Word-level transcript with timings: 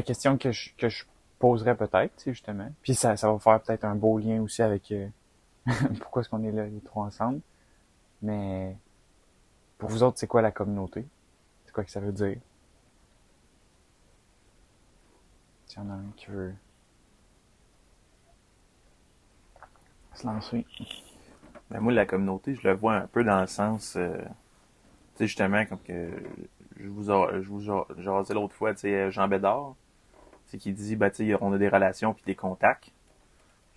la 0.00 0.02
question 0.02 0.38
que 0.38 0.50
je, 0.50 0.70
que 0.78 0.88
je 0.88 1.04
poserais 1.38 1.76
peut-être, 1.76 2.22
justement, 2.26 2.70
puis 2.80 2.94
ça, 2.94 3.16
ça 3.18 3.30
va 3.30 3.38
faire 3.38 3.60
peut-être 3.60 3.84
un 3.84 3.94
beau 3.94 4.18
lien 4.18 4.40
aussi 4.40 4.62
avec 4.62 4.90
euh, 4.92 5.06
pourquoi 6.00 6.22
est-ce 6.22 6.30
qu'on 6.30 6.42
est 6.42 6.52
là 6.52 6.64
les 6.66 6.80
trois 6.80 7.04
ensemble, 7.04 7.40
mais 8.22 8.76
pour 9.78 9.90
vous 9.90 10.02
autres, 10.02 10.18
c'est 10.18 10.26
quoi 10.26 10.40
la 10.40 10.52
communauté? 10.52 11.04
C'est 11.66 11.72
quoi 11.72 11.84
que 11.84 11.90
ça 11.90 12.00
veut 12.00 12.12
dire? 12.12 12.38
S'il 15.66 15.82
y 15.82 15.86
en 15.86 15.90
a 15.90 15.94
un 15.94 16.12
qui 16.16 16.26
veut 16.30 16.54
se 20.14 20.26
lancer. 20.26 20.66
Ben 21.70 21.80
moi, 21.80 21.92
la 21.92 22.06
communauté, 22.06 22.54
je 22.54 22.66
le 22.66 22.74
vois 22.74 22.96
un 22.96 23.06
peu 23.06 23.22
dans 23.22 23.40
le 23.42 23.46
sens, 23.46 23.96
euh, 23.96 24.16
tu 24.18 24.24
sais, 25.18 25.26
justement, 25.26 25.64
comme 25.66 25.78
que 25.80 26.10
je 26.78 26.88
vous, 26.88 27.10
a- 27.10 27.40
je 27.40 27.48
vous 27.48 28.34
l'autre 28.34 28.54
fois, 28.54 28.72
tu 28.74 28.80
sais, 28.80 29.10
Jean 29.12 29.28
Bédard, 29.28 29.74
c'est 30.50 30.58
qui 30.58 30.72
dit, 30.72 30.96
ben, 30.96 31.10
tu 31.10 31.28
sais, 31.28 31.36
on 31.40 31.52
a 31.52 31.58
des 31.58 31.68
relations 31.68 32.12
puis 32.12 32.24
des 32.26 32.34
contacts. 32.34 32.90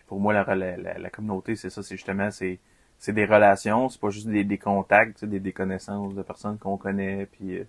Pour 0.07 0.19
moi, 0.19 0.33
la, 0.33 0.43
la, 0.55 0.97
la, 0.97 1.09
communauté, 1.09 1.55
c'est 1.55 1.69
ça, 1.69 1.81
c'est 1.83 1.95
justement, 1.95 2.29
c'est 2.31 2.59
c'est 2.99 3.13
des 3.13 3.25
relations, 3.25 3.89
c'est 3.89 3.99
pas 3.99 4.09
juste 4.09 4.27
des, 4.27 4.43
des 4.43 4.57
contacts, 4.57 5.25
des, 5.25 5.39
des 5.39 5.51
connaissances 5.51 6.15
de 6.15 6.21
personnes 6.21 6.57
qu'on 6.57 6.77
connaît, 6.77 7.25
puis 7.25 7.57
euh, 7.57 7.65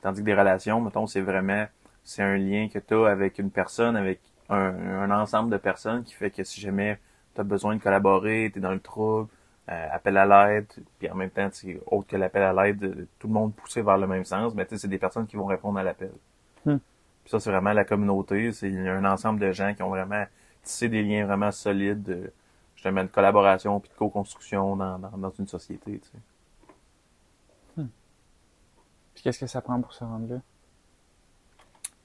tandis 0.00 0.20
que 0.20 0.26
des 0.26 0.34
relations, 0.34 0.80
mettons, 0.80 1.06
c'est 1.06 1.20
vraiment, 1.20 1.66
c'est 2.04 2.22
un 2.22 2.36
lien 2.36 2.68
que 2.68 2.78
tu 2.78 2.94
as 2.94 3.06
avec 3.08 3.38
une 3.38 3.50
personne, 3.50 3.96
avec 3.96 4.20
un, 4.48 4.74
un 5.02 5.10
ensemble 5.10 5.50
de 5.50 5.56
personnes 5.56 6.04
qui 6.04 6.14
fait 6.14 6.30
que 6.30 6.44
si 6.44 6.60
jamais 6.60 6.98
tu 7.34 7.40
as 7.40 7.44
besoin 7.44 7.74
de 7.74 7.82
collaborer, 7.82 8.50
tu 8.52 8.58
es 8.58 8.62
dans 8.62 8.72
le 8.72 8.80
trouble, 8.80 9.28
euh, 9.70 9.88
appel 9.90 10.16
à 10.16 10.26
l'aide, 10.26 10.66
puis 10.98 11.08
en 11.10 11.14
même 11.14 11.30
temps, 11.30 11.48
autre 11.86 12.06
que 12.08 12.16
l'appel 12.16 12.42
à 12.42 12.52
l'aide, 12.52 12.82
euh, 12.84 13.08
tout 13.18 13.28
le 13.28 13.32
monde 13.32 13.54
poussé 13.54 13.82
vers 13.82 13.96
le 13.96 14.06
même 14.06 14.24
sens, 14.24 14.54
mais 14.54 14.66
tu 14.66 14.74
sais, 14.74 14.82
c'est 14.82 14.88
des 14.88 14.98
personnes 14.98 15.26
qui 15.26 15.36
vont 15.36 15.46
répondre 15.46 15.78
à 15.78 15.82
l'appel. 15.82 16.12
Hmm. 16.64 16.78
Puis 17.24 17.30
ça, 17.30 17.40
c'est 17.40 17.50
vraiment 17.50 17.72
la 17.72 17.84
communauté, 17.84 18.52
c'est 18.52 18.68
un 18.88 19.04
ensemble 19.04 19.40
de 19.40 19.52
gens 19.52 19.74
qui 19.74 19.82
ont 19.82 19.90
vraiment 19.90 20.24
tissé 20.62 20.88
des 20.88 21.02
liens 21.02 21.26
vraiment 21.26 21.52
solides, 21.52 22.02
de, 22.02 22.32
justement, 22.76 23.02
de 23.02 23.08
collaboration 23.08 23.80
puis 23.80 23.90
de 23.90 23.94
co-construction 23.94 24.76
dans, 24.76 24.98
dans, 24.98 25.16
dans 25.18 25.30
une 25.30 25.46
société, 25.48 26.00
tu 26.00 26.08
sais. 26.10 26.18
Puis 29.14 29.22
qu'est-ce 29.22 29.38
que 29.40 29.46
ça 29.46 29.60
prend 29.60 29.80
pour 29.80 29.92
se 29.92 30.04
rendre 30.04 30.28
là? 30.34 30.40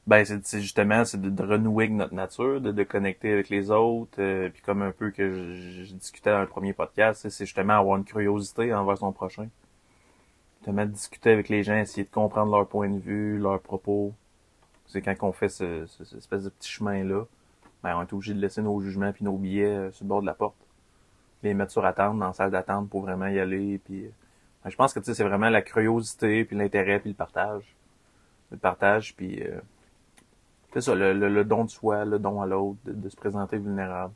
Ben, 0.08 0.24
c'est 0.26 0.62
justement, 0.62 1.04
c'est 1.04 1.20
de, 1.22 1.30
de 1.30 1.44
renouer 1.44 1.86
avec 1.86 1.96
notre 1.96 2.14
nature, 2.14 2.62
de, 2.62 2.72
de 2.72 2.84
connecter 2.84 3.34
avec 3.34 3.50
les 3.50 3.72
autres, 3.72 4.22
euh, 4.22 4.50
puis 4.50 4.62
comme 4.62 4.82
un 4.82 4.92
peu 4.92 5.12
que 5.12 5.30
je, 5.54 5.84
je 5.84 5.94
discutais 5.96 6.32
dans 6.32 6.40
le 6.42 6.48
premier 6.48 6.74
podcast, 6.74 7.28
c'est- 7.30 7.46
justement 7.46 7.74
avoir 7.78 7.98
une 7.98 8.06
curiosité 8.06 8.74
envers 8.74 8.98
son 9.00 9.12
prochain. 9.12 9.50
Justement, 10.60 10.86
discuter 10.86 11.32
avec 11.32 11.50
les 11.50 11.64
gens, 11.64 11.78
essayer 11.78 12.04
de 12.04 12.10
comprendre 12.12 12.52
leur 12.56 12.68
point 12.68 12.90
de 12.90 13.00
vue, 13.00 13.38
leurs 13.40 13.62
propos. 13.62 14.14
C'est 14.88 15.02
quand 15.02 15.16
on 15.22 15.32
fait 15.32 15.50
ce, 15.50 15.86
ce- 15.86 16.04
cette 16.06 16.18
espèce 16.20 16.44
de 16.44 16.50
petit 16.50 16.70
chemin-là, 16.70 17.26
ben, 17.84 17.96
on 17.98 18.02
est 18.02 18.14
obligé 18.14 18.34
de 18.34 18.40
laisser 18.40 18.62
nos 18.62 18.80
jugements 18.82 19.12
puis 19.14 19.24
nos 19.26 19.38
billets 19.38 19.66
euh, 19.66 19.92
sur 19.92 20.06
le 20.06 20.10
bord 20.10 20.22
de 20.22 20.26
la 20.26 20.34
porte. 20.34 20.56
Les 21.44 21.54
mettre 21.54 21.72
sur 21.72 21.86
attente, 21.86 22.18
dans 22.18 22.28
la 22.28 22.34
salle 22.34 22.52
d'attente 22.52 22.90
pour 22.90 23.02
vraiment 23.02 23.28
y 23.28 23.40
aller, 23.40 23.80
puis... 23.80 24.06
euh, 24.06 24.10
ben, 24.64 24.70
je 24.72 24.76
pense 24.76 24.94
que, 24.94 25.02
c'est 25.02 25.24
vraiment 25.24 25.50
la 25.50 25.62
curiosité, 25.62 26.46
puis 26.46 26.56
l'intérêt, 26.58 27.00
puis 27.00 27.10
le 27.10 27.16
partage. 27.16 27.76
Le 28.52 28.58
partage, 28.58 29.16
puis... 29.16 29.44
euh, 29.44 29.60
c'est 30.74 30.82
ça, 30.82 30.96
le, 30.96 31.14
le, 31.14 31.46
don 31.46 31.66
de 31.66 31.70
soi, 31.70 32.06
le 32.06 32.20
don 32.20 32.42
à 32.42 32.46
l'autre, 32.46 32.78
de, 32.86 33.10
se 33.10 33.16
présenter 33.16 33.58
vulnérable. 33.58 34.14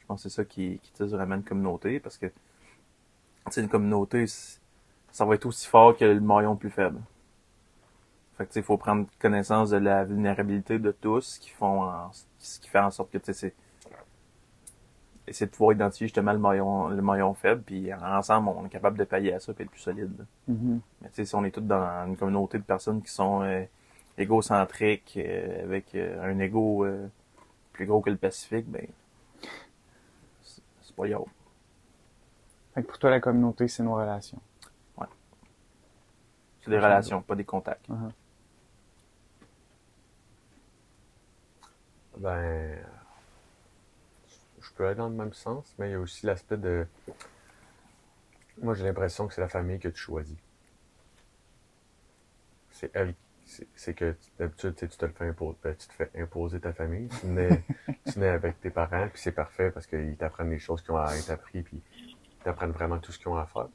Je 0.00 0.06
pense 0.06 0.22
que 0.22 0.28
c'est 0.28 0.34
ça 0.34 0.44
qui, 0.44 0.78
qui 0.82 0.92
tisse 0.92 1.10
vraiment 1.10 1.34
une 1.36 1.44
communauté, 1.44 2.00
parce 2.00 2.18
que, 2.18 2.26
une 3.56 3.68
communauté, 3.68 4.26
ça 5.12 5.24
va 5.24 5.34
être 5.34 5.46
aussi 5.46 5.66
fort 5.66 5.96
que 5.96 6.04
le 6.04 6.20
maillon 6.20 6.52
le 6.52 6.58
plus 6.58 6.70
faible. 6.70 7.00
Fait 8.36 8.44
que, 8.44 8.50
tu 8.50 8.54
sais, 8.54 8.60
il 8.60 8.64
faut 8.64 8.76
prendre 8.76 9.06
connaissance 9.18 9.70
de 9.70 9.78
la 9.78 10.04
vulnérabilité 10.04 10.78
de 10.78 10.90
tous, 10.92 11.38
qui 11.38 11.50
font 11.50 11.82
en- 11.84 12.10
ce 12.38 12.60
qui 12.60 12.68
fait 12.68 12.78
en 12.78 12.90
sorte 12.90 13.10
que, 13.10 13.18
tu 13.18 13.26
sais, 13.26 13.32
c'est, 13.32 13.54
essayer 15.26 15.46
de 15.46 15.50
pouvoir 15.50 15.72
identifier 15.72 16.06
justement 16.06 16.32
le 16.32 16.38
maillon, 16.38 16.88
le 16.88 17.02
maillon 17.02 17.34
faible, 17.34 17.62
puis 17.62 17.92
ensemble, 17.94 18.48
on 18.50 18.66
est 18.66 18.68
capable 18.68 18.98
de 18.98 19.04
pallier 19.04 19.32
à 19.32 19.40
ça, 19.40 19.52
puis 19.54 19.64
être 19.64 19.70
plus 19.70 19.80
solide. 19.80 20.24
Mhm. 20.46 20.80
Mais 21.00 21.08
tu 21.08 21.14
sais, 21.16 21.24
si 21.24 21.34
on 21.34 21.44
est 21.44 21.50
tous 21.50 21.62
dans 21.62 22.06
une 22.06 22.16
communauté 22.16 22.58
de 22.58 22.62
personnes 22.62 23.02
qui 23.02 23.10
sont 23.10 23.42
euh, 23.42 23.64
égocentriques, 24.18 25.14
euh, 25.16 25.64
avec 25.64 25.94
euh, 25.94 26.22
un 26.30 26.38
ego 26.38 26.84
euh, 26.84 27.08
plus 27.72 27.86
gros 27.86 28.00
que 28.02 28.10
le 28.10 28.16
Pacifique, 28.16 28.68
ben 28.70 28.86
c'est 30.42 30.94
pas 30.94 31.06
yo. 31.08 31.26
Fait 32.74 32.82
que 32.82 32.86
pour 32.88 32.98
toi, 32.98 33.10
la 33.10 33.20
communauté, 33.20 33.66
c'est 33.68 33.82
nos 33.82 33.94
relations. 33.94 34.40
C'est 36.62 36.70
des 36.70 36.78
relations, 36.78 37.22
pas 37.22 37.36
des 37.36 37.44
contacts. 37.44 37.88
Mhm. 37.88 38.10
Ben, 42.16 42.78
je 44.60 44.70
peux 44.74 44.86
aller 44.86 44.96
dans 44.96 45.08
le 45.08 45.14
même 45.14 45.32
sens, 45.32 45.74
mais 45.78 45.88
il 45.88 45.92
y 45.92 45.94
a 45.94 46.00
aussi 46.00 46.26
l'aspect 46.26 46.56
de. 46.56 46.86
Moi, 48.60 48.74
j'ai 48.74 48.84
l'impression 48.84 49.26
que 49.26 49.34
c'est 49.34 49.40
la 49.40 49.48
famille 49.48 49.78
que 49.78 49.88
tu 49.88 50.00
choisis. 50.00 50.36
C'est 52.70 52.90
elle. 52.94 53.14
c'est- 53.76 53.94
que 53.94 54.16
d'habitude, 54.38 54.74
tu 54.74 54.88
te 54.88 55.06
le 55.06 55.12
fais 55.12 55.28
imposer, 55.28 55.56
ben, 55.62 55.76
tu 55.76 55.86
te 55.86 55.92
fais 55.92 56.10
imposer 56.16 56.58
ta 56.60 56.72
famille. 56.72 57.08
Tu 57.20 57.26
nais, 57.26 57.62
tu 58.04 58.18
nais 58.18 58.28
avec 58.28 58.60
tes 58.60 58.70
parents, 58.70 59.08
puis 59.08 59.20
c'est 59.22 59.30
parfait 59.32 59.70
parce 59.70 59.86
qu'ils 59.86 60.16
t'apprennent 60.16 60.50
les 60.50 60.58
choses 60.58 60.82
qu'ils 60.82 60.90
ont 60.92 60.98
à 60.98 61.16
être 61.16 61.30
appris, 61.30 61.62
puis 61.62 61.76
ils 61.76 62.42
t'apprennent 62.44 62.72
vraiment 62.72 62.98
tout 62.98 63.12
ce 63.12 63.18
qu'ils 63.18 63.28
ont 63.28 63.36
à 63.36 63.46
faire. 63.46 63.68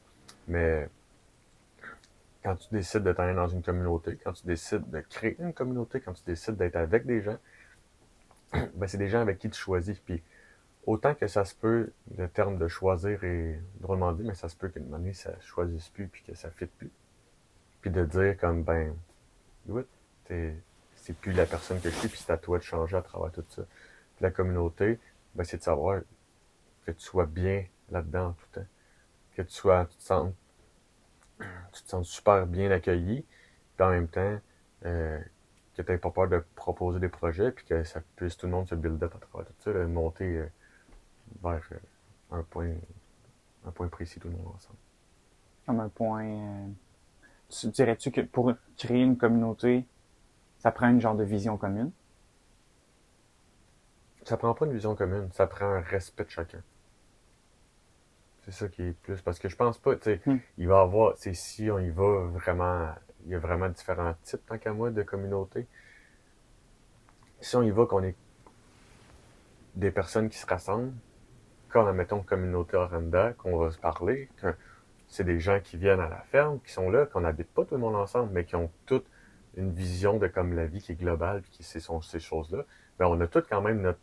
Mais 0.48 0.90
quand 2.44 2.56
tu 2.56 2.68
décides 2.74 3.04
de 3.04 3.14
t'en 3.14 3.34
dans 3.34 3.48
une 3.48 3.62
communauté, 3.62 4.18
quand 4.24 4.34
tu 4.34 4.46
décides 4.46 4.90
de 4.90 5.00
créer 5.02 5.36
une 5.40 5.54
communauté, 5.54 6.02
quand 6.02 6.14
tu 6.14 6.24
décides 6.26 6.56
d'être 6.58 6.76
avec 6.76 7.06
des 7.06 7.22
gens, 7.22 7.38
ben, 8.76 8.88
c'est 8.88 8.98
des 8.98 9.08
gens 9.08 9.22
avec 9.22 9.40
qui 9.40 9.50
tu 9.50 9.60
choisis. 9.60 10.00
Puis 10.00 10.22
autant 10.86 11.14
que 11.14 11.28
ça 11.28 11.46
se 11.46 11.56
peut, 11.56 11.92
le 12.18 12.28
terme 12.28 12.58
de 12.58 12.68
choisir 12.68 13.24
est 13.24 13.62
drôlement 13.80 14.12
dit, 14.14 14.24
mais 14.24 14.36
ça 14.36 14.50
se 14.50 14.56
peut 14.56 14.70
qu'une 14.70 14.94
année, 14.94 15.14
ça 15.14 15.32
choisisse 15.42 15.90
plus 15.90 16.08
puis 16.08 16.24
que 16.24 16.34
ça 16.36 16.48
ne 16.50 16.54
fit 16.54 16.66
plus. 16.66 16.92
Puis 17.82 17.90
de 17.92 18.06
dire 18.06 18.38
comme 18.38 18.64
ben 18.64 18.96
oui, 19.68 19.84
c'est 20.96 21.16
plus 21.20 21.34
la 21.34 21.46
personne 21.46 21.80
que 21.80 21.90
je 21.90 21.96
suis, 21.96 22.08
puis 22.08 22.20
c'est 22.20 22.32
à 22.32 22.38
toi 22.38 22.58
de 22.58 22.64
changer 22.64 22.96
à 22.96 23.02
travers 23.02 23.32
tout 23.32 23.44
ça. 23.50 23.64
La 24.22 24.32
communauté, 24.32 25.00
ben, 25.36 25.44
c'est 25.44 25.58
de 25.58 25.64
savoir 25.64 26.02
que 26.86 26.92
tu 26.92 27.02
sois 27.04 27.26
bien 27.26 27.66
là-dedans 27.90 28.34
tout 28.34 28.46
le 28.54 28.62
temps. 28.62 28.68
Que 29.36 29.42
tu 29.42 29.54
sois, 29.54 29.86
tu 29.86 29.98
te 29.98 30.04
sens, 30.04 30.34
tu 31.40 31.84
te 31.84 31.90
sens 31.90 32.08
super 32.08 32.46
bien 32.46 32.70
accueilli, 32.72 33.26
puis 33.76 33.86
en 33.86 33.90
même 33.90 34.08
temps, 34.08 34.40
euh, 34.86 35.20
que 35.82 35.88
tu 35.88 35.92
n'aies 35.92 35.98
pas 35.98 36.12
peur 36.12 36.28
de 36.28 36.44
proposer 36.56 37.00
des 37.00 37.10
projets, 37.10 37.52
puis 37.52 37.66
que 37.66 37.84
ça 37.84 38.02
puisse 38.16 38.38
tout 38.38 38.46
le 38.48 38.52
monde 38.54 38.68
se 38.68 38.76
build 38.76 39.02
up 39.04 39.14
à 39.16 39.20
travers 39.20 39.48
tout 39.48 39.54
ça, 39.60 39.72
là, 39.72 39.86
monter 39.88 40.38
euh, 40.38 40.48
vers 41.44 41.62
euh, 41.72 41.78
un 42.32 42.44
point 42.44 42.70
un 43.66 43.72
point 43.72 43.88
précis 43.90 44.20
tout 44.20 44.28
le 44.30 44.36
monde 44.36 44.48
ensemble. 44.56 44.80
Comme 45.66 45.80
un 45.80 45.90
point... 45.90 46.26
euh, 46.26 46.68
tu 47.50 47.68
dirais-tu 47.68 48.12
que 48.12 48.22
pour 48.22 48.54
créer 48.78 49.04
une 49.04 49.18
communauté, 49.18 49.86
ça 50.58 50.72
prend 50.72 50.90
une 50.90 51.00
genre 51.00 51.16
de 51.16 51.24
vision 51.24 51.58
commune? 51.58 51.92
Ça 54.24 54.38
prend 54.38 54.54
pas 54.54 54.66
une 54.66 54.74
vision 54.74 54.96
commune, 54.96 55.30
ça 55.34 55.48
prend 55.48 55.66
un 55.66 55.82
respect 55.82 56.26
de 56.26 56.30
chacun. 56.30 56.62
C'est 58.46 58.52
ça 58.52 58.68
qui 58.68 58.82
est 58.84 58.94
plus. 58.94 59.22
Parce 59.22 59.38
que 59.38 59.50
je 59.50 59.56
pense 59.56 59.78
pas, 59.78 59.96
tu 59.96 60.04
sais, 60.04 60.22
Hmm. 60.26 60.38
il 60.58 60.68
va 60.68 60.78
y 60.78 60.82
avoir, 60.82 61.18
sais, 61.18 61.34
si 61.34 61.70
on 61.70 61.78
y 61.80 61.90
va 61.90 62.26
vraiment, 62.28 62.90
il 63.26 63.32
y 63.32 63.36
a 63.36 63.40
vraiment 63.40 63.70
différents 63.70 64.16
types, 64.24 64.46
tant 64.46 64.58
qu'à 64.58 64.74
moi, 64.74 64.92
de 64.92 65.04
communautés. 65.04 65.68
Si 67.40 67.56
on 67.56 67.64
y 67.64 67.72
va 67.72 67.86
qu'on 67.86 68.04
est 68.04 68.16
des 69.76 69.92
personnes 69.92 70.30
qui 70.30 70.38
se 70.38 70.46
rassemblent, 70.46 70.94
comme, 71.70 71.92
mettons, 71.96 72.22
communauté 72.22 72.76
Oranda, 72.76 73.34
qu'on 73.34 73.58
va 73.58 73.72
se 73.72 73.80
parler, 73.80 74.30
que 74.38 74.54
c'est 75.08 75.24
des 75.24 75.40
gens 75.40 75.60
qui 75.60 75.78
viennent 75.78 76.00
à 76.00 76.10
la 76.10 76.22
ferme, 76.22 76.60
qui 76.62 76.72
sont 76.72 76.90
là, 76.90 77.06
qu'on 77.06 77.22
n'habite 77.22 77.50
pas 77.50 77.66
tout 77.66 77.76
le 77.76 77.82
monde 77.82 77.96
ensemble, 77.96 78.32
mais 78.34 78.46
qui 78.46 78.56
ont 78.56 78.70
toutes 78.86 79.06
une 79.56 79.72
vision 79.72 80.18
de 80.18 80.28
comme 80.28 80.54
la 80.54 80.66
vie 80.66 80.82
qui 80.82 80.94
est 80.94 80.96
globale, 80.96 81.42
puis 81.42 81.52
qui 81.52 81.64
c'est 81.64 81.82
ces 82.04 82.20
choses-là, 82.20 82.64
ben 82.98 83.08
on 83.08 83.20
a 83.20 83.28
toutes 83.28 83.48
quand 83.50 83.62
même 83.62 83.82
notre, 83.82 84.00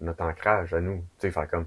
notre, 0.00 0.22
ancrage 0.22 0.74
à 0.74 0.80
nous. 0.80 1.04
Tu 1.18 1.32
sais, 1.32 1.46
comme, 1.48 1.66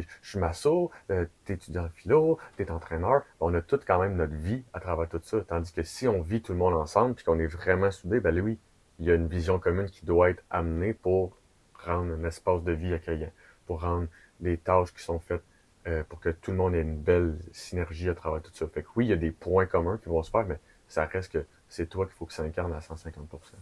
je 0.00 0.28
suis 0.30 0.38
masso, 0.38 0.90
euh, 1.10 1.26
t'es 1.44 1.54
étudiant 1.54 1.84
en 1.84 1.88
philo, 1.90 2.38
t'es 2.56 2.70
entraîneur, 2.70 3.22
on 3.40 3.52
a 3.54 3.60
toutes 3.62 3.84
quand 3.84 4.00
même 4.00 4.16
notre 4.16 4.34
vie 4.34 4.64
à 4.72 4.80
travers 4.80 5.08
tout 5.08 5.20
ça. 5.22 5.40
Tandis 5.42 5.72
que 5.72 5.82
si 5.82 6.08
on 6.08 6.22
vit 6.22 6.42
tout 6.42 6.52
le 6.52 6.58
monde 6.58 6.74
ensemble, 6.74 7.14
puis 7.14 7.24
qu'on 7.24 7.38
est 7.38 7.46
vraiment 7.46 7.90
soudés, 7.90 8.20
ben 8.20 8.38
oui, 8.40 8.58
il 8.98 9.06
y 9.06 9.10
a 9.10 9.14
une 9.14 9.26
vision 9.26 9.58
commune 9.58 9.88
qui 9.90 10.04
doit 10.04 10.30
être 10.30 10.42
amenée 10.50 10.94
pour 10.94 11.36
rendre 11.74 12.12
un 12.14 12.24
espace 12.24 12.62
de 12.62 12.72
vie 12.72 12.92
accueillant, 12.94 13.30
pour 13.66 13.82
rendre 13.82 14.08
les 14.40 14.56
tâches 14.58 14.92
qui 14.94 15.02
sont 15.02 15.18
faites 15.20 15.42
euh, 15.86 16.04
pour 16.04 16.20
que 16.20 16.28
tout 16.30 16.50
le 16.52 16.56
monde 16.56 16.74
ait 16.74 16.80
une 16.82 16.96
belle 17.00 17.38
synergie 17.52 18.08
à 18.08 18.14
travers 18.14 18.40
tout 18.42 18.52
ça. 18.54 18.66
Fait 18.68 18.82
que 18.82 18.88
oui, 18.96 19.06
il 19.06 19.10
y 19.10 19.12
a 19.12 19.16
des 19.16 19.32
points 19.32 19.66
communs 19.66 19.98
qui 19.98 20.08
vont 20.08 20.22
se 20.22 20.30
faire, 20.30 20.46
mais 20.46 20.58
ça 20.88 21.06
reste 21.06 21.32
que 21.32 21.44
c'est 21.68 21.88
toi 21.88 22.06
qu'il 22.06 22.14
faut 22.14 22.26
que 22.26 22.32
ça 22.32 22.42
incarne 22.44 22.72
à 22.72 22.80
150%. 22.80 23.56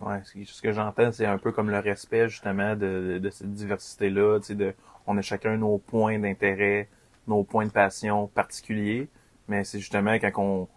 Ouais, 0.00 0.22
c'est- 0.24 0.44
ce 0.46 0.62
que 0.62 0.72
j'entends, 0.72 1.12
c'est 1.12 1.26
un 1.26 1.38
peu 1.38 1.52
comme 1.52 1.68
le 1.70 1.78
respect 1.78 2.28
justement 2.28 2.74
de, 2.76 3.12
de, 3.14 3.18
de 3.18 3.30
cette 3.30 3.52
diversité-là. 3.52 4.38
Tu 4.40 4.46
sais, 4.46 4.54
de, 4.54 4.74
on 5.06 5.16
a 5.18 5.22
chacun 5.22 5.56
nos 5.56 5.78
points 5.78 6.18
d'intérêt, 6.18 6.88
nos 7.26 7.44
points 7.44 7.66
de 7.66 7.72
passion 7.72 8.26
particuliers, 8.28 9.08
mais 9.48 9.64
c'est 9.64 9.78
justement 9.78 10.12
quand 10.14 10.32
on, 10.36 10.68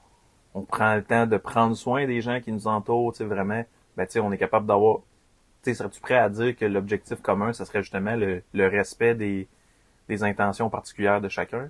on 0.54 0.62
prend 0.62 0.96
le 0.96 1.04
temps 1.04 1.28
de 1.28 1.38
prendre 1.38 1.76
soin 1.76 2.06
des 2.06 2.22
gens 2.22 2.40
qui 2.42 2.52
nous 2.52 2.68
entourent, 2.68 3.14
tu 3.14 3.24
vraiment, 3.24 3.64
ben, 3.98 4.06
tu 4.06 4.14
sais, 4.14 4.20
on 4.20 4.32
est 4.32 4.38
capable 4.38 4.66
d'avoir, 4.66 5.00
tu 5.64 5.72
sais, 5.72 5.74
serais-tu 5.74 6.00
prêt 6.02 6.18
à 6.18 6.30
dire 6.30 6.56
que 6.56 6.66
l'objectif 6.66 7.22
commun, 7.22 7.54
ça 7.54 7.66
serait 7.66 7.82
justement 7.82 8.16
le, 8.16 8.44
le 8.54 8.68
respect 8.68 9.16
des, 9.16 9.48
des 10.08 10.24
intentions 10.24 10.70
particulières 10.70 11.22
de 11.22 11.30
chacun? 11.30 11.70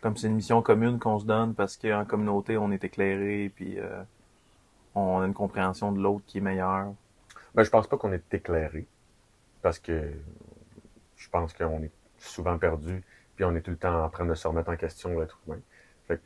Comme 0.00 0.16
c'est 0.16 0.28
une 0.28 0.34
mission 0.34 0.62
commune 0.62 0.98
qu'on 0.98 1.18
se 1.18 1.26
donne 1.26 1.54
parce 1.54 1.76
qu'en 1.76 2.04
communauté, 2.04 2.56
on 2.56 2.70
est 2.70 2.84
éclairé, 2.84 3.50
puis 3.54 3.78
euh, 3.78 4.02
on 4.94 5.20
a 5.20 5.26
une 5.26 5.34
compréhension 5.34 5.92
de 5.92 6.00
l'autre 6.00 6.24
qui 6.26 6.38
est 6.38 6.40
meilleure. 6.40 6.92
Ben, 7.54 7.64
je 7.64 7.70
pense 7.70 7.86
pas 7.86 7.96
qu'on 7.96 8.12
est 8.12 8.34
éclairé. 8.34 8.86
Parce 9.62 9.78
que 9.78 10.12
je 11.18 11.28
pense 11.28 11.52
qu'on 11.52 11.82
est 11.82 11.90
souvent 12.18 12.58
perdu, 12.58 13.02
puis 13.36 13.44
on 13.44 13.54
est 13.54 13.60
tout 13.60 13.72
le 13.72 13.76
temps 13.76 14.04
en 14.04 14.08
train 14.08 14.24
de 14.24 14.34
se 14.34 14.48
remettre 14.48 14.70
en 14.70 14.76
question, 14.76 15.18
l'être 15.18 15.38
humain. 15.46 15.60
Fait 16.06 16.16
que 16.16 16.22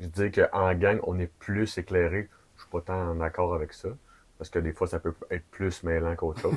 je 0.00 0.06
dis 0.06 0.30
qu'en 0.30 0.74
gang, 0.74 1.00
on 1.04 1.18
est 1.18 1.30
plus 1.38 1.78
éclairé. 1.78 2.28
Je 2.56 2.62
suis 2.62 2.70
pas 2.70 2.80
tant 2.80 3.10
en 3.10 3.20
accord 3.20 3.54
avec 3.54 3.72
ça. 3.72 3.88
Parce 4.38 4.50
que 4.50 4.58
des 4.58 4.72
fois, 4.72 4.88
ça 4.88 4.98
peut 4.98 5.14
être 5.30 5.44
plus 5.50 5.82
mêlant 5.84 6.16
qu'autre 6.16 6.40
chose. 6.40 6.56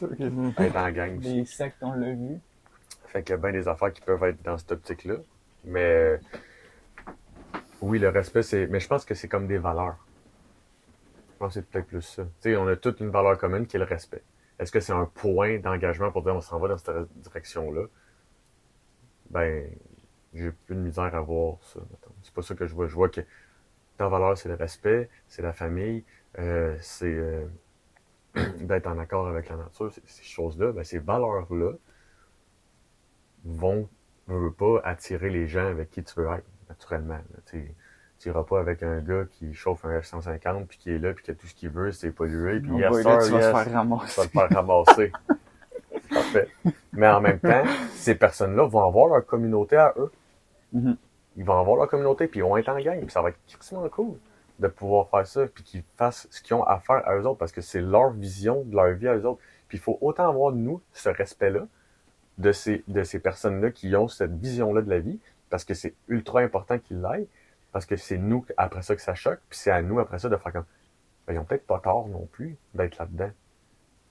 être 0.58 0.76
en 0.76 0.90
gang 0.90 1.18
aussi. 1.18 1.34
Les 1.34 1.44
sectes, 1.44 1.82
on 1.82 1.92
l'a 1.92 2.12
vu. 2.12 2.38
Fait 3.08 3.22
qu'il 3.22 3.32
y 3.32 3.34
a 3.34 3.36
bien 3.38 3.52
des 3.52 3.66
affaires 3.66 3.92
qui 3.92 4.00
peuvent 4.00 4.22
être 4.24 4.42
dans 4.42 4.56
cette 4.56 4.72
optique-là. 4.72 5.16
Mais 5.64 6.20
oui, 7.80 7.98
le 7.98 8.08
respect, 8.08 8.42
c'est. 8.42 8.66
Mais 8.68 8.80
je 8.80 8.88
pense 8.88 9.04
que 9.04 9.14
c'est 9.14 9.28
comme 9.28 9.46
des 9.46 9.58
valeurs. 9.58 9.96
Je 11.32 11.38
pense 11.38 11.54
que 11.54 11.60
c'est 11.60 11.66
peut-être 11.66 11.86
plus 11.86 12.02
ça. 12.02 12.22
Tu 12.40 12.50
sais, 12.50 12.56
on 12.56 12.68
a 12.68 12.76
toute 12.76 13.00
une 13.00 13.10
valeur 13.10 13.36
commune 13.36 13.66
qui 13.66 13.76
est 13.76 13.80
le 13.80 13.84
respect. 13.84 14.22
Est-ce 14.58 14.70
que 14.70 14.80
c'est 14.80 14.92
un 14.92 15.06
point 15.06 15.58
d'engagement 15.58 16.10
pour 16.10 16.22
dire 16.22 16.34
on 16.34 16.40
s'en 16.40 16.58
va 16.58 16.68
dans 16.68 16.78
cette 16.78 17.12
direction-là? 17.22 17.86
Ben, 19.30 19.68
j'ai 20.34 20.50
plus 20.52 20.74
de 20.74 20.80
misère 20.80 21.14
à 21.14 21.20
voir 21.20 21.56
ça. 21.62 21.80
C'est 22.22 22.34
pas 22.34 22.42
ça 22.42 22.54
que 22.54 22.66
je 22.66 22.74
vois. 22.74 22.86
Je 22.86 22.94
vois 22.94 23.08
que 23.08 23.20
ta 23.96 24.08
valeur, 24.08 24.36
c'est 24.36 24.48
le 24.48 24.56
respect, 24.56 25.08
c'est 25.28 25.42
la 25.42 25.52
famille, 25.52 26.04
euh, 26.38 26.76
c'est 26.80 27.06
euh, 27.06 27.46
d'être 28.60 28.86
en 28.86 28.98
accord 28.98 29.28
avec 29.28 29.48
la 29.48 29.56
nature, 29.56 29.92
ces, 29.92 30.22
choses-là. 30.22 30.72
Ben, 30.72 30.84
ces 30.84 30.98
valeurs-là 30.98 31.72
vont, 33.44 33.88
veux, 34.26 34.38
veux 34.38 34.52
pas, 34.52 34.80
attirer 34.84 35.30
les 35.30 35.46
gens 35.46 35.66
avec 35.66 35.90
qui 35.90 36.02
tu 36.02 36.14
veux 36.20 36.28
être, 36.28 36.46
naturellement. 36.68 37.20
Tu 38.24 38.30
tu 38.30 38.34
iras 38.34 38.44
pas 38.44 38.58
avec 38.58 38.82
un 38.82 39.00
gars 39.00 39.26
qui 39.30 39.52
chauffe 39.52 39.84
un 39.84 39.98
F-150 40.00 40.64
puis 40.64 40.78
qui 40.78 40.90
est 40.92 40.98
là 40.98 41.12
puis 41.12 41.22
que 41.22 41.32
tout 41.32 41.46
ce 41.46 41.54
qu'il 41.54 41.68
veut, 41.68 41.92
c'est 41.92 42.10
polluer 42.10 42.58
puis 42.58 42.70
yes, 42.78 43.02
sir, 43.02 43.18
tu 43.18 43.32
vas 43.32 43.42
se 43.42 43.50
faire 43.50 43.64
tu 43.64 43.70
vas 43.70 43.78
ramasser. 43.80 44.22
te 44.22 44.28
faire 44.28 44.48
ramasser. 44.48 45.12
Parfait. 46.10 46.48
Mais 46.94 47.06
en 47.06 47.20
même 47.20 47.38
temps, 47.38 47.64
ces 47.92 48.14
personnes-là 48.14 48.66
vont 48.66 48.82
avoir 48.82 49.08
leur 49.08 49.26
communauté 49.26 49.76
à 49.76 49.92
eux. 49.98 50.10
Mhm. 50.72 50.96
Ils 51.36 51.44
vont 51.44 51.60
avoir 51.60 51.76
leur 51.76 51.86
communauté, 51.86 52.26
puis 52.26 52.40
ils 52.40 52.42
vont 52.42 52.56
être 52.56 52.70
en 52.70 52.78
gang, 52.80 52.98
puis 52.98 53.10
ça 53.10 53.20
va 53.20 53.28
être 53.28 53.38
crissement 53.46 53.86
cool 53.90 54.16
de 54.58 54.68
pouvoir 54.68 55.10
faire 55.10 55.26
ça, 55.26 55.46
puis 55.46 55.62
qu'ils 55.62 55.84
fassent 55.98 56.26
ce 56.30 56.40
qu'ils 56.40 56.54
ont 56.54 56.64
à 56.64 56.78
faire 56.78 57.06
à 57.06 57.16
eux 57.16 57.26
autres, 57.26 57.36
parce 57.36 57.52
que 57.52 57.60
c'est 57.60 57.82
leur 57.82 58.08
vision 58.08 58.62
de 58.64 58.74
leur 58.74 58.94
vie 58.94 59.08
à 59.08 59.16
eux 59.16 59.26
autres. 59.26 59.42
Puis 59.68 59.76
il 59.76 59.82
faut 59.82 59.98
autant 60.00 60.30
avoir, 60.30 60.50
nous, 60.52 60.80
ce 60.94 61.10
respect-là 61.10 61.66
de 62.38 62.52
ces, 62.52 62.84
de 62.88 63.02
ces 63.02 63.18
personnes-là 63.18 63.70
qui 63.70 63.94
ont 63.96 64.08
cette 64.08 64.32
vision-là 64.32 64.80
de 64.80 64.88
la 64.88 65.00
vie, 65.00 65.18
parce 65.50 65.64
que 65.64 65.74
c'est 65.74 65.92
ultra 66.08 66.40
important 66.40 66.78
qu'ils 66.78 67.02
l'aillent, 67.02 67.28
parce 67.74 67.86
que 67.86 67.96
c'est 67.96 68.18
nous, 68.18 68.46
après 68.56 68.82
ça, 68.82 68.94
que 68.94 69.02
ça 69.02 69.16
choque, 69.16 69.40
puis 69.50 69.58
c'est 69.58 69.72
à 69.72 69.82
nous, 69.82 69.98
après 69.98 70.20
ça, 70.20 70.28
de 70.28 70.36
faire 70.36 70.52
comme, 70.52 70.64
ben, 71.26 71.34
ils 71.34 71.38
ont 71.40 71.44
peut-être 71.44 71.66
pas 71.66 71.80
tort 71.80 72.06
non 72.08 72.26
plus 72.30 72.56
d'être 72.72 72.98
là-dedans. 72.98 73.32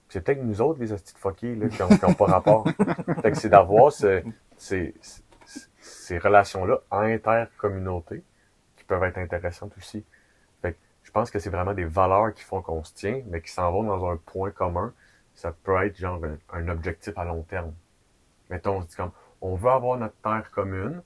C'est 0.10 0.22
peut-être 0.22 0.44
nous 0.44 0.62
autres, 0.62 0.82
les 0.82 0.92
hosties 0.92 1.14
de 1.14 1.18
fuckés, 1.18 1.56
là, 1.56 1.70
qui 1.70 1.82
ont, 1.82 1.88
qui 1.88 2.06
ont 2.06 2.14
pas 2.14 2.26
rapport. 2.26 2.68
fait 3.22 3.32
que 3.32 3.38
c'est 3.38 3.48
d'avoir 3.50 3.94
ce, 3.94 4.22
ces, 4.58 4.94
ces- 5.02 5.24
ces 5.80 6.18
relations-là 6.18 6.82
intercommunautés 6.92 8.24
qui 8.76 8.84
peuvent 8.84 9.04
être 9.06 9.18
intéressantes 9.18 9.72
aussi. 9.78 10.06
Fait 10.62 10.74
que 10.74 10.78
je 11.04 11.12
pense 11.12 11.32
que 11.32 11.40
c'est 11.40 11.50
vraiment 11.50 11.74
des 11.74 11.86
valeurs 11.86 12.34
qui 12.34 12.44
font 12.44 12.62
qu'on 12.62 12.84
se 12.84 12.94
tient, 12.94 13.22
mais 13.28 13.42
qui 13.42 13.52
s'en 13.52 13.72
vont 13.72 13.84
dans 13.84 14.10
un 14.10 14.18
point 14.18 14.52
commun. 14.52 14.94
Ça 15.36 15.54
peut 15.64 15.82
être 15.86 15.98
genre 15.98 16.22
un, 16.26 16.38
un 16.60 16.68
objectif 16.68 17.18
à 17.18 17.24
long 17.24 17.44
terme. 17.44 17.74
Mettons, 18.50 18.78
on 18.78 18.82
se 18.82 18.88
dit 18.88 18.96
comme, 18.98 19.12
on 19.42 19.56
veut 19.56 19.72
avoir 19.72 19.98
notre 19.98 20.16
terre 20.22 20.52
commune, 20.52 21.02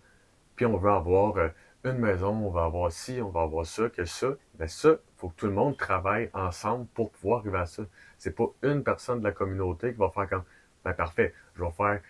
puis 0.56 0.66
on 0.66 0.78
veut 0.78 0.92
avoir 0.92 1.38
euh, 1.38 1.50
une 1.84 1.98
maison, 2.00 2.30
on 2.30 2.50
va 2.50 2.66
avoir 2.66 2.92
ci, 2.92 3.22
on 3.22 3.30
va 3.30 3.42
avoir 3.42 3.66
ça, 3.66 3.90
que 3.90 4.06
ça. 4.06 4.30
Mais 4.60 4.68
ça, 4.68 4.98
faut 5.18 5.30
que 5.30 5.36
tout 5.36 5.46
le 5.48 5.54
monde 5.54 5.78
travaille 5.78 6.30
ensemble 6.34 6.88
pour 6.88 7.12
pouvoir 7.12 7.40
arriver 7.40 7.60
à 7.60 7.66
ça. 7.66 7.84
C'est 8.18 8.36
pas 8.36 8.48
une 8.64 8.84
personne 8.84 9.20
de 9.20 9.24
la 9.24 9.32
communauté 9.32 9.94
qui 9.94 10.00
va 10.00 10.10
faire 10.10 10.30
comme, 10.30 10.44
ben 10.84 10.94
parfait, 10.94 11.34
je 11.56 11.64
vais 11.64 11.72
faire, 11.72 12.02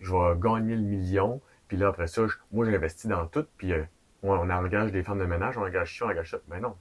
je 0.00 0.12
vais 0.12 0.38
gagner 0.40 0.76
le 0.76 0.82
million, 0.82 1.40
puis 1.68 1.76
là 1.76 1.88
après 1.88 2.06
ça, 2.06 2.22
moi 2.52 2.64
j'investis 2.70 3.06
dans 3.06 3.26
tout, 3.26 3.46
puis 3.56 3.72
euh, 3.72 3.82
on, 4.22 4.30
on 4.30 4.50
engage 4.50 4.92
des 4.92 5.02
femmes 5.02 5.18
de 5.18 5.26
ménage, 5.26 5.56
on 5.58 5.62
engage 5.62 5.98
ça, 5.98 6.06
on 6.06 6.10
engage 6.10 6.30
ça. 6.30 6.38
Mais 6.48 6.60
non. 6.60 6.76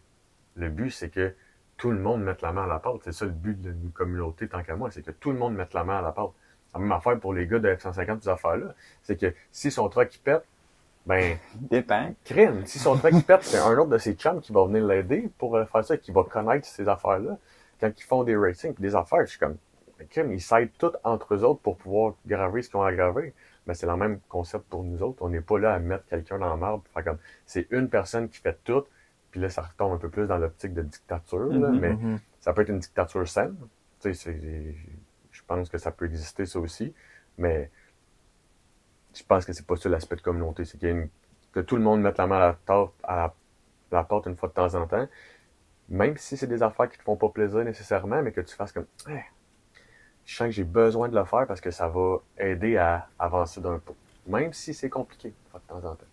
Le 0.55 0.69
but, 0.69 0.91
c'est 0.91 1.09
que 1.09 1.35
tout 1.77 1.91
le 1.91 1.99
monde 1.99 2.23
mette 2.23 2.41
la 2.41 2.53
main 2.53 2.63
à 2.63 2.67
la 2.67 2.79
pâte. 2.79 3.01
C'est 3.03 3.11
ça 3.11 3.25
le 3.25 3.31
but 3.31 3.59
d'une 3.59 3.91
communauté, 3.91 4.47
tant 4.47 4.63
qu'à 4.63 4.75
moi, 4.75 4.91
c'est 4.91 5.01
que 5.01 5.11
tout 5.11 5.31
le 5.31 5.37
monde 5.37 5.55
mette 5.55 5.73
la 5.73 5.83
main 5.83 5.97
à 5.97 6.01
la 6.01 6.11
pâte. 6.11 6.31
La 6.73 6.79
même 6.79 6.91
affaire 6.91 7.19
pour 7.19 7.33
les 7.33 7.47
gars 7.47 7.59
de 7.59 7.69
F-150, 7.69 8.21
ces 8.21 8.29
affaires-là. 8.29 8.73
C'est 9.01 9.19
que 9.19 9.33
si 9.51 9.69
son 9.69 9.89
truck 9.89 10.09
qui 10.09 10.19
pète, 10.19 10.45
ben, 11.05 11.37
Dépend. 11.55 12.13
crime. 12.23 12.65
Si 12.65 12.79
son 12.79 12.95
truck 12.97 13.11
qui 13.13 13.21
pète, 13.23 13.43
c'est 13.43 13.57
un 13.59 13.77
autre 13.77 13.89
de 13.89 13.97
ses 13.97 14.13
chums 14.13 14.39
qui 14.41 14.51
va 14.53 14.63
venir 14.65 14.85
l'aider 14.85 15.29
pour 15.37 15.55
euh, 15.57 15.65
faire 15.65 15.83
ça, 15.83 15.97
qui 15.97 16.11
va 16.11 16.23
connaître 16.23 16.65
ces 16.67 16.87
affaires-là. 16.87 17.37
Quand 17.79 17.91
ils 17.97 18.03
font 18.03 18.23
des 18.23 18.35
racing 18.37 18.73
puis 18.73 18.81
des 18.83 18.95
affaires, 18.95 19.21
je 19.21 19.31
suis 19.31 19.39
comme, 19.39 19.57
crime, 20.09 20.31
ils 20.31 20.41
s'aident 20.41 20.71
tous 20.77 20.93
entre 21.03 21.33
eux 21.35 21.43
autres 21.43 21.59
pour 21.61 21.77
pouvoir 21.77 22.13
graver 22.25 22.61
ce 22.61 22.69
qu'ils 22.69 22.77
ont 22.77 22.83
à 22.83 22.93
graver. 22.93 23.33
Mais 23.67 23.73
c'est 23.73 23.85
le 23.87 23.95
même 23.95 24.19
concept 24.29 24.65
pour 24.69 24.83
nous 24.83 25.01
autres. 25.03 25.21
On 25.21 25.29
n'est 25.29 25.41
pas 25.41 25.57
là 25.59 25.73
à 25.73 25.79
mettre 25.79 26.05
quelqu'un 26.05 26.37
dans 26.39 26.49
la 26.49 26.55
marbre. 26.57 26.83
Faire 26.93 27.03
comme, 27.03 27.17
c'est 27.45 27.67
une 27.71 27.89
personne 27.89 28.29
qui 28.29 28.39
fait 28.39 28.57
tout. 28.63 28.83
Puis 29.31 29.39
là, 29.41 29.49
ça 29.49 29.61
retombe 29.63 29.93
un 29.93 29.97
peu 29.97 30.09
plus 30.09 30.27
dans 30.27 30.37
l'optique 30.37 30.73
de 30.73 30.81
dictature, 30.83 31.47
là, 31.47 31.69
Mhm. 31.69 31.79
mais 31.79 31.93
Mhm. 31.93 32.19
ça 32.39 32.53
peut 32.53 32.61
être 32.61 32.69
une 32.69 32.79
dictature 32.79 33.27
saine. 33.27 33.55
Tu 34.01 34.13
sais, 34.13 34.37
je 35.31 35.41
pense 35.47 35.69
que 35.69 35.77
ça 35.77 35.91
peut 35.91 36.05
exister, 36.05 36.45
ça 36.45 36.59
aussi. 36.59 36.93
Mais 37.37 37.71
je 39.15 39.23
pense 39.23 39.45
que 39.45 39.53
c'est 39.53 39.65
pas 39.65 39.75
ça 39.77 39.89
l'aspect 39.89 40.15
de 40.17 40.21
communauté. 40.21 40.65
C'est 40.65 40.77
qu'il 40.77 40.89
y 40.89 40.91
a 40.91 40.95
une- 40.95 41.09
que 41.53 41.59
tout 41.59 41.75
le 41.77 41.83
monde 41.83 42.01
mette 42.01 42.17
la 42.17 42.27
main 42.27 42.37
à 42.37 42.39
la, 42.39 42.53
tarte, 42.65 42.93
à 43.03 43.15
la, 43.15 43.35
la 43.91 44.03
porte 44.03 44.27
une 44.27 44.35
fois 44.37 44.49
de 44.49 44.53
temps 44.53 44.75
en 44.75 44.87
temps. 44.87 45.07
Même 45.89 46.17
si 46.17 46.37
c'est 46.37 46.47
des 46.47 46.63
affaires 46.63 46.89
qui 46.89 46.97
te 46.97 47.03
font 47.03 47.17
pas 47.17 47.29
plaisir 47.29 47.63
nécessairement, 47.65 48.21
mais 48.23 48.31
que 48.33 48.41
tu 48.41 48.55
fasses 48.55 48.71
comme, 48.73 48.87
Hey, 49.07 49.23
je 50.25 50.35
sens 50.35 50.47
que 50.47 50.51
j'ai 50.51 50.63
besoin 50.63 51.09
de 51.09 51.15
le 51.15 51.25
faire 51.25 51.47
parce 51.47 51.61
que 51.61 51.71
ça 51.71 51.87
va 51.87 52.17
aider 52.37 52.77
à 52.77 53.09
avancer 53.19 53.61
d'un 53.61 53.79
peu. 53.79 53.93
Même 54.27 54.53
si 54.53 54.73
c'est 54.73 54.89
compliqué, 54.89 55.29
une 55.29 55.49
fois 55.51 55.59
de 55.59 55.65
temps 55.67 55.89
en 55.89 55.95
temps. 55.95 56.05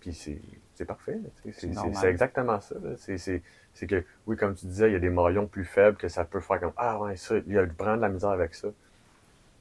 Puis 0.00 0.14
c'est, 0.14 0.40
c'est 0.74 0.84
parfait. 0.84 1.18
C'est 1.50 2.08
exactement 2.08 2.60
ça. 2.60 2.76
C'est, 2.98 3.18
c'est, 3.18 3.42
c'est 3.74 3.86
que, 3.86 4.04
oui, 4.26 4.36
comme 4.36 4.54
tu 4.54 4.66
disais, 4.66 4.90
il 4.90 4.92
y 4.92 4.96
a 4.96 4.98
des 5.00 5.10
maillons 5.10 5.46
plus 5.46 5.64
faibles 5.64 5.96
que 5.96 6.08
ça 6.08 6.24
peut 6.24 6.40
faire 6.40 6.60
comme, 6.60 6.72
ah 6.76 6.98
ouais, 7.00 7.16
ça, 7.16 7.36
il 7.46 7.52
y 7.52 7.58
a 7.58 7.64
vraiment 7.64 7.96
de 7.96 8.02
la 8.02 8.08
misère 8.08 8.30
avec 8.30 8.54
ça. 8.54 8.68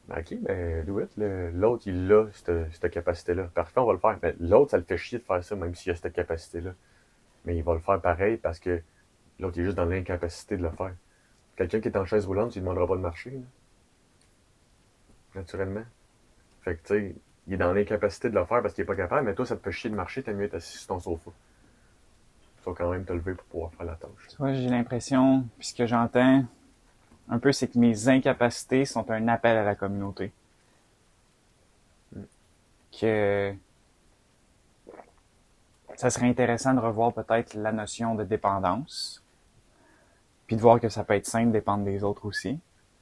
Ok, 0.09 0.37
ben, 0.39 0.85
do 0.85 0.99
it. 1.01 1.09
L'autre, 1.17 1.87
il 1.87 2.11
a 2.11 2.27
cette, 2.31 2.73
cette 2.73 2.91
capacité-là. 2.91 3.45
Parfait, 3.53 3.79
on 3.79 3.85
va 3.85 3.93
le 3.93 3.99
faire. 3.99 4.17
Mais 4.21 4.35
l'autre, 4.39 4.71
ça 4.71 4.77
le 4.77 4.83
fait 4.83 4.97
chier 4.97 5.17
de 5.17 5.23
faire 5.23 5.43
ça, 5.43 5.55
même 5.55 5.73
s'il 5.73 5.91
a 5.91 5.95
cette 5.95 6.13
capacité-là. 6.13 6.71
Mais 7.45 7.57
il 7.57 7.63
va 7.63 7.73
le 7.73 7.79
faire 7.79 7.99
pareil 7.99 8.37
parce 8.37 8.59
que 8.59 8.81
l'autre, 9.39 9.59
est 9.59 9.63
juste 9.63 9.77
dans 9.77 9.85
l'incapacité 9.85 10.57
de 10.57 10.63
le 10.63 10.69
faire. 10.69 10.93
Quelqu'un 11.55 11.79
qui 11.79 11.87
est 11.87 11.97
en 11.97 12.05
chaise 12.05 12.25
roulante, 12.25 12.51
tu 12.51 12.59
lui 12.59 12.63
demanderas 12.65 12.87
pas 12.87 12.95
de 12.95 13.01
marcher, 13.01 13.31
là. 13.31 13.39
Naturellement. 15.35 15.83
Fait 16.61 16.75
que, 16.75 16.81
tu 16.81 16.93
sais, 16.93 17.15
il 17.47 17.53
est 17.53 17.57
dans 17.57 17.73
l'incapacité 17.73 18.29
de 18.29 18.35
le 18.35 18.45
faire 18.45 18.61
parce 18.61 18.73
qu'il 18.73 18.83
est 18.83 18.87
pas 18.87 18.95
capable, 18.95 19.25
mais 19.25 19.35
toi, 19.35 19.45
ça 19.45 19.55
te 19.55 19.63
fait 19.63 19.71
chier 19.71 19.89
de 19.89 19.95
marcher, 19.95 20.23
t'as 20.23 20.33
mieux 20.33 20.45
être 20.45 20.55
assis 20.55 20.77
sur 20.77 20.87
ton 20.87 20.99
sofa. 20.99 21.31
Tu 22.61 22.69
vas 22.69 22.75
quand 22.75 22.91
même 22.91 23.05
te 23.05 23.13
lever 23.13 23.33
pour 23.33 23.45
pouvoir 23.45 23.73
faire 23.73 23.85
la 23.85 23.95
tâche. 23.95 24.27
Tu 24.29 24.55
j'ai 24.55 24.69
l'impression, 24.69 25.45
puis 25.57 25.67
ce 25.67 25.75
que 25.75 25.85
j'entends 25.85 26.45
un 27.29 27.39
peu, 27.39 27.51
c'est 27.51 27.67
que 27.67 27.79
mes 27.79 28.07
incapacités 28.07 28.85
sont 28.85 29.09
un 29.09 29.27
appel 29.27 29.57
à 29.57 29.63
la 29.63 29.75
communauté. 29.75 30.31
Que 32.99 33.53
ça 35.95 36.09
serait 36.09 36.27
intéressant 36.29 36.73
de 36.73 36.79
revoir 36.79 37.13
peut-être 37.13 37.53
la 37.55 37.71
notion 37.71 38.15
de 38.15 38.23
dépendance, 38.23 39.23
puis 40.47 40.55
de 40.55 40.61
voir 40.61 40.79
que 40.79 40.89
ça 40.89 41.03
peut 41.03 41.15
être 41.15 41.25
sain 41.25 41.45
de 41.45 41.51
dépendre 41.51 41.83
des 41.83 42.03
autres 42.03 42.25
aussi, 42.25 42.59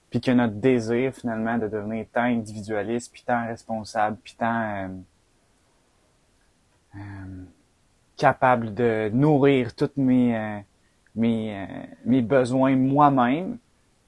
puis 0.10 0.22
que 0.22 0.32
notre 0.32 0.54
désir 0.56 1.14
finalement 1.14 1.58
de 1.58 1.68
devenir 1.68 2.06
tant 2.14 2.24
individualiste, 2.24 3.12
puis 3.12 3.24
tant 3.26 3.46
responsable, 3.48 4.18
puis 4.24 4.36
tant 4.38 4.62
euh, 4.62 4.88
euh, 6.96 7.44
capable 8.16 8.74
de 8.74 9.10
nourrir 9.14 9.76
toutes 9.76 9.98
mes 9.98 10.38
euh, 10.38 10.60
mes, 11.16 11.56
euh, 11.56 11.66
mes 12.06 12.22
besoins 12.22 12.76
moi-même, 12.76 13.58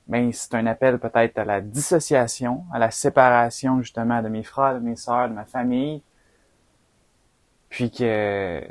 ben 0.08 0.32
c'est 0.32 0.54
un 0.54 0.68
appel 0.68 1.00
peut-être 1.00 1.38
à 1.40 1.46
la 1.46 1.62
dissociation, 1.62 2.64
à 2.72 2.80
la 2.80 2.92
séparation 2.92 3.82
justement 3.82 4.22
de 4.22 4.30
mes 4.30 4.44
frères, 4.44 4.76
de 4.76 4.80
mes 4.80 4.96
sœurs, 4.96 5.30
de 5.30 5.34
ma 5.34 5.46
famille, 5.46 6.02
puis 7.70 7.92
que 7.92 8.62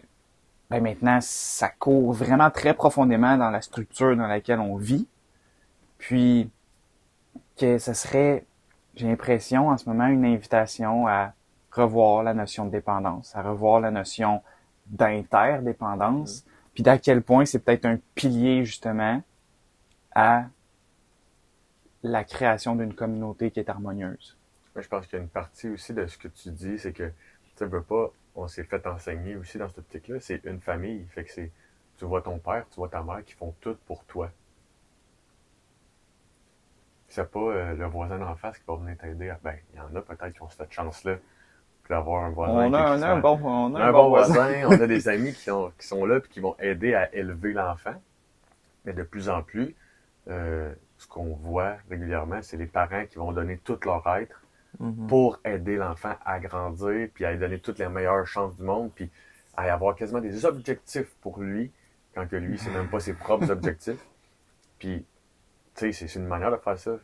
ben 0.71 0.83
maintenant 0.83 1.19
ça 1.21 1.69
court 1.69 2.13
vraiment 2.13 2.51
très 2.51 2.75
profondément 2.75 3.37
dans 3.37 3.51
la 3.51 3.63
structure 3.63 4.17
dans 4.17 4.27
laquelle 4.27 4.61
on 4.61 4.77
vit, 4.77 5.09
puis 5.99 6.51
que 7.57 7.79
ce 7.79 7.93
serait, 7.93 8.45
j'ai 8.95 9.07
l'impression 9.07 9.69
en 9.69 9.77
ce 9.77 9.89
moment, 9.89 10.07
une 10.07 10.25
invitation 10.25 11.07
à 11.07 11.33
revoir 11.73 12.23
la 12.23 12.35
notion 12.35 12.67
de 12.67 12.71
dépendance, 12.71 13.35
à 13.35 13.43
revoir 13.43 13.81
la 13.81 13.91
notion 13.91 14.43
d'interdépendance, 14.87 16.45
puis 16.75 16.83
d'à 16.83 16.99
quel 16.99 17.23
point 17.23 17.45
c'est 17.45 17.59
peut-être 17.59 17.87
un 17.87 17.99
pilier 18.15 18.65
justement 18.65 19.23
à 20.15 20.45
la 22.05 22.23
création 22.23 22.77
d'une 22.77 22.95
communauté 22.95 23.51
qui 23.51 23.59
est 23.61 23.69
harmonieuse. 23.69 24.37
Moi, 24.75 24.83
je 24.83 24.89
pense 24.89 25.07
qu'il 25.07 25.17
y 25.19 25.21
a 25.21 25.23
une 25.23 25.29
partie 25.31 25.69
aussi 25.71 25.95
de 25.95 26.07
ce 26.07 26.19
que 26.19 26.29
tu 26.29 26.51
dis, 26.51 26.79
c'est 26.79 26.93
que 26.93 27.11
tu 27.57 27.65
veux 27.65 27.83
pas, 27.83 28.11
on 28.37 28.47
s'est 28.47 28.65
fait 28.65 28.87
enseigner 28.87 29.37
aussi 29.37 29.59
dans 29.59 29.69
cette 29.69 29.79
optique-là, 29.79 30.21
c'est 30.21 30.45
une 30.45 30.61
famille. 30.61 31.07
Fait 31.11 31.25
que 31.25 31.33
c'est, 31.33 31.51
tu 31.99 32.05
vois 32.05 32.21
ton 32.23 32.39
père, 32.39 32.67
tu 32.71 32.77
vois 32.77 32.89
ta 32.89 33.03
mère 33.03 33.25
qui 33.25 33.33
font 33.33 33.55
tout 33.61 33.77
pour 33.87 34.05
toi. 34.05 34.31
C'est 37.09 37.31
pas 37.31 37.39
euh, 37.41 37.75
le 37.77 37.87
voisin 37.87 38.19
d'en 38.19 38.35
face 38.35 38.59
qui 38.59 38.65
va 38.67 38.77
venir 38.77 38.97
t'aider. 38.99 39.33
Ben, 39.43 39.55
il 39.73 39.79
y 39.79 39.81
en 39.81 39.95
a 39.95 40.03
peut-être 40.03 40.33
qui 40.35 40.43
ont 40.43 40.49
cette 40.51 40.73
chance-là 40.73 41.17
d'avoir 41.89 42.25
un 42.25 42.31
voisin. 42.31 42.55
On 42.55 42.73
a, 42.73 42.81
un 43.13 43.21
bon, 43.21 43.41
on 43.45 43.75
a 43.77 43.85
un 43.85 43.93
bon 43.93 44.09
voisin, 44.09 44.67
on 44.67 44.73
a 44.73 44.87
des 44.87 45.09
amis 45.09 45.33
qui, 45.33 45.51
ont- 45.51 45.73
qui 45.79 45.87
sont 45.87 46.05
là 46.07 46.21
puis 46.21 46.31
qui 46.31 46.41
vont 46.41 46.57
aider 46.59 46.95
à 46.95 47.15
élever 47.15 47.53
l'enfant. 47.53 47.95
Mais 48.85 48.93
de 48.93 49.03
plus 49.05 49.29
en 49.29 49.43
plus, 49.43 49.75
euh, 50.29 50.75
ce 51.05 51.09
qu'on 51.09 51.35
voit 51.35 51.77
régulièrement, 51.91 52.41
c'est 52.43 52.57
les 52.57 52.67
parents 52.67 53.05
qui 53.07 53.17
vont 53.19 53.31
donner 53.33 53.59
tout 53.59 53.79
leur 53.85 54.07
être 54.17 54.41
Mhm. 54.81 55.07
pour 55.07 55.39
aider 55.45 55.77
l'enfant 55.77 56.17
à 56.25 56.41
grandir, 56.41 57.09
puis 57.15 57.25
à 57.25 57.31
lui 57.31 57.39
donner 57.39 57.61
toutes 57.61 57.79
les 57.79 57.89
meilleures 57.89 58.27
chances 58.27 58.57
du 58.57 58.65
monde, 58.65 58.91
puis 58.93 59.09
à 59.57 59.73
avoir 59.73 59.95
quasiment 59.95 60.21
des 60.21 60.45
objectifs 60.45 61.15
pour 61.21 61.41
lui, 61.41 61.71
quand 62.13 62.27
que 62.27 62.35
lui, 62.35 62.59
c'est 62.59 62.73
même 62.73 62.89
pas 62.89 62.99
ses 62.99 63.15
propres 63.15 63.51
objectifs. 63.51 64.05
Puis, 64.81 65.07
tu 65.77 65.81
sais, 65.81 65.93
c'est 65.93 66.09
c'est 66.09 66.19
une 66.19 66.27
manière 66.27 66.51
de 66.51 66.57
faire 66.57 66.77
ça. 66.77 66.97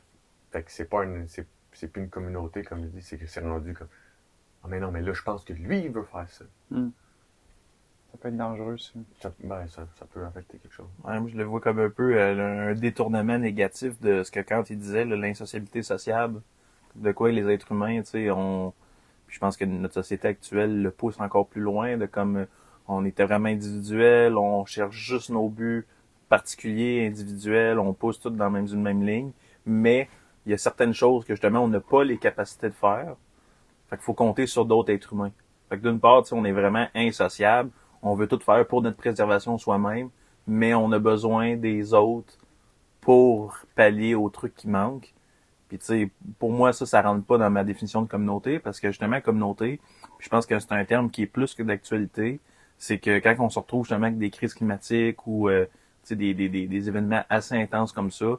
Fait 0.50 0.64
que 0.64 0.72
c'est 0.72 0.86
pas 0.86 1.04
une, 1.04 1.28
c'est, 1.28 1.46
c'est 1.72 1.86
plus 1.92 2.02
une 2.02 2.10
communauté, 2.10 2.64
comme 2.64 2.82
je 2.82 2.88
dis, 2.88 3.02
c'est 3.02 3.18
que 3.18 3.26
c'est 3.26 3.40
rendu 3.40 3.72
comme, 3.72 3.88
ah, 4.64 4.66
mais 4.68 4.80
non, 4.80 4.90
mais 4.90 5.00
là, 5.02 5.12
je 5.12 5.22
pense 5.22 5.44
que 5.44 5.52
lui, 5.52 5.78
il 5.84 5.92
veut 5.92 6.02
faire 6.02 6.28
ça. 6.28 6.44
Ça 8.12 8.18
peut 8.18 8.28
être 8.28 8.36
dangereux, 8.36 8.76
ça. 8.78 8.92
Ça, 9.20 9.32
ben, 9.42 9.66
ça, 9.68 9.86
ça 9.98 10.06
peut 10.06 10.24
affecter 10.24 10.58
quelque 10.58 10.72
chose. 10.72 10.88
Ouais, 11.04 11.18
moi, 11.20 11.30
je 11.30 11.36
le 11.36 11.44
vois 11.44 11.60
comme 11.60 11.78
un 11.78 11.90
peu 11.90 12.16
euh, 12.16 12.72
un 12.72 12.74
détournement 12.74 13.38
négatif 13.38 14.00
de 14.00 14.22
ce 14.22 14.30
que 14.30 14.40
quand 14.40 14.68
il 14.70 14.78
disait, 14.78 15.04
l'insociabilité 15.04 15.82
sociable, 15.82 16.42
de 16.96 17.12
quoi 17.12 17.30
les 17.30 17.48
êtres 17.48 17.72
humains, 17.72 18.02
tu 18.02 18.10
sais, 18.10 18.30
on... 18.30 18.72
Puis 19.26 19.36
je 19.36 19.40
pense 19.40 19.56
que 19.56 19.64
notre 19.64 19.94
société 19.94 20.26
actuelle 20.26 20.82
le 20.82 20.90
pousse 20.90 21.20
encore 21.20 21.46
plus 21.46 21.60
loin, 21.60 21.96
de 21.96 22.06
comme 22.06 22.36
euh, 22.36 22.46
on 22.88 23.04
était 23.04 23.24
vraiment 23.24 23.48
individuel, 23.48 24.36
on 24.36 24.64
cherche 24.64 24.96
juste 24.96 25.30
nos 25.30 25.48
buts 25.48 25.86
particuliers, 26.28 27.06
individuels, 27.06 27.78
on 27.78 27.92
pousse 27.92 28.18
tout 28.18 28.30
dans 28.30 28.50
même, 28.50 28.66
une 28.66 28.82
même 28.82 29.04
ligne, 29.04 29.30
mais 29.66 30.08
il 30.46 30.50
y 30.50 30.54
a 30.54 30.58
certaines 30.58 30.94
choses 30.94 31.24
que 31.24 31.34
justement 31.34 31.60
on 31.60 31.68
n'a 31.68 31.80
pas 31.80 32.02
les 32.02 32.18
capacités 32.18 32.68
de 32.68 32.74
faire. 32.74 33.14
Fait 33.88 33.96
qu'il 33.96 34.04
faut 34.04 34.14
compter 34.14 34.46
sur 34.46 34.64
d'autres 34.64 34.92
êtres 34.92 35.12
humains. 35.12 35.32
Fait 35.68 35.78
que 35.78 35.88
d'une 35.88 36.00
part, 36.00 36.24
on 36.32 36.44
est 36.44 36.52
vraiment 36.52 36.86
insociable, 36.94 37.70
on 38.02 38.14
veut 38.14 38.26
tout 38.26 38.40
faire 38.40 38.66
pour 38.66 38.82
notre 38.82 38.96
préservation 38.96 39.58
soi-même, 39.58 40.10
mais 40.46 40.74
on 40.74 40.90
a 40.92 40.98
besoin 40.98 41.56
des 41.56 41.94
autres 41.94 42.38
pour 43.00 43.58
pallier 43.74 44.14
aux 44.14 44.30
trucs 44.30 44.54
qui 44.54 44.68
manquent. 44.68 45.14
Puis 45.68 45.78
tu 45.78 45.84
sais, 45.86 46.10
pour 46.38 46.50
moi, 46.50 46.72
ça, 46.72 46.86
ça 46.86 47.02
rentre 47.02 47.24
pas 47.24 47.38
dans 47.38 47.50
ma 47.50 47.64
définition 47.64 48.02
de 48.02 48.08
communauté, 48.08 48.58
parce 48.58 48.80
que 48.80 48.88
justement, 48.88 49.20
communauté, 49.20 49.80
je 50.18 50.28
pense 50.28 50.46
que 50.46 50.58
c'est 50.58 50.72
un 50.72 50.84
terme 50.84 51.10
qui 51.10 51.22
est 51.22 51.26
plus 51.26 51.54
que 51.54 51.62
d'actualité, 51.62 52.40
c'est 52.78 52.98
que 52.98 53.18
quand 53.20 53.36
on 53.38 53.50
se 53.50 53.58
retrouve 53.58 53.84
justement 53.84 54.06
avec 54.06 54.18
des 54.18 54.30
crises 54.30 54.54
climatiques 54.54 55.26
ou 55.26 55.48
euh, 55.48 55.66
des, 56.10 56.34
des, 56.34 56.48
des, 56.48 56.66
des 56.66 56.88
événements 56.88 57.22
assez 57.28 57.54
intenses 57.54 57.92
comme 57.92 58.10
ça, 58.10 58.38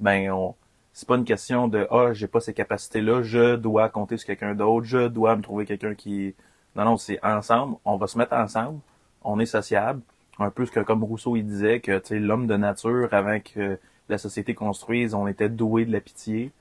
ben 0.00 0.30
on 0.30 0.54
c'est 0.92 1.06
pas 1.06 1.16
une 1.16 1.24
question 1.24 1.68
de 1.68 1.86
ah 1.90 2.12
j'ai 2.12 2.26
pas 2.26 2.40
ces 2.40 2.54
capacités 2.54 3.00
là 3.00 3.22
je 3.22 3.56
dois 3.56 3.88
compter 3.88 4.16
sur 4.16 4.26
quelqu'un 4.26 4.54
d'autre 4.54 4.86
je 4.86 5.08
dois 5.08 5.36
me 5.36 5.42
trouver 5.42 5.64
quelqu'un 5.66 5.94
qui 5.94 6.34
non 6.76 6.84
non 6.84 6.96
c'est 6.96 7.24
ensemble 7.24 7.76
on 7.84 7.96
va 7.96 8.06
se 8.06 8.18
mettre 8.18 8.34
ensemble 8.34 8.80
on 9.22 9.38
est 9.40 9.46
sociable 9.46 10.00
un 10.38 10.50
peu 10.50 10.66
ce 10.66 10.72
que 10.72 10.80
comme 10.80 11.04
Rousseau 11.04 11.36
il 11.36 11.44
disait 11.46 11.80
que 11.80 12.00
l'homme 12.14 12.46
de 12.46 12.56
nature 12.56 13.08
avant 13.12 13.40
que 13.40 13.78
la 14.08 14.18
société 14.18 14.54
construise 14.54 15.14
on 15.14 15.26
était 15.26 15.48
doué 15.48 15.84
de 15.84 15.92
la 15.92 16.00
pitié 16.00 16.52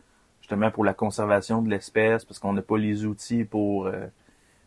justement 0.41 0.71
pour 0.71 0.83
la 0.83 0.93
conservation 0.93 1.61
de 1.61 1.69
l'espèce 1.69 2.25
parce 2.25 2.39
qu'on 2.39 2.53
n'a 2.53 2.61
pas 2.61 2.77
les 2.77 3.05
outils 3.05 3.43
pour 3.43 3.87
euh, 3.87 4.07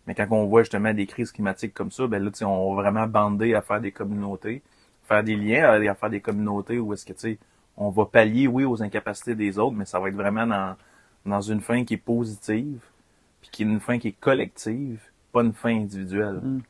mais 0.07 0.15
quand 0.15 0.27
on 0.31 0.47
voit 0.47 0.63
justement 0.63 0.95
des 0.95 1.07
crises 1.07 1.33
climatiques 1.33 1.75
comme 1.75 1.91
ça 1.91 2.07
ben 2.07 2.23
là 2.23 2.31
on 2.47 2.75
va 2.75 2.83
vraiment 2.83 3.07
bander 3.07 3.55
à 3.55 3.63
faire 3.63 3.81
des 3.81 3.93
communautés 3.93 4.63
faire 5.05 5.25
des 5.25 5.37
liens 5.37 5.65
à, 5.65 5.91
à 5.91 5.95
faire 5.95 6.11
des 6.11 6.21
communautés 6.21 6.79
où 6.79 6.93
est-ce 6.93 7.05
que 7.05 7.13
tu 7.13 7.21
sais 7.21 7.39
on 7.81 7.89
va 7.89 8.05
pallier, 8.05 8.47
oui, 8.47 8.65
aux 8.65 8.83
incapacités 8.83 9.35
des 9.35 9.59
autres, 9.59 9.75
mais 9.75 9.87
ça 9.87 9.99
va 9.99 10.09
être 10.09 10.15
vraiment 10.15 10.47
dans, 10.47 10.77
dans 11.25 11.41
une 11.41 11.63
fin 11.63 11.85
qui 11.85 11.95
est 11.95 11.97
positive, 11.97 12.79
puis 13.41 13.51
qui 13.51 13.63
est 13.63 13.67
une 13.67 13.81
fin 13.81 13.99
qui 13.99 14.09
est 14.09 14.21
collective, 14.21 15.01
pas 15.33 15.43
une 15.43 15.55
fin 15.55 15.75
individuelle. 15.75 16.41
Mm. 16.43 16.61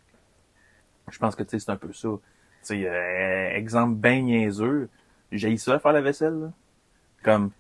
Je 1.10 1.18
pense 1.18 1.34
que, 1.34 1.42
tu 1.42 1.50
sais, 1.50 1.58
c'est 1.58 1.70
un 1.70 1.76
peu 1.76 1.92
ça. 1.92 2.08
Tu 2.08 2.20
sais, 2.62 2.88
euh, 2.88 3.50
exemple 3.54 3.94
ben 3.94 4.24
niaiseux, 4.24 4.88
j'ai 5.32 5.56
ça 5.56 5.78
faire 5.78 5.92
la 5.92 6.00
vaisselle, 6.00 6.34
là. 6.34 6.52
Comme, 7.22 7.50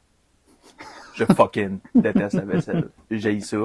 je 1.14 1.24
fucking 1.24 1.78
déteste 1.94 2.34
la 2.34 2.44
vaisselle. 2.44 2.90
J'ai 3.10 3.40
ça. 3.40 3.58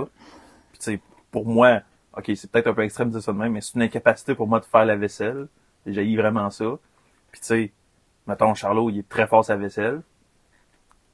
Puis, 0.71 0.79
tu 0.79 0.83
sais, 0.83 0.99
pour 1.31 1.45
moi, 1.45 1.81
ok, 2.17 2.31
c'est 2.35 2.49
peut-être 2.49 2.67
un 2.67 2.73
peu 2.73 2.83
extrême 2.83 3.09
de 3.09 3.13
dire 3.13 3.23
ça 3.23 3.33
de 3.33 3.37
même, 3.37 3.53
mais 3.53 3.61
c'est 3.61 3.75
une 3.75 3.81
incapacité 3.81 4.35
pour 4.35 4.47
moi 4.47 4.59
de 4.59 4.65
faire 4.65 4.85
la 4.85 4.95
vaisselle. 4.95 5.47
J'ai 5.85 6.15
vraiment 6.15 6.49
ça. 6.49 6.77
Puis, 7.31 7.41
tu 7.41 7.47
sais, 7.47 7.71
mettons, 8.27 8.53
Charlot, 8.53 8.89
il 8.89 8.99
est 8.99 9.09
très 9.09 9.27
fort 9.27 9.45
sa 9.45 9.55
vaisselle. 9.55 10.01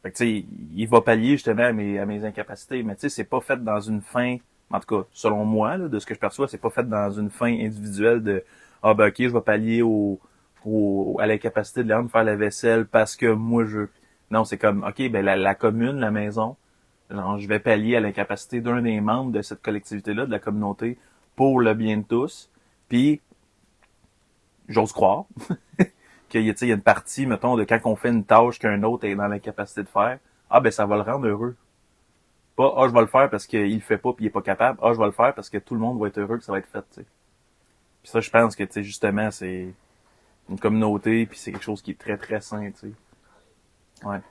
Fait 0.03 0.11
que, 0.11 0.17
tu 0.17 0.25
sais, 0.25 0.45
il 0.75 0.87
va 0.87 1.01
pallier 1.01 1.31
justement 1.31 1.63
à 1.63 1.73
mes, 1.73 1.99
à 1.99 2.05
mes 2.05 2.23
incapacités. 2.25 2.81
Mais 2.83 2.95
tu 2.95 3.01
sais, 3.01 3.09
c'est 3.09 3.23
pas 3.23 3.39
fait 3.41 3.63
dans 3.63 3.79
une 3.79 4.01
fin, 4.01 4.37
en 4.71 4.79
tout 4.79 4.95
cas, 4.95 5.07
selon 5.11 5.45
moi, 5.45 5.77
là, 5.77 5.87
de 5.87 5.99
ce 5.99 6.05
que 6.05 6.15
je 6.15 6.19
perçois, 6.19 6.47
c'est 6.47 6.57
pas 6.57 6.69
fait 6.69 6.87
dans 6.87 7.11
une 7.11 7.29
fin 7.29 7.53
individuelle 7.53 8.23
de 8.23 8.43
Ah 8.83 8.93
ben 8.93 9.07
ok, 9.09 9.15
je 9.19 9.27
vais 9.29 9.41
pallier 9.41 9.81
au, 9.81 10.19
au, 10.65 11.17
à 11.19 11.27
l'incapacité 11.27 11.83
de 11.83 11.89
Léon 11.89 12.03
de 12.03 12.09
faire 12.09 12.23
la 12.23 12.35
vaisselle 12.35 12.85
parce 12.87 13.15
que 13.15 13.27
moi 13.27 13.65
je. 13.65 13.87
Non, 14.31 14.45
c'est 14.45 14.57
comme 14.57 14.83
OK, 14.83 15.09
ben 15.11 15.23
la, 15.25 15.35
la 15.35 15.55
commune, 15.55 15.99
la 15.99 16.11
maison, 16.11 16.55
genre, 17.09 17.37
je 17.39 17.47
vais 17.47 17.59
pallier 17.59 17.97
à 17.97 17.99
l'incapacité 17.99 18.61
d'un 18.61 18.81
des 18.81 19.01
membres 19.01 19.31
de 19.31 19.41
cette 19.41 19.61
collectivité-là, 19.61 20.25
de 20.25 20.31
la 20.31 20.39
communauté, 20.39 20.97
pour 21.35 21.59
le 21.61 21.73
bien 21.73 21.97
de 21.97 22.03
tous. 22.03 22.49
Puis 22.89 23.21
j'ose 24.67 24.91
croire 24.93 25.25
qu'il 26.29 26.41
y, 26.41 26.47
y 26.47 26.71
a 26.71 26.75
une 26.75 26.81
partie, 26.81 27.25
mettons, 27.25 27.55
de 27.57 27.63
quand 27.63 27.79
on 27.85 27.95
fait 27.95 28.09
une 28.09 28.23
tâche 28.25 28.59
qu'un 28.59 28.83
autre 28.83 29.05
est 29.05 29.15
dans 29.15 29.27
l'incapacité 29.27 29.83
de 29.83 29.89
faire, 29.89 30.19
ah 30.49 30.59
ben 30.59 30.71
ça 30.71 30.85
va 30.85 30.95
le 30.97 31.03
rendre 31.03 31.27
heureux. 31.27 31.55
Pas 32.55 32.73
ah 32.77 32.87
je 32.87 32.93
vais 32.93 33.01
le 33.01 33.07
faire 33.07 33.29
parce 33.29 33.45
qu'il 33.45 33.73
le 33.73 33.79
fait 33.81 33.97
pas 33.97 34.13
puis 34.13 34.25
il 34.25 34.27
est 34.27 34.31
pas 34.31 34.41
capable, 34.41 34.79
ah 34.81 34.93
je 34.93 34.99
vais 34.99 35.05
le 35.05 35.11
faire 35.11 35.33
parce 35.35 35.49
que 35.49 35.57
tout 35.57 35.73
le 35.73 35.81
monde 35.81 35.99
va 35.99 36.07
être 36.07 36.17
heureux 36.19 36.37
que 36.37 36.43
ça 36.45 36.51
va 36.53 36.59
être 36.59 36.67
fait, 36.67 36.81
tu 36.93 37.01
sais. 37.01 37.05
Puis 38.03 38.11
ça 38.11 38.19
je 38.19 38.29
pense 38.29 38.55
que 38.55 38.63
tu 38.63 38.73
sais 38.73 38.83
justement 38.83 39.29
c'est 39.31 39.73
une 40.49 40.59
communauté 40.59 41.25
puis 41.25 41.37
c'est 41.37 41.51
quelque 41.51 41.63
chose 41.63 41.81
qui 41.81 41.91
est 41.91 41.99
très 41.99 42.17
très 42.17 42.41
sain, 42.41 42.71
tu 42.71 42.89
sais. 42.89 44.07
Ouais. 44.07 44.21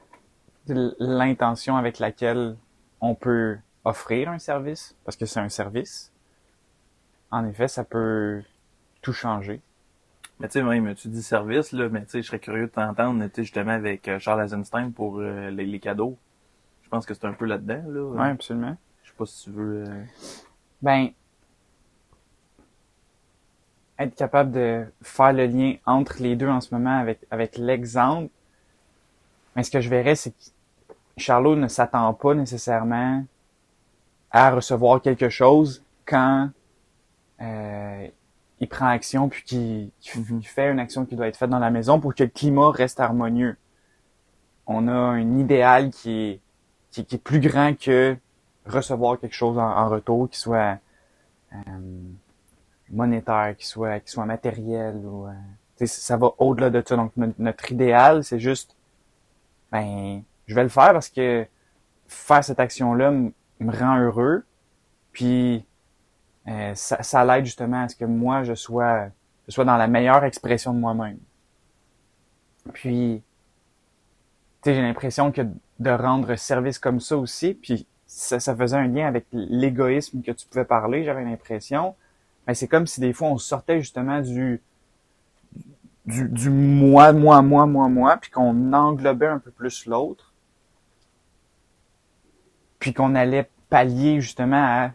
L'intention 0.99 1.77
avec 1.77 1.99
laquelle 1.99 2.57
on 3.01 3.15
peut 3.15 3.57
offrir 3.85 4.29
un 4.29 4.39
service, 4.39 4.95
parce 5.05 5.17
que 5.17 5.25
c'est 5.27 5.41
un 5.41 5.49
service, 5.49 6.13
en 7.31 7.47
effet, 7.47 7.67
ça 7.69 7.83
peut 7.85 8.43
tout 9.01 9.13
changer. 9.13 9.61
Mais 10.39 10.49
tu 10.49 10.55
sais, 10.55 10.63
même, 10.63 10.95
tu 10.95 11.09
dis 11.09 11.23
service, 11.23 11.73
là, 11.73 11.89
mais 11.89 12.05
tu 12.05 12.11
sais, 12.11 12.23
je 12.23 12.27
serais 12.27 12.39
curieux 12.39 12.67
de 12.67 12.73
t'entendre, 12.73 13.25
tu 13.27 13.31
sais, 13.37 13.43
justement, 13.45 13.73
avec 13.73 14.07
euh, 14.09 14.19
Charles 14.19 14.45
Eisenstein 14.45 14.93
pour 14.93 15.19
euh, 15.19 15.51
les, 15.51 15.65
les 15.67 15.81
cadeaux. 15.81 16.19
Je 16.83 16.89
pense 16.89 17.07
que 17.07 17.15
c'est 17.15 17.25
un 17.25 17.33
peu 17.33 17.47
là-dedans, 17.47 17.83
là. 17.89 18.01
Oui, 18.03 18.29
absolument. 18.29 18.77
Je 19.03 19.11
sais 19.11 19.17
pas 19.17 19.27
si 19.27 19.45
tu 19.45 19.51
veux... 19.51 19.85
euh, 19.89 20.05
Ben, 20.83 21.09
être 24.01 24.15
capable 24.15 24.53
de 24.53 24.87
faire 25.03 25.33
le 25.33 25.47
lien 25.47 25.75
entre 25.85 26.23
les 26.23 26.35
deux 26.35 26.49
en 26.49 26.61
ce 26.61 26.75
moment 26.75 26.99
avec, 26.99 27.21
avec 27.31 27.59
l'exemple. 27.59 28.31
Mais 29.55 29.63
ce 29.63 29.71
que 29.71 29.81
je 29.81 29.91
verrais, 29.91 30.15
c'est 30.15 30.31
que 30.31 30.95
Charlot 31.19 31.57
ne 31.57 31.69
s'attend 31.69 32.13
pas 32.15 32.35
nécessairement 32.35 33.25
à 34.31 34.51
recevoir 34.51 35.03
quelque 35.03 35.29
chose 35.29 35.83
quand 36.07 36.51
euh, 37.43 38.09
il 38.61 38.69
prend 38.69 38.87
action 38.87 39.29
puis 39.29 39.43
qu'il 39.43 39.91
qu'il 40.01 40.47
fait 40.47 40.71
une 40.71 40.79
action 40.79 41.05
qui 41.05 41.17
doit 41.17 41.29
être 41.29 41.37
faite 41.37 41.51
dans 41.51 41.59
la 41.59 41.71
maison 41.71 42.01
pour 42.01 42.15
que 42.15 42.23
le 42.23 42.31
climat 42.31 42.71
reste 42.71 43.01
harmonieux. 43.01 43.57
On 44.67 44.89
a 44.89 44.93
un 44.93 45.39
idéal 45.39 45.91
qui 45.91 46.11
est, 46.13 46.41
qui, 46.91 47.05
qui 47.05 47.17
est 47.17 47.19
plus 47.19 47.41
grand 47.41 47.79
que 47.79 48.17
recevoir 48.67 49.19
quelque 49.19 49.35
chose 49.35 49.59
en, 49.59 49.69
en 49.69 49.89
retour 49.89 50.31
qui 50.31 50.39
soit 50.39 50.79
euh, 51.53 51.59
monétaire, 52.91 53.55
qui 53.57 53.67
soit 53.67 54.01
qui 54.01 54.11
soit 54.11 54.27
matériel 54.27 54.97
ou 54.97 55.27
euh, 55.27 55.87
ça 55.87 56.17
va 56.17 56.33
au-delà 56.39 56.71
de 56.71 56.83
ça. 56.87 56.97
Donc 56.97 57.13
notre, 57.17 57.73
idéal, 57.73 58.25
c'est 58.25 58.41
juste 58.41 58.77
ben 59.73 60.23
je 60.47 60.55
vais 60.55 60.63
le 60.63 60.69
faire 60.69 60.93
parce 60.93 61.09
que 61.09 61.47
faire 62.09 62.45
cette 62.45 62.61
action-là 62.61 63.11
me 63.13 63.73
rend 63.79 63.99
heureux. 63.99 64.45
Puis 65.13 65.65
euh, 66.49 66.75
ça, 66.75 67.03
ça 67.03 67.25
l'aide 67.25 67.45
justement 67.45 67.85
à 67.85 67.89
ce 67.89 67.97
que 67.97 68.05
moi 68.05 68.43
je 68.45 68.55
sois 68.55 69.09
je 69.47 69.53
sois 69.53 69.65
dans 69.65 69.77
la 69.77 69.89
meilleure 69.89 70.25
expression 70.25 70.73
de 70.75 70.79
moi-même. 70.79 71.19
Puis 72.73 73.23
j'ai 74.65 74.83
l'impression 74.83 75.33
que 75.33 75.43
de 75.79 75.91
rendre 75.91 76.35
service 76.37 76.79
comme 76.79 77.01
ça 77.01 77.17
aussi, 77.17 77.55
puis 77.55 77.87
ça, 78.07 78.39
ça 78.39 78.55
faisait 78.55 78.77
un 78.77 78.89
lien 78.89 79.07
avec 79.07 79.27
l'égoïsme 79.33 80.23
que 80.23 80.33
tu 80.33 80.47
pouvais 80.47 80.65
parler, 80.65 81.05
j'avais 81.05 81.25
l'impression. 81.25 81.95
Mais 82.51 82.55
c'est 82.55 82.67
comme 82.67 82.89
si 82.89 83.01
des 83.01 83.13
fois 83.13 83.29
on 83.29 83.39
sortait 83.39 83.81
justement 83.81 84.21
du 84.21 84.61
du, 86.05 86.29
du 86.29 86.51
moi, 86.51 87.13
moi, 87.15 87.41
moi, 87.41 87.65
moi, 87.65 87.89
moi, 87.89 88.17
puis 88.19 88.31
qu'on 88.31 88.73
englobait 88.75 89.27
un 89.29 89.39
peu 89.39 89.51
plus 89.51 89.87
l'autre, 89.87 90.35
puis 92.79 92.93
qu'on 92.95 93.15
allait 93.15 93.49
pallier 93.69 94.21
justement 94.21 94.57
à 94.63 94.91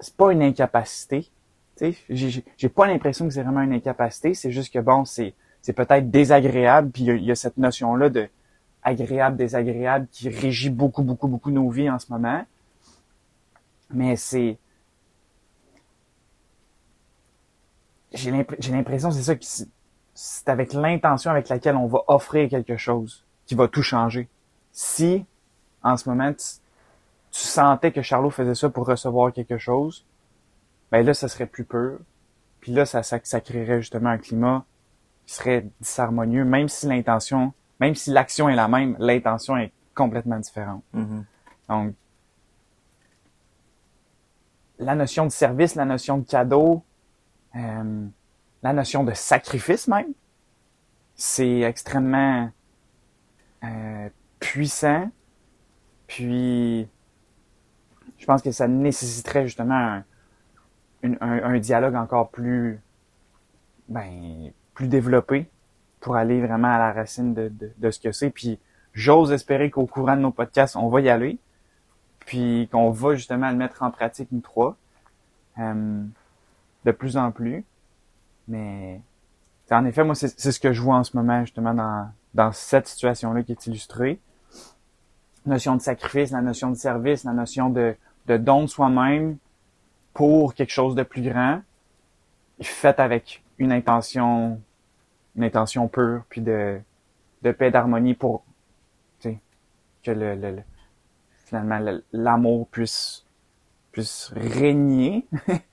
c'est 0.00 0.16
pas 0.16 0.32
une 0.32 0.42
incapacité, 0.42 1.28
tu 1.76 1.92
sais, 1.92 2.42
j'ai 2.56 2.68
pas 2.68 2.86
l'impression 2.86 3.26
que 3.26 3.34
c'est 3.34 3.42
vraiment 3.42 3.62
une 3.62 3.72
incapacité, 3.72 4.34
c'est 4.34 4.50
juste 4.52 4.72
que 4.72 4.78
bon, 4.78 5.04
c'est 5.04 5.34
c'est 5.60 5.72
peut-être 5.72 6.10
désagréable, 6.10 6.90
puis 6.90 7.02
il 7.04 7.24
y, 7.24 7.30
a- 7.32 7.34
cette 7.34 7.56
notion 7.58 7.96
là 7.96 8.08
de 8.08 8.28
agréable, 8.82 9.36
désagréable 9.36 10.06
qui 10.12 10.28
régit 10.28 10.70
beaucoup, 10.70 11.02
beaucoup, 11.02 11.28
beaucoup 11.28 11.50
nos 11.50 11.68
vies 11.70 11.90
en 11.90 11.98
ce 11.98 12.12
moment. 12.12 12.44
Mais 13.90 14.16
c'est. 14.16 14.58
J'ai 18.12 18.30
l'imp- 18.30 18.56
j'ai 18.58 18.72
l'impression, 18.72 19.10
c'est 19.10 19.22
ça, 19.22 19.34
que 19.36 19.44
c'est- 19.44 20.48
avec 20.48 20.72
l'intention 20.72 21.30
avec 21.30 21.48
laquelle 21.48 21.76
on 21.76 21.86
va 21.86 22.00
offrir 22.08 22.48
quelque 22.48 22.76
chose 22.76 23.24
qui 23.46 23.54
va 23.54 23.68
tout 23.68 23.82
changer. 23.82 24.28
Si, 24.72 25.24
en 25.82 25.96
ce 25.96 26.08
moment, 26.08 26.32
tu, 26.32 26.44
tu 27.30 27.40
sentais 27.40 27.92
que 27.92 28.02
Charlot 28.02 28.30
faisait 28.30 28.54
ça 28.54 28.68
pour 28.70 28.86
recevoir 28.86 29.32
quelque 29.32 29.58
chose, 29.58 30.04
ben 30.90 31.04
là, 31.04 31.14
ça 31.14 31.28
serait 31.28 31.46
plus 31.46 31.64
pur. 31.64 31.98
Puis 32.60 32.72
là, 32.72 32.84
ça, 32.84 33.02
ça, 33.02 33.18
ça 33.22 33.40
créerait 33.40 33.80
justement 33.80 34.10
un 34.10 34.18
climat 34.18 34.64
qui 35.26 35.34
serait 35.34 35.66
disharmonieux, 35.80 36.44
même 36.44 36.68
si 36.68 36.86
l'intention, 36.86 37.52
même 37.78 37.94
si 37.94 38.10
l'action 38.10 38.48
est 38.48 38.56
la 38.56 38.66
même, 38.68 38.96
l'intention 38.98 39.56
est 39.56 39.72
complètement 39.94 40.38
différente. 40.38 40.82
Mhm. 40.94 41.24
Donc, 41.68 41.94
la 44.78 44.94
notion 44.94 45.24
de 45.26 45.30
service, 45.30 45.74
la 45.74 45.84
notion 45.84 46.18
de 46.18 46.24
cadeau, 46.26 46.82
euh, 47.56 48.06
la 48.62 48.72
notion 48.72 49.04
de 49.04 49.12
sacrifice 49.12 49.88
même, 49.88 50.12
c'est 51.14 51.60
extrêmement 51.60 52.50
euh, 53.64 54.08
puissant. 54.40 55.10
Puis, 56.06 56.88
je 58.18 58.26
pense 58.26 58.42
que 58.42 58.50
ça 58.50 58.68
nécessiterait 58.68 59.44
justement 59.44 59.74
un, 59.74 60.04
un, 61.02 61.14
un 61.20 61.58
dialogue 61.58 61.94
encore 61.94 62.30
plus, 62.30 62.80
ben, 63.88 64.50
plus 64.74 64.88
développé 64.88 65.48
pour 66.00 66.16
aller 66.16 66.40
vraiment 66.40 66.72
à 66.72 66.78
la 66.78 66.92
racine 66.92 67.34
de, 67.34 67.48
de, 67.48 67.72
de 67.76 67.90
ce 67.90 67.98
que 67.98 68.12
c'est. 68.12 68.30
Puis, 68.30 68.58
j'ose 68.92 69.32
espérer 69.32 69.70
qu'au 69.70 69.86
courant 69.86 70.16
de 70.16 70.22
nos 70.22 70.30
podcasts, 70.30 70.76
on 70.76 70.88
va 70.88 71.00
y 71.00 71.08
aller 71.08 71.38
puis 72.28 72.68
qu'on 72.70 72.90
va 72.90 73.14
justement 73.14 73.48
le 73.48 73.56
mettre 73.56 73.82
en 73.82 73.90
pratique 73.90 74.28
nous 74.32 74.42
trois 74.42 74.76
euh, 75.58 76.04
de 76.88 76.96
plus 76.96 77.16
en 77.16 77.30
plus. 77.30 77.64
Mais 78.48 79.00
en 79.70 79.84
effet, 79.84 80.04
moi, 80.04 80.14
c'est 80.14 80.28
ce 80.52 80.58
que 80.60 80.72
je 80.72 80.80
vois 80.80 80.96
en 80.96 81.04
ce 81.04 81.16
moment 81.16 81.40
justement 81.42 81.74
dans, 81.74 82.10
dans 82.34 82.52
cette 82.52 82.88
situation-là 82.88 83.42
qui 83.42 83.52
est 83.52 83.66
illustrée. 83.66 84.18
Notion 85.44 85.76
de 85.76 85.82
sacrifice, 85.82 86.30
la 86.30 86.40
notion 86.42 86.70
de 86.70 86.76
service, 86.76 87.24
la 87.24 87.32
notion 87.32 87.68
de, 87.70 87.94
de 88.26 88.36
don 88.36 88.62
de 88.62 88.66
soi-même 88.66 89.36
pour 90.14 90.54
quelque 90.54 90.72
chose 90.72 90.94
de 90.94 91.02
plus 91.02 91.22
grand, 91.22 91.60
fait 92.60 92.98
avec 92.98 93.42
une 93.58 93.72
intention, 93.72 94.60
une 95.36 95.44
intention 95.44 95.88
pure, 95.88 96.22
puis 96.28 96.40
de, 96.40 96.80
de 97.42 97.52
paix, 97.52 97.70
d'harmonie 97.70 98.14
pour 98.14 98.42
que 100.04 100.12
le, 100.12 100.36
le, 100.36 100.50
le- 100.56 100.62
finalement 101.46 101.80
le- 101.80 102.04
l'amour 102.12 102.68
puisse 102.68 103.24
puisse 103.90 104.32
régner 104.36 105.26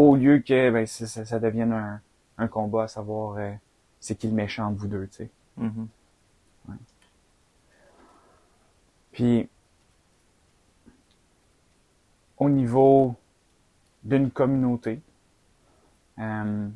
au 0.00 0.16
lieu 0.16 0.38
que 0.38 0.70
ben, 0.70 0.86
ça, 0.86 1.06
ça- 1.06 1.24
ça 1.24 1.38
devienne 1.38 1.72
un, 1.72 2.00
un 2.38 2.48
combat 2.48 2.84
à 2.84 2.88
savoir 2.88 3.36
euh, 3.36 3.52
c'est 4.00 4.14
qui 4.16 4.28
le 4.28 4.34
méchant 4.34 4.70
de 4.70 4.78
vous 4.78 4.88
deux, 4.88 5.06
tu 5.08 5.16
sais. 5.16 5.30
Mhm. 5.56 5.88
Puis 9.12 9.48
au 12.38 12.48
niveau 12.48 13.14
d'une 14.02 14.30
communauté, 14.30 15.00
euh, 16.18 16.68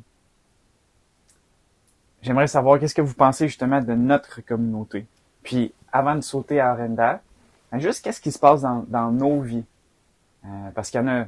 j'aimerais 2.21 2.47
savoir 2.47 2.79
qu'est-ce 2.79 2.93
que 2.93 3.01
vous 3.01 3.15
pensez 3.15 3.47
justement 3.47 3.81
de 3.81 3.93
notre 3.95 4.41
communauté. 4.41 5.07
Puis 5.41 5.73
avant 5.91 6.15
de 6.15 6.21
sauter 6.21 6.59
à 6.59 6.71
Arenda, 6.71 7.21
ben, 7.71 7.79
juste 7.79 8.03
qu'est-ce 8.03 8.21
qui 8.21 8.31
se 8.31 8.37
passe 8.39 8.61
dans, 8.61 8.83
dans 8.87 9.11
nos 9.11 9.41
vies? 9.41 9.65
Euh, 10.45 10.69
parce 10.75 10.91
qu'il 10.91 10.99
y 10.99 11.03
en 11.03 11.07
a 11.07 11.25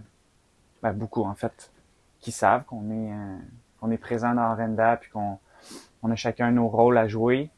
ben, 0.83 0.93
beaucoup 0.93 1.23
en 1.23 1.33
fait 1.33 1.71
qui 2.19 2.31
savent 2.31 2.63
qu'on 2.65 2.89
est 2.91 3.11
euh, 3.13 3.37
qu'on 3.79 3.91
est 3.91 3.97
présent 3.97 4.33
dans 4.33 4.41
Arenda 4.41 4.97
puis 4.97 5.09
qu'on 5.11 5.37
on 6.03 6.11
a 6.11 6.15
chacun 6.15 6.51
nos 6.51 6.67
rôles 6.67 6.97
à 6.97 7.07
jouer. 7.07 7.49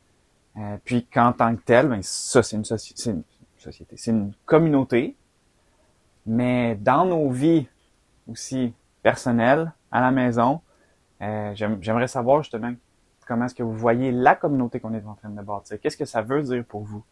Euh, 0.57 0.77
puis 0.83 1.05
qu'en 1.05 1.31
tant 1.31 1.55
que 1.55 1.61
tel, 1.61 1.87
ben, 1.87 2.01
ça 2.01 2.41
c'est 2.43 2.55
une, 2.57 2.63
soci- 2.63 3.09
une 3.09 3.23
société, 3.57 3.95
c'est 3.97 4.11
une 4.11 4.33
communauté. 4.45 5.15
Mais 6.25 6.75
dans 6.75 7.05
nos 7.05 7.29
vies 7.29 7.67
aussi 8.27 8.73
personnelles, 9.01 9.71
à 9.91 10.01
la 10.01 10.11
maison, 10.11 10.61
euh, 11.21 11.51
j'aime- 11.55 11.77
j'aimerais 11.81 12.07
savoir 12.07 12.43
justement 12.43 12.73
comment 13.27 13.45
est-ce 13.45 13.55
que 13.55 13.63
vous 13.63 13.75
voyez 13.75 14.11
la 14.11 14.35
communauté 14.35 14.79
qu'on 14.79 14.93
est 14.93 15.05
en 15.05 15.13
train 15.13 15.29
de 15.29 15.41
bâtir. 15.41 15.79
Qu'est-ce 15.79 15.97
que 15.97 16.05
ça 16.05 16.21
veut 16.21 16.41
dire 16.43 16.65
pour 16.65 16.81
vous? 16.83 17.03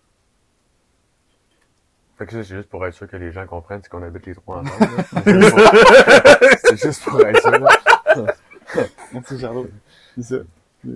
Fait 2.18 2.26
que 2.26 2.32
ça, 2.32 2.44
c'est 2.44 2.56
juste 2.56 2.70
pour 2.70 2.86
être 2.86 2.94
sûr 2.96 3.08
que 3.08 3.16
les 3.18 3.32
gens 3.32 3.46
comprennent 3.46 3.82
qu'on 3.84 4.02
habite 4.02 4.26
les 4.26 4.34
trois 4.36 4.58
ensemble. 4.58 4.88
C'est 6.64 6.78
juste 6.82 7.04
pour 7.04 7.22
être 7.26 7.42
sûr. 7.42 7.68
Merci 9.14 9.40
Charlot. 9.40 9.68
C'est 10.16 10.24
ça. 10.24 10.36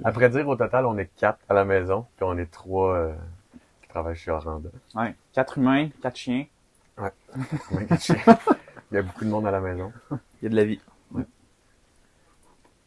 Après 0.04 0.30
dire, 0.30 0.48
au 0.48 0.56
total, 0.56 0.86
on 0.86 0.98
est 0.98 1.12
quatre 1.16 1.40
à 1.48 1.54
la 1.54 1.64
maison, 1.66 2.08
puis 2.16 2.26
on 2.28 2.38
est 2.38 2.50
trois 2.50 2.96
euh, 2.96 3.14
qui 3.84 3.90
travaillent 3.90 4.16
chez 4.16 4.32
Orlando. 4.32 4.72
Ouais. 4.96 5.14
Quatre 5.34 5.58
humains, 5.60 5.90
quatre 6.02 6.16
chiens. 6.18 6.46
Combien 7.70 7.86
de 7.86 7.96
chiens? 8.00 8.16
Il 8.92 8.96
y 8.96 8.98
a 8.98 9.02
beaucoup 9.04 9.24
de 9.26 9.30
monde 9.30 9.46
à 9.48 9.52
la 9.52 9.60
maison. 9.62 9.92
Il 10.12 10.18
y 10.44 10.46
a 10.48 10.50
de 10.50 10.56
la 10.56 10.66
vie. 10.66 10.82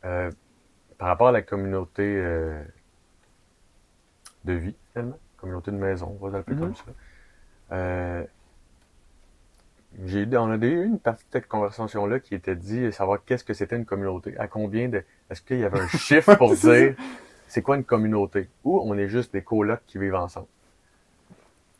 Euh, 0.04 0.30
par 0.98 1.08
rapport 1.08 1.28
à 1.28 1.32
la 1.32 1.42
communauté 1.42 2.02
euh, 2.02 2.62
de 4.44 4.52
vie, 4.52 4.74
finalement, 4.92 5.18
communauté 5.38 5.70
de 5.70 5.76
maison, 5.78 6.16
on 6.20 6.26
va 6.26 6.36
l'appeler 6.38 6.56
Mhm. 6.56 6.62
comme 6.62 6.74
ça. 6.74 6.84
Euh, 7.74 8.24
j'ai, 10.06 10.26
on 10.36 10.50
a 10.50 10.56
eu 10.56 10.84
une 10.86 10.98
partie 10.98 11.24
de 11.24 11.30
cette 11.32 11.46
conversation-là 11.48 12.18
qui 12.20 12.34
était 12.34 12.56
dit 12.56 12.92
savoir 12.92 13.24
qu'est-ce 13.24 13.44
que 13.44 13.54
c'était 13.54 13.76
une 13.76 13.84
communauté, 13.84 14.36
à 14.38 14.48
combien 14.48 14.88
de, 14.88 15.04
est-ce 15.30 15.40
qu'il 15.42 15.58
y 15.60 15.64
avait 15.64 15.80
un 15.80 15.88
chiffre 15.98 16.34
pour 16.34 16.54
dire 16.54 16.94
c'est 17.46 17.62
quoi 17.62 17.76
une 17.76 17.84
communauté, 17.84 18.48
ou 18.64 18.80
on 18.84 18.96
est 18.98 19.08
juste 19.08 19.32
des 19.32 19.42
colocs 19.42 19.82
qui 19.86 19.98
vivent 19.98 20.16
ensemble? 20.16 20.48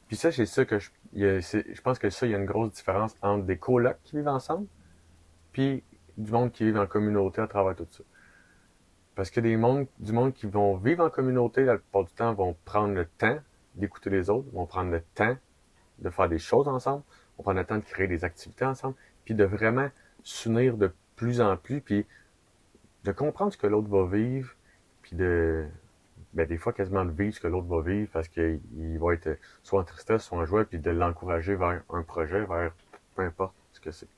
Puis 0.07 0.17
ça, 0.17 0.31
c'est 0.31 0.47
ça 0.47 0.65
que 0.65 0.77
a- 0.77 0.81
je 1.13 1.81
pense 1.81 1.99
que 1.99 2.11
ça, 2.11 2.27
il 2.27 2.33
y 2.33 2.35
a 2.35 2.39
une 2.39 2.45
grosse 2.45 2.73
différence 2.73 3.17
entre 3.23 3.45
des 3.45 3.57
colocs 3.57 3.99
qui 4.05 4.17
vivent 4.17 4.29
ensemble, 4.29 4.67
puis 5.53 5.83
du 6.17 6.31
monde 6.31 6.53
qui 6.53 6.71
vit 6.71 6.79
en 6.79 6.87
communauté 6.87 7.41
à 7.41 7.49
travers 7.49 7.75
tout 7.75 7.87
ça. 7.91 8.05
Parce 9.17 9.31
que 9.31 9.41
des 9.41 9.57
mondes, 9.57 9.87
du 9.99 10.13
monde 10.13 10.33
qui 10.33 10.47
vont 10.47 10.77
vivre 10.77 11.05
en 11.05 11.11
communauté, 11.11 11.65
la 11.65 11.79
plupart 11.79 12.05
du 12.05 12.13
temps, 12.13 12.35
vont 12.35 12.55
prendre 12.65 12.95
le 12.95 13.07
temps 13.07 13.39
d'écouter 13.75 14.11
les 14.11 14.31
autres, 14.31 14.47
vont 14.53 14.67
prendre 14.67 14.91
le 14.93 15.01
temps 15.15 15.37
de 15.99 16.11
faire 16.11 16.29
des 16.29 16.39
choses 16.39 16.69
ensemble, 16.69 17.03
vont 17.37 17.45
prendre 17.45 17.59
le 17.59 17.67
temps 17.67 17.79
de 17.79 17.85
créer 17.85 18.07
des 18.07 18.25
activités 18.25 18.65
ensemble, 18.65 18.95
puis 19.25 19.35
de 19.35 19.45
vraiment 19.45 19.89
s'unir 20.23 20.77
de 20.77 20.93
plus 21.17 21.41
en 21.41 21.57
plus, 21.57 21.81
puis 21.81 22.07
de 23.05 23.13
comprendre 23.13 23.53
ce 23.53 23.59
que 23.59 23.67
l'autre 23.67 23.89
va 23.89 24.07
vivre, 24.07 24.55
puis 25.03 25.17
de, 25.17 25.67
ben, 26.33 26.47
des 26.47 26.57
fois 26.57 26.73
quasiment 26.73 27.05
de 27.05 27.13
vivre 27.13 27.35
ce 27.35 27.41
que 27.41 27.47
l'autre 27.47 27.69
va 27.69 27.81
vivre 27.81 28.11
parce 28.13 28.29
qu'il 28.29 28.61
il 28.77 28.99
va 28.99 29.15
être 29.15 29.39
soit 29.63 29.81
en 29.81 29.85
tristesse, 29.85 30.25
soit 30.25 30.39
en 30.39 30.45
joie, 30.45 30.65
puis 30.65 30.79
de 30.79 30.91
l'encourager 30.91 31.55
vers 31.55 31.83
un 31.91 32.03
projet, 32.03 32.45
vers 32.45 32.73
peu 33.15 33.23
importe 33.23 33.55
ce 33.73 33.81
que 33.81 33.91
c'est. 33.91 34.09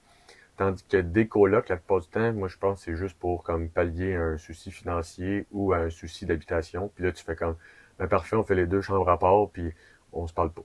Tandis 0.57 0.83
que 0.89 0.97
des 0.97 1.29
colocs, 1.29 1.69
la 1.69 1.77
plupart 1.77 2.01
du 2.01 2.09
temps, 2.09 2.33
moi 2.33 2.49
je 2.49 2.57
pense 2.57 2.79
que 2.79 2.85
c'est 2.87 2.97
juste 2.97 3.19
pour 3.19 3.43
comme 3.43 3.69
pallier 3.69 4.15
un 4.15 4.39
souci 4.39 4.71
financier 4.71 5.47
ou 5.53 5.75
un 5.75 5.91
souci 5.91 6.25
d'habitation. 6.25 6.91
Puis 6.95 7.05
là, 7.05 7.12
tu 7.12 7.23
fais 7.23 7.37
comme 7.37 7.57
ben, 7.99 8.09
parfait, 8.09 8.37
on 8.37 8.45
fait 8.45 8.55
les 8.55 8.67
deux 8.67 8.81
chambres 8.81 9.09
à 9.11 9.19
part, 9.19 9.51
puis 9.51 9.73
on 10.12 10.27
se 10.27 10.33
parle 10.33 10.53
pas. 10.53 10.65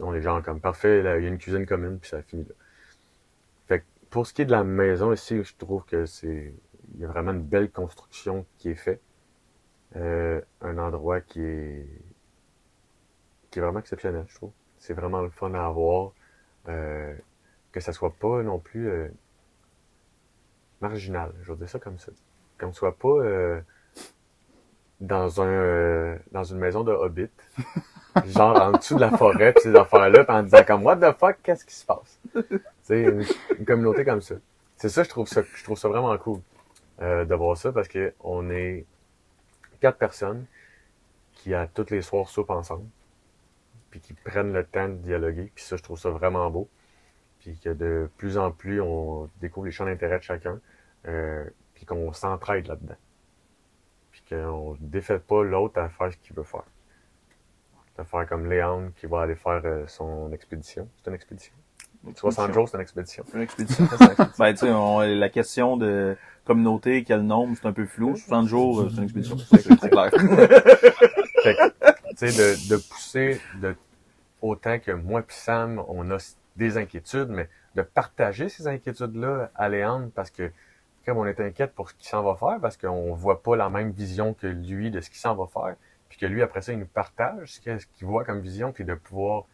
On 0.00 0.14
est 0.14 0.22
genre 0.22 0.42
comme 0.42 0.60
parfait, 0.60 1.00
il 1.00 1.04
y 1.04 1.08
a 1.08 1.16
une 1.16 1.38
cuisine 1.38 1.66
commune, 1.66 1.98
puis 1.98 2.10
ça 2.10 2.22
finit 2.22 2.44
là. 2.44 2.54
Fait 3.68 3.80
que 3.80 3.84
pour 4.10 4.26
ce 4.26 4.34
qui 4.34 4.42
est 4.42 4.46
de 4.46 4.52
la 4.52 4.64
maison 4.64 5.12
ici, 5.12 5.42
je 5.42 5.54
trouve 5.56 5.84
que 5.84 6.06
c'est. 6.06 6.54
Il 6.94 7.00
y 7.00 7.04
a 7.04 7.08
vraiment 7.08 7.32
une 7.32 7.42
belle 7.42 7.70
construction 7.70 8.46
qui 8.58 8.70
est 8.70 8.74
faite. 8.74 9.02
Euh, 9.96 10.40
un 10.60 10.78
endroit 10.78 11.20
qui 11.20 11.40
est 11.42 11.88
qui 13.50 13.58
est 13.58 13.62
vraiment 13.62 13.80
exceptionnel, 13.80 14.24
je 14.28 14.34
trouve. 14.34 14.52
C'est 14.78 14.94
vraiment 14.94 15.22
le 15.22 15.30
fun 15.30 15.54
à 15.54 15.66
avoir. 15.66 16.12
Euh, 16.68 17.14
que 17.76 17.82
ça 17.82 17.92
soit 17.92 18.14
pas 18.14 18.42
non 18.42 18.58
plus 18.58 18.88
euh, 18.88 19.08
marginal, 20.80 21.34
je 21.42 21.52
vais 21.52 21.58
dire 21.58 21.68
ça 21.68 21.78
comme 21.78 21.98
ça. 21.98 22.10
Comme 22.56 22.72
soit 22.72 22.96
pas 22.96 23.08
euh, 23.08 23.60
dans 25.00 25.42
un 25.42 25.46
euh, 25.46 26.18
dans 26.32 26.42
une 26.44 26.56
maison 26.56 26.84
de 26.84 26.92
hobbit, 26.92 27.28
genre 28.26 28.60
en 28.60 28.72
dessous 28.72 28.96
de 28.96 29.00
la 29.00 29.10
forêt 29.16 29.52
pis 29.52 29.62
ces 29.62 29.74
affaires-là, 29.76 30.24
en 30.28 30.42
disant 30.42 30.64
comme 30.66 30.84
what 30.84 30.96
the 30.96 31.16
fuck, 31.16 31.36
qu'est-ce 31.42 31.64
qui 31.64 31.74
se 31.74 31.84
passe? 31.84 32.18
C'est 32.82 33.02
une, 33.02 33.24
une 33.58 33.64
communauté 33.64 34.04
comme 34.04 34.20
ça. 34.20 34.36
C'est 34.76 34.88
ça, 34.88 35.02
je 35.02 35.08
trouve 35.08 35.26
ça, 35.28 35.42
je 35.42 35.64
trouve 35.64 35.78
ça 35.78 35.88
vraiment 35.88 36.16
cool. 36.18 36.40
euh, 37.02 37.24
de 37.24 37.34
voir 37.34 37.56
ça 37.56 37.72
parce 37.72 37.88
que 37.88 38.14
on 38.20 38.50
est 38.50 38.84
quatre 39.80 39.98
personnes 39.98 40.46
qui 41.34 41.54
à 41.54 41.66
tous 41.66 41.90
les 41.90 42.02
soirs 42.02 42.28
soupent 42.28 42.50
ensemble, 42.50 42.86
puis 43.90 44.00
qui 44.00 44.14
prennent 44.14 44.52
le 44.52 44.64
temps 44.64 44.88
de 44.88 44.94
dialoguer. 44.94 45.50
Puis 45.54 45.64
ça, 45.64 45.76
je 45.76 45.82
trouve 45.82 45.98
ça 45.98 46.10
vraiment 46.10 46.50
beau. 46.50 46.68
Puis 47.40 47.58
que 47.58 47.70
de 47.70 48.08
plus 48.16 48.38
en 48.38 48.50
plus, 48.50 48.80
on 48.80 49.28
découvre 49.40 49.66
les 49.66 49.72
champs 49.72 49.84
d'intérêt 49.84 50.18
de 50.18 50.24
chacun, 50.24 50.58
euh, 51.06 51.44
puis 51.74 51.84
qu'on 51.84 52.12
s'entraide 52.12 52.66
là-dedans. 52.66 52.96
Puis 54.12 54.22
qu'on 54.30 54.72
ne 54.72 54.88
défait 54.88 55.18
pas 55.18 55.44
l'autre 55.44 55.78
à 55.78 55.88
faire 55.88 56.10
ce 56.12 56.16
qu'il 56.16 56.34
veut 56.34 56.42
faire. 56.42 56.64
De 57.98 58.04
faire 58.04 58.28
comme 58.28 58.50
Léon 58.50 58.92
qui 59.00 59.06
va 59.06 59.22
aller 59.22 59.34
faire 59.34 59.62
euh, 59.64 59.84
son 59.86 60.30
expédition. 60.32 60.88
C'est 60.98 61.08
une 61.08 61.14
expédition? 61.14 61.52
60 62.14 62.52
jours, 62.52 62.68
c'est 62.68 62.76
une 62.76 62.82
expédition. 62.82 63.24
Une 63.34 63.40
expédition. 63.40 63.84
ben, 64.38 64.52
tu 64.52 64.66
sais, 64.66 65.14
la 65.14 65.28
question 65.28 65.76
de 65.76 66.16
communauté, 66.44 67.04
quel 67.04 67.22
nombre, 67.22 67.56
c'est 67.60 67.66
un 67.66 67.72
peu 67.72 67.86
flou. 67.86 68.16
60 68.16 68.46
jours, 68.48 68.80
euh, 68.80 68.88
c'est 68.90 68.98
une 68.98 69.04
expédition. 69.04 69.36
C'est 69.38 69.90
clair. 69.90 70.10
Tu 72.18 72.30
sais, 72.30 72.68
de, 72.68 72.70
de 72.70 72.76
pousser 72.80 73.42
de, 73.60 73.76
autant 74.40 74.78
que 74.78 74.90
moi 74.90 75.20
puis 75.20 75.36
Sam, 75.36 75.82
on 75.86 76.10
a 76.10 76.16
des 76.56 76.78
inquiétudes, 76.78 77.28
mais 77.28 77.48
de 77.74 77.82
partager 77.82 78.48
ces 78.48 78.66
inquiétudes-là 78.66 79.50
à 79.54 79.68
Léandre 79.68 80.08
parce 80.14 80.30
que 80.30 80.50
comme 81.04 81.18
on 81.18 81.26
est 81.26 81.40
inquiète 81.40 81.72
pour 81.74 81.88
ce 81.88 81.94
qu'il 81.94 82.08
s'en 82.08 82.22
va 82.22 82.34
faire, 82.34 82.58
parce 82.60 82.76
qu'on 82.76 83.14
voit 83.14 83.42
pas 83.42 83.54
la 83.54 83.68
même 83.68 83.90
vision 83.90 84.34
que 84.34 84.48
lui 84.48 84.90
de 84.90 85.00
ce 85.00 85.08
qu'il 85.08 85.20
s'en 85.20 85.36
va 85.36 85.46
faire, 85.46 85.76
puis 86.08 86.18
que 86.18 86.26
lui, 86.26 86.42
après 86.42 86.62
ça, 86.62 86.72
il 86.72 86.78
nous 86.78 86.86
partage 86.86 87.54
ce 87.54 87.60
qu'il 87.60 88.06
voit 88.06 88.24
comme 88.24 88.40
vision, 88.40 88.72
puis 88.72 88.84
de 88.84 88.94
pouvoir, 88.94 89.44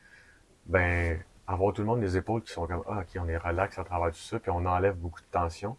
ben, 0.66 1.22
avoir 1.46 1.72
tout 1.72 1.82
le 1.82 1.86
monde 1.86 2.00
des 2.00 2.16
épaules 2.16 2.42
qui 2.42 2.52
sont 2.52 2.66
comme, 2.66 2.82
ah, 2.86 3.00
ok, 3.00 3.20
on 3.20 3.28
est 3.28 3.36
relax 3.36 3.78
à 3.78 3.84
travers 3.84 4.10
tout 4.12 4.20
ça, 4.20 4.38
puis 4.38 4.50
on 4.50 4.64
enlève 4.66 4.96
beaucoup 4.96 5.20
de 5.20 5.26
tension. 5.30 5.76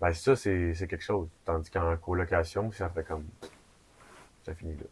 Ben, 0.00 0.12
ça, 0.12 0.36
c'est 0.36 0.74
quelque 0.88 1.02
chose. 1.02 1.28
Tandis 1.44 1.70
qu'en 1.70 1.96
colocation, 1.96 2.70
ça 2.72 2.88
fait 2.88 3.04
comme, 3.04 3.26
ça 4.44 4.54
finit 4.54 4.76
là. 4.76 4.84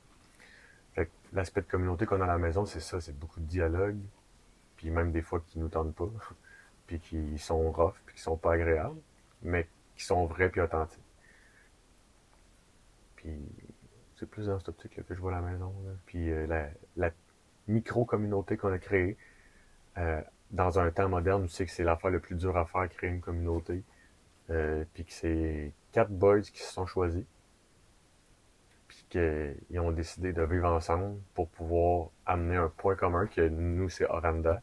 Fait 0.95 1.11
l'aspect 1.33 1.63
de 1.63 1.67
communauté 1.67 2.07
qu'on 2.07 2.21
a 2.21 2.25
à 2.25 2.29
la 2.29 2.39
maison, 2.39 2.67
c'est 2.67 2.81
ça, 2.81 3.01
c'est 3.01 3.19
beaucoup 3.19 3.41
de 3.41 3.47
dialogue, 3.47 3.99
puis 4.77 4.91
même 4.91 5.13
des 5.13 5.23
fois 5.23 5.41
qui 5.47 5.59
nous 5.59 5.69
tentent 5.69 5.95
pas, 5.95 6.09
puis 6.87 7.01
qui 7.01 7.39
sont 7.39 7.71
rough, 7.73 7.95
puis 8.07 8.17
qui 8.17 8.23
sont 8.23 8.37
pas 8.37 8.55
agréables, 8.55 9.01
mais 9.43 9.69
qui 9.97 10.05
sont 10.05 10.27
vrais 10.27 10.51
puis 10.51 10.61
authentiques. 10.61 11.03
Puis 13.17 13.39
c'est 14.23 14.31
plus 14.31 14.47
dans 14.47 14.59
cette 14.61 14.69
optique 14.69 15.05
que 15.05 15.15
je 15.15 15.21
vois 15.21 15.33
la 15.33 15.41
maison. 15.41 15.75
Puis 16.07 16.31
euh, 16.31 16.47
la, 16.47 16.69
la 16.97 17.11
micro-communauté 17.67 18.57
qu'on 18.57 18.73
a 18.73 18.79
créée, 18.79 19.17
euh, 19.99 20.21
dans 20.53 20.79
un 20.79 20.93
temps 20.93 21.09
moderne, 21.09 21.47
tu 21.47 21.53
sais 21.53 21.67
que 21.67 21.73
c'est 21.73 21.83
l'affaire 21.83 22.11
le 22.11 22.21
plus 22.21 22.37
dur 22.37 22.57
à 22.57 22.65
faire, 22.65 22.89
créer 22.89 23.11
une 23.11 23.21
communauté. 23.21 23.83
Euh, 24.51 24.85
puis 24.95 25.05
que 25.05 25.13
c'est 25.13 25.73
quatre 25.91 26.13
boys 26.13 26.43
qui 26.43 26.63
se 26.63 26.73
sont 26.73 26.87
choisis. 26.87 27.25
Puis 28.87 29.05
qu'ils 29.11 29.81
ont 29.81 29.91
décidé 29.91 30.33
de 30.33 30.43
vivre 30.43 30.69
ensemble 30.71 31.19
pour 31.35 31.49
pouvoir 31.49 32.11
amener 32.25 32.57
un 32.57 32.69
point 32.69 32.95
commun 32.95 33.27
que 33.27 33.49
nous, 33.49 33.89
c'est 33.89 34.07
Oranda. 34.07 34.63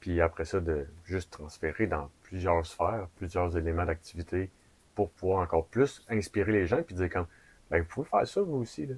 Puis 0.00 0.20
après 0.20 0.44
ça, 0.44 0.60
de 0.60 0.86
juste 1.04 1.32
transférer 1.32 1.86
dans 1.86 2.10
plusieurs 2.24 2.66
sphères, 2.66 3.08
plusieurs 3.16 3.56
éléments 3.56 3.86
d'activité 3.86 4.50
pour 4.94 5.10
pouvoir 5.12 5.40
encore 5.40 5.66
plus 5.68 6.04
inspirer 6.10 6.52
les 6.52 6.66
gens 6.66 6.82
puis 6.82 6.94
dire 6.94 7.08
comme, 7.08 7.26
ben, 7.72 7.80
vous 7.80 7.88
pouvez 7.88 8.06
faire 8.06 8.26
ça 8.26 8.42
vous 8.42 8.56
aussi. 8.56 8.86
Là. 8.86 8.94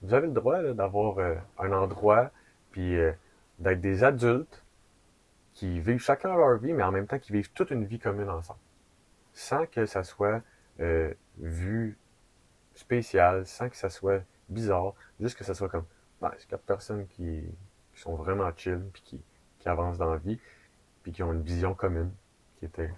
Vous 0.00 0.14
avez 0.14 0.28
le 0.28 0.32
droit 0.32 0.62
d'avoir 0.62 1.18
euh, 1.18 1.34
un 1.58 1.72
endroit 1.72 2.30
puis 2.70 2.96
euh, 2.96 3.12
d'être 3.58 3.80
des 3.80 4.04
adultes 4.04 4.62
qui 5.54 5.80
vivent 5.80 5.98
chacun 5.98 6.36
leur 6.36 6.56
vie, 6.58 6.72
mais 6.72 6.84
en 6.84 6.92
même 6.92 7.08
temps 7.08 7.18
qui 7.18 7.32
vivent 7.32 7.50
toute 7.52 7.72
une 7.72 7.84
vie 7.84 7.98
commune 7.98 8.30
ensemble. 8.30 8.60
Sans 9.32 9.66
que 9.66 9.86
ça 9.86 10.04
soit 10.04 10.40
euh, 10.78 11.12
vu 11.38 11.98
spécial, 12.74 13.44
sans 13.44 13.68
que 13.68 13.76
ça 13.76 13.90
soit 13.90 14.22
bizarre, 14.48 14.94
juste 15.18 15.36
que 15.36 15.42
ça 15.42 15.54
soit 15.54 15.68
comme, 15.68 15.86
ben, 16.20 16.30
c'est 16.38 16.48
quatre 16.48 16.62
personnes 16.62 17.08
qui, 17.08 17.42
sont 17.94 18.14
vraiment 18.14 18.50
chill, 18.54 18.82
puis 18.92 19.02
qui, 19.02 19.20
qui 19.58 19.68
avancent 19.68 19.96
dans 19.96 20.12
la 20.12 20.18
vie, 20.18 20.38
puis 21.02 21.12
qui 21.12 21.22
ont 21.22 21.32
une 21.32 21.42
vision 21.42 21.74
commune, 21.74 22.12
qui 22.58 22.66
était 22.66 22.92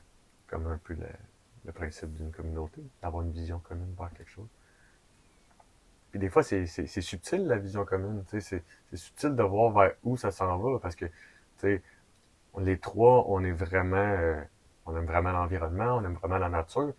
comme 0.49 0.66
un 0.66 0.79
peu 0.79 0.94
le, 0.94 1.73
principe 1.73 2.12
d'une 2.14 2.33
communauté, 2.33 2.83
d'avoir 3.01 3.23
une 3.23 3.31
vision 3.31 3.61
commune 3.61 3.94
vers 3.97 4.12
quelque 4.12 4.31
chose. 4.31 4.49
Puis 6.11 6.18
des 6.21 6.29
fois, 6.31 6.42
c'est 6.42 6.66
subtil, 6.66 7.47
la 7.47 7.59
vision 7.59 7.85
commune. 7.85 8.25
tu 8.31 8.40
sais, 8.40 8.62
C'est 8.90 8.97
subtil 8.97 9.35
de 9.37 9.42
voir 9.42 9.71
vers 9.73 9.92
où 10.05 10.16
ça 10.16 10.31
s'en 10.31 10.57
va, 10.59 10.79
parce 10.79 10.97
que 10.97 11.05
tu 11.07 11.12
sais, 11.59 11.83
les 12.59 12.79
trois, 12.79 13.25
on 13.29 13.44
est 13.44 13.53
vraiment... 13.53 13.97
euh, 13.97 14.40
on 14.87 14.97
aime 14.97 15.05
vraiment 15.07 15.33
l'environnement, 15.33 15.97
on 15.97 16.05
aime 16.05 16.14
vraiment 16.14 16.38
la 16.38 16.49
nature, 16.49 16.92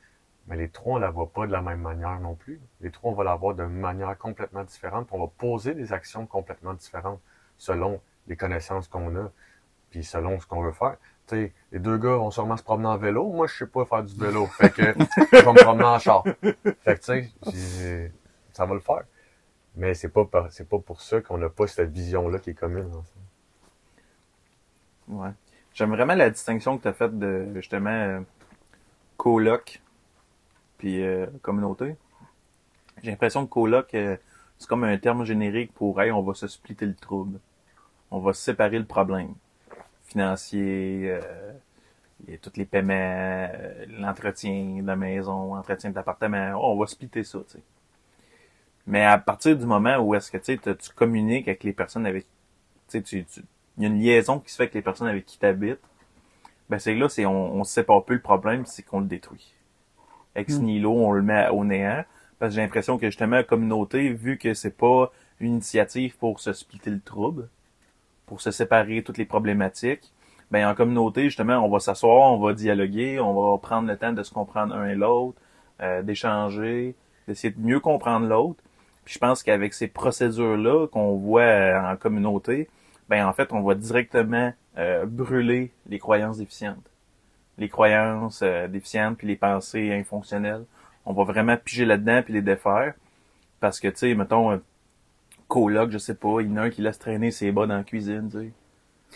mais 0.47 0.55
les 0.55 0.69
trois, 0.69 0.95
on 0.95 0.99
la 0.99 1.09
voit 1.09 1.31
pas 1.31 1.47
de 1.47 1.51
la 1.51 1.61
même 1.61 1.81
manière 1.81 2.19
non 2.19 2.35
plus. 2.35 2.61
Les 2.81 2.91
trois, 2.91 3.11
on 3.11 3.15
va 3.15 3.23
la 3.23 3.35
voir 3.35 3.55
de 3.55 3.63
manière 3.63 4.17
complètement 4.17 4.63
différente, 4.63 5.07
puis 5.07 5.15
on 5.17 5.21
va 5.25 5.31
poser 5.37 5.73
des 5.73 5.91
actions 5.91 6.25
complètement 6.27 6.73
différentes 6.75 7.19
selon 7.57 7.99
les 8.27 8.35
connaissances 8.37 8.87
qu'on 8.87 9.15
a, 9.15 9.31
puis 9.89 10.03
selon 10.03 10.39
ce 10.39 10.45
qu'on 10.45 10.61
veut 10.61 10.71
faire. 10.71 10.97
Tu 11.27 11.35
sais, 11.35 11.53
les 11.71 11.79
deux 11.79 11.97
gars 11.97 12.15
vont 12.15 12.31
sûrement 12.31 12.57
se 12.57 12.63
promener 12.63 12.87
en 12.89 12.97
vélo. 12.97 13.31
Moi, 13.31 13.47
je 13.47 13.55
sais 13.57 13.67
pas 13.67 13.85
faire 13.85 14.03
du 14.03 14.15
vélo. 14.15 14.45
Fait 14.47 14.71
que 14.71 14.93
je 15.33 15.37
vais 15.43 15.53
me 15.53 15.63
promener 15.63 15.85
en 15.85 15.99
char. 15.99 16.23
Fait 16.83 16.95
que 16.95 16.99
tu 16.99 17.03
sais, 17.05 17.29
j'ai- 17.51 18.11
ça 18.59 18.65
va 18.65 18.73
le 18.73 18.81
faire. 18.81 19.03
Mais 19.75 19.93
c'est 19.93 20.09
pas 20.09 20.27
c'est 20.49 20.67
pas 20.67 20.79
pour 20.79 21.01
ça 21.01 21.21
qu'on 21.21 21.37
n'a 21.37 21.49
pas 21.49 21.65
cette 21.67 21.91
vision-là 21.91 22.39
qui 22.39 22.49
est 22.49 22.53
commune. 22.53 22.87
ensemble. 22.87 23.05
Ouais. 25.07 25.31
J'aime 25.73 25.91
vraiment 25.91 26.15
la 26.15 26.29
distinction 26.29 26.77
que 26.77 26.83
tu 26.83 26.87
as 26.89 26.93
faite 26.93 27.17
de 27.17 27.51
justement 27.55 27.89
euh, 27.89 28.19
coloc 29.17 29.81
puis 30.77 31.03
euh, 31.03 31.27
communauté. 31.41 31.95
J'ai 33.01 33.11
l'impression 33.11 33.45
que 33.45 33.51
coloc, 33.51 33.93
euh, 33.93 34.17
c'est 34.57 34.67
comme 34.67 34.83
un 34.83 34.97
terme 34.97 35.23
générique 35.23 35.73
pour 35.73 36.01
hey, 36.01 36.11
on 36.11 36.21
va 36.21 36.33
se 36.33 36.47
splitter 36.47 36.85
le 36.85 36.95
trouble. 36.95 37.39
On 38.11 38.19
va 38.19 38.33
séparer 38.33 38.77
le 38.77 38.85
problème. 38.85 39.35
Financier, 40.03 41.03
euh, 41.05 41.53
y 42.27 42.33
a 42.33 42.37
tous 42.37 42.57
les 42.57 42.65
paiements, 42.65 42.93
euh, 42.93 43.85
l'entretien 43.87 44.81
de 44.81 44.87
la 44.87 44.95
maison, 44.97 45.55
l'entretien 45.55 45.91
de 45.91 45.95
l'appartement. 45.95 46.59
On 46.61 46.77
va 46.77 46.87
splitter 46.87 47.23
ça, 47.23 47.39
tu 47.47 47.57
sais. 47.57 47.63
Mais 48.89 49.05
à 49.05 49.17
partir 49.19 49.57
du 49.57 49.65
moment 49.65 49.97
où 49.99 50.15
est-ce 50.15 50.31
que 50.31 50.37
tu 50.37 50.45
sais, 50.45 50.57
t'as- 50.57 50.75
tu 50.75 50.91
communiques 50.91 51.47
avec 51.47 51.63
les 51.63 51.73
personnes 51.73 52.07
avec 52.07 52.25
tu 52.89 52.99
sais, 52.99 53.03
tu, 53.03 53.25
tu, 53.25 53.41
il 53.77 53.83
y 53.83 53.87
a 53.87 53.89
une 53.89 53.99
liaison 54.01 54.39
qui 54.39 54.51
se 54.51 54.57
fait 54.57 54.63
avec 54.63 54.75
les 54.75 54.81
personnes 54.83 55.07
avec 55.07 55.25
qui 55.25 55.39
tu 55.39 55.45
habites, 55.45 55.79
ben 56.69 56.79
c'est 56.79 56.95
là, 56.95 57.09
c'est 57.09 57.25
on, 57.25 57.55
on 57.55 57.63
sépare 57.63 58.03
plus 58.05 58.17
le 58.17 58.21
problème, 58.21 58.65
c'est 58.65 58.83
qu'on 58.83 59.01
le 59.01 59.07
détruit. 59.07 59.53
Ex 60.35 60.59
Mm. 60.59 60.63
nihilo, 60.63 60.91
on 60.93 61.11
le 61.11 61.21
met 61.21 61.49
au 61.49 61.65
néant. 61.65 62.03
Parce 62.39 62.51
que 62.51 62.55
j'ai 62.55 62.61
l'impression 62.61 62.97
que 62.97 63.07
justement, 63.07 63.37
la 63.37 63.43
communauté, 63.43 64.09
vu 64.11 64.37
que 64.37 64.53
c'est 64.53 64.77
pas 64.77 65.11
une 65.39 65.53
initiative 65.53 66.17
pour 66.17 66.39
se 66.39 66.53
splitter 66.53 66.89
le 66.91 67.01
trouble, 67.01 67.49
pour 68.25 68.41
se 68.41 68.51
séparer 68.51 69.03
toutes 69.03 69.17
les 69.17 69.25
problématiques, 69.25 70.11
ben 70.51 70.67
en 70.69 70.75
communauté, 70.75 71.23
justement, 71.25 71.57
on 71.59 71.69
va 71.69 71.79
s'asseoir, 71.79 72.33
on 72.33 72.39
va 72.39 72.53
dialoguer, 72.53 73.19
on 73.19 73.33
va 73.33 73.57
prendre 73.59 73.87
le 73.87 73.97
temps 73.97 74.13
de 74.13 74.23
se 74.23 74.33
comprendre 74.33 74.75
un 74.75 74.87
et 74.89 74.95
l'autre, 74.95 75.37
euh, 75.81 76.01
d'échanger, 76.01 76.95
d'essayer 77.27 77.53
de 77.53 77.59
mieux 77.61 77.79
comprendre 77.79 78.27
l'autre. 78.27 78.63
Puis 79.09 79.15
je 79.15 79.19
pense 79.21 79.41
qu'avec 79.41 79.73
ces 79.73 79.87
procédures-là 79.87 80.85
qu'on 80.85 81.15
voit 81.15 81.41
euh, 81.41 81.81
en 81.81 81.97
communauté, 81.97 82.69
ben 83.09 83.25
en 83.25 83.33
fait, 83.33 83.51
on 83.51 83.61
va 83.63 83.73
directement 83.73 84.53
euh, 84.77 85.07
brûler 85.07 85.71
les 85.87 85.97
croyances 85.97 86.37
déficientes. 86.37 86.91
Les 87.57 87.69
croyances 87.69 88.41
euh, 88.43 88.67
déficientes 88.67 89.17
puis 89.17 89.25
les 89.25 89.35
pensées 89.35 89.91
infonctionnelles. 89.91 90.63
On 91.07 91.13
va 91.13 91.23
vraiment 91.23 91.57
piger 91.57 91.85
là-dedans 91.85 92.21
puis 92.21 92.35
les 92.35 92.43
défaire. 92.43 92.93
Parce 93.59 93.79
que, 93.79 93.87
tu 93.87 93.97
sais, 93.97 94.13
mettons, 94.13 94.51
un 94.51 94.61
coloc, 95.47 95.89
je 95.89 95.97
sais 95.97 96.13
pas, 96.13 96.41
il 96.41 96.51
y 96.51 96.53
en 96.53 96.57
a 96.57 96.61
un 96.65 96.69
qui 96.69 96.83
laisse 96.83 96.99
traîner 96.99 97.31
ses 97.31 97.51
bas 97.51 97.65
dans 97.65 97.77
la 97.77 97.83
cuisine, 97.83 98.29
tu 98.31 98.53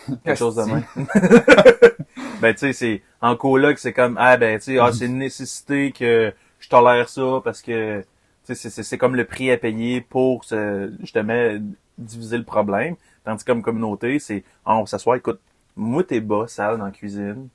sais. 0.07 0.17
Quelque 0.25 0.39
chose 0.39 0.55
de 0.55 0.63
même. 0.63 0.85
ben, 2.41 2.51
tu 2.51 2.61
sais, 2.61 2.73
c'est, 2.73 3.03
en 3.21 3.35
coloc, 3.35 3.77
c'est 3.77 3.93
comme, 3.93 4.17
ah, 4.19 4.37
ben, 4.37 4.57
tu 4.57 4.73
sais, 4.73 4.79
ah, 4.79 4.91
c'est 4.91 5.05
une 5.05 5.19
nécessité 5.19 5.91
que 5.91 6.33
je 6.57 6.67
tolère 6.67 7.09
ça 7.09 7.41
parce 7.43 7.61
que, 7.61 8.03
c'est- 8.43 8.97
comme 8.97 9.15
le 9.15 9.25
prix 9.25 9.51
à 9.51 9.57
payer 9.57 10.01
pour, 10.01 10.43
se, 10.43 10.91
justement, 10.99 11.57
diviser 11.97 12.37
le 12.37 12.43
problème. 12.43 12.95
Tandis 13.23 13.43
que 13.43 13.51
comme 13.51 13.61
communauté, 13.61 14.19
c'est, 14.19 14.43
ah, 14.65 14.77
on 14.77 14.85
s'assoit, 14.85 15.17
écoute, 15.17 15.39
moi, 15.75 16.03
t'es 16.03 16.19
bas, 16.19 16.47
sale 16.47 16.77
dans 16.77 16.85
la 16.85 16.91
cuisine. 16.91 17.47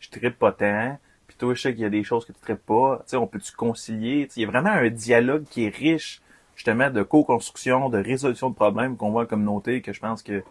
Je 0.00 0.10
trippe 0.10 0.38
pas 0.38 0.52
tant. 0.52 0.98
Puis 1.26 1.36
toi, 1.36 1.54
je 1.54 1.60
sais 1.62 1.72
qu'il 1.72 1.82
y 1.82 1.86
a 1.86 1.90
des 1.90 2.04
choses 2.04 2.24
que 2.24 2.32
tu 2.32 2.40
traites 2.40 2.62
pas. 2.62 2.98
Tu 3.04 3.10
sais, 3.10 3.16
on 3.16 3.26
peut-tu 3.26 3.52
concilier? 3.52 4.28
Il 4.36 4.42
y 4.42 4.44
a 4.44 4.48
vraiment 4.48 4.70
un 4.70 4.88
dialogue 4.90 5.44
qui 5.50 5.64
est 5.64 5.74
riche, 5.74 6.22
justement, 6.54 6.90
de 6.90 7.02
co-construction, 7.02 7.88
de 7.88 7.98
résolution 7.98 8.50
de 8.50 8.54
problèmes 8.54 8.96
qu'on 8.96 9.10
voit 9.10 9.24
en 9.24 9.26
communauté, 9.26 9.82
que 9.82 9.92
je 9.92 10.00
pense 10.00 10.22
que 10.22 10.42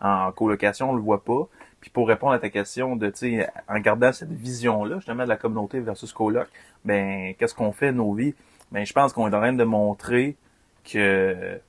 en 0.00 0.32
colocation, 0.32 0.90
on 0.90 0.94
le 0.94 1.02
voit 1.02 1.24
pas. 1.24 1.48
Puis 1.80 1.90
pour 1.90 2.08
répondre 2.08 2.32
à 2.32 2.38
ta 2.38 2.50
question 2.50 2.96
de, 2.96 3.10
tu 3.10 3.42
en 3.68 3.80
gardant 3.80 4.12
cette 4.12 4.32
vision-là, 4.32 4.96
justement, 4.96 5.24
de 5.24 5.28
la 5.28 5.36
communauté 5.36 5.80
versus 5.80 6.12
coloc, 6.12 6.48
ben, 6.84 7.34
qu'est-ce 7.38 7.54
qu'on 7.54 7.72
fait 7.72 7.92
nos 7.92 8.12
vies? 8.12 8.34
Ben, 8.72 8.84
je 8.86 8.92
pense 8.92 9.12
qu'on 9.12 9.24
est 9.30 9.34
en 9.34 9.40
train 9.40 9.52
de 9.52 9.64
montrer 9.64 10.36
que, 10.84 11.60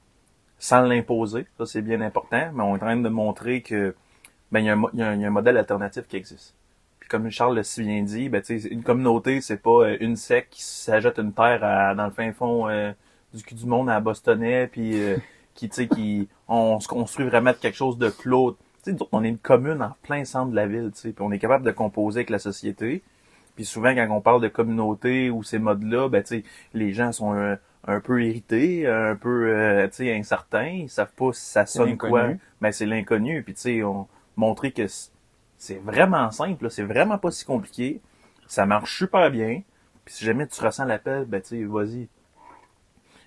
sans 0.60 0.82
l'imposer, 0.84 1.48
ça 1.58 1.66
c'est 1.68 1.82
bien 1.82 2.02
important, 2.02 2.52
mais 2.54 2.64
on 2.64 2.72
est 2.72 2.76
en 2.76 2.80
train 2.80 2.98
de 2.98 3.10
montrer 3.10 3.62
que, 3.62 3.96
ben, 4.52 4.62
il 4.62 4.68
y 4.68 4.70
a 4.70 4.76
un, 4.76 4.84
il 4.94 5.00
y 5.00 5.04
a 5.04 5.10
un- 5.10 5.16
y 5.18 5.26
a 5.26 5.28
un 5.28 5.32
modèle 5.32 5.58
alternatif 5.58 6.08
qui 6.08 6.18
existe. 6.18 6.56
Puis 7.00 7.10
comme 7.10 7.30
Charles 7.32 7.56
l'a 7.58 7.64
si 7.64 7.84
bien 7.84 8.04
dit, 8.04 8.30
ben, 8.30 8.44
une 8.72 8.84
communauté, 8.84 9.42
c'est 9.42 9.58
pas 9.62 9.72
euh, 9.88 9.98
une 10.02 10.16
secte 10.18 10.54
qui 10.54 10.64
s'ajoute 10.64 11.20
une 11.20 11.34
terre 11.34 11.64
à- 11.64 11.96
dans 11.96 12.06
le 12.06 12.12
fin 12.12 12.32
fond 12.34 12.70
euh, 12.70 12.94
du 13.34 13.44
cul 13.44 13.56
du 13.56 13.66
monde 13.68 13.90
à 13.90 14.00
Bostonais, 14.02 14.68
puis 14.68 15.02
euh, 15.02 15.18
qui, 15.56 15.70
tu 15.70 15.76
sais, 15.76 15.88
qui, 15.90 16.30
on 16.48 16.80
se 16.82 16.88
construit 16.90 17.26
vraiment 17.28 17.52
de 17.52 17.58
quelque 17.58 17.78
chose 17.78 17.98
de 18.00 18.10
clos. 18.10 18.54
Tu 18.54 18.58
sais, 18.84 18.94
nous 18.94 19.00
autres, 19.04 19.10
on 19.14 19.24
est 19.24 19.30
une 19.30 19.38
commune 19.40 19.82
en 19.84 19.96
plein 20.04 20.26
centre 20.26 20.52
de 20.52 20.56
la 20.56 20.68
ville, 20.68 20.92
tu 20.96 21.02
sais, 21.02 21.12
puis 21.14 21.24
on 21.26 21.32
est 21.32 21.40
capable 21.40 21.66
de 21.66 21.72
composer 21.72 22.20
avec 22.20 22.30
la 22.32 22.40
société. 22.40 23.04
Puis 23.56 23.66
souvent, 23.66 23.94
quand 23.94 24.08
on 24.10 24.22
parle 24.22 24.42
de 24.42 24.48
communauté 24.48 25.30
ou 25.30 25.44
ces 25.44 25.60
modes-là, 25.60 26.10
ben, 26.10 26.24
tu 26.24 26.28
sais, 26.40 26.44
les 26.74 26.94
gens 26.94 27.12
sont 27.12 27.34
un, 27.34 27.58
un 27.88 28.00
peu 28.00 28.24
irrités, 28.26 28.88
un 28.88 29.16
peu, 29.16 29.50
euh, 29.50 29.88
tu 29.88 29.96
sais, 30.06 30.16
incertains. 30.16 30.68
Ils 30.84 30.90
savent 30.90 31.14
pas 31.16 31.34
si 31.34 31.46
ça 31.46 31.66
sonne 31.66 31.98
quoi. 31.98 32.34
Ben, 32.62 32.72
c'est 32.72 32.86
l'inconnu. 32.86 33.44
Puis, 33.44 33.54
tu 33.54 33.62
sais, 33.62 33.84
on 33.84 34.08
montrer 34.38 34.72
que 34.72 34.86
c'est 35.58 35.76
vraiment 35.84 36.32
simple, 36.32 36.70
c'est 36.72 36.84
vraiment 36.84 37.18
pas 37.18 37.32
si 37.32 37.46
compliqué. 37.46 38.02
Ça 38.48 38.66
marche 38.66 38.98
super 38.98 39.30
bien. 39.30 39.62
Puis 40.06 40.16
si 40.16 40.26
jamais 40.26 40.48
tu 40.48 40.60
ressens 40.62 40.86
l'appel, 40.86 41.26
ben, 41.26 41.42
tu 41.42 41.50
sais, 41.50 41.64
vas-y. 41.64 42.08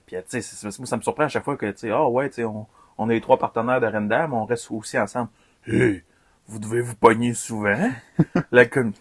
Puis, 0.06 0.16
tu 0.28 0.42
sais, 0.42 0.42
ça 0.42 0.96
me 0.96 1.02
surprend 1.02 1.24
à 1.24 1.28
chaque 1.28 1.44
fois 1.44 1.56
que, 1.56 1.70
tu 1.70 1.78
sais, 1.78 1.90
ah 1.90 2.08
ouais, 2.08 2.28
tu 2.28 2.36
sais, 2.36 2.44
on, 2.44 2.66
on 2.98 3.08
est 3.10 3.14
les 3.14 3.20
trois 3.20 3.38
partenaires 3.38 3.80
de 3.80 3.86
Renda, 3.86 4.26
mais 4.26 4.34
on 4.34 4.44
reste 4.44 4.70
aussi 4.70 4.98
ensemble. 4.98 5.28
Hey, 5.66 6.02
vous 6.46 6.58
devez 6.58 6.80
vous 6.80 6.96
pogner 6.96 7.32
souvent. 7.34 7.90
La 8.52 8.66
com- 8.66 8.92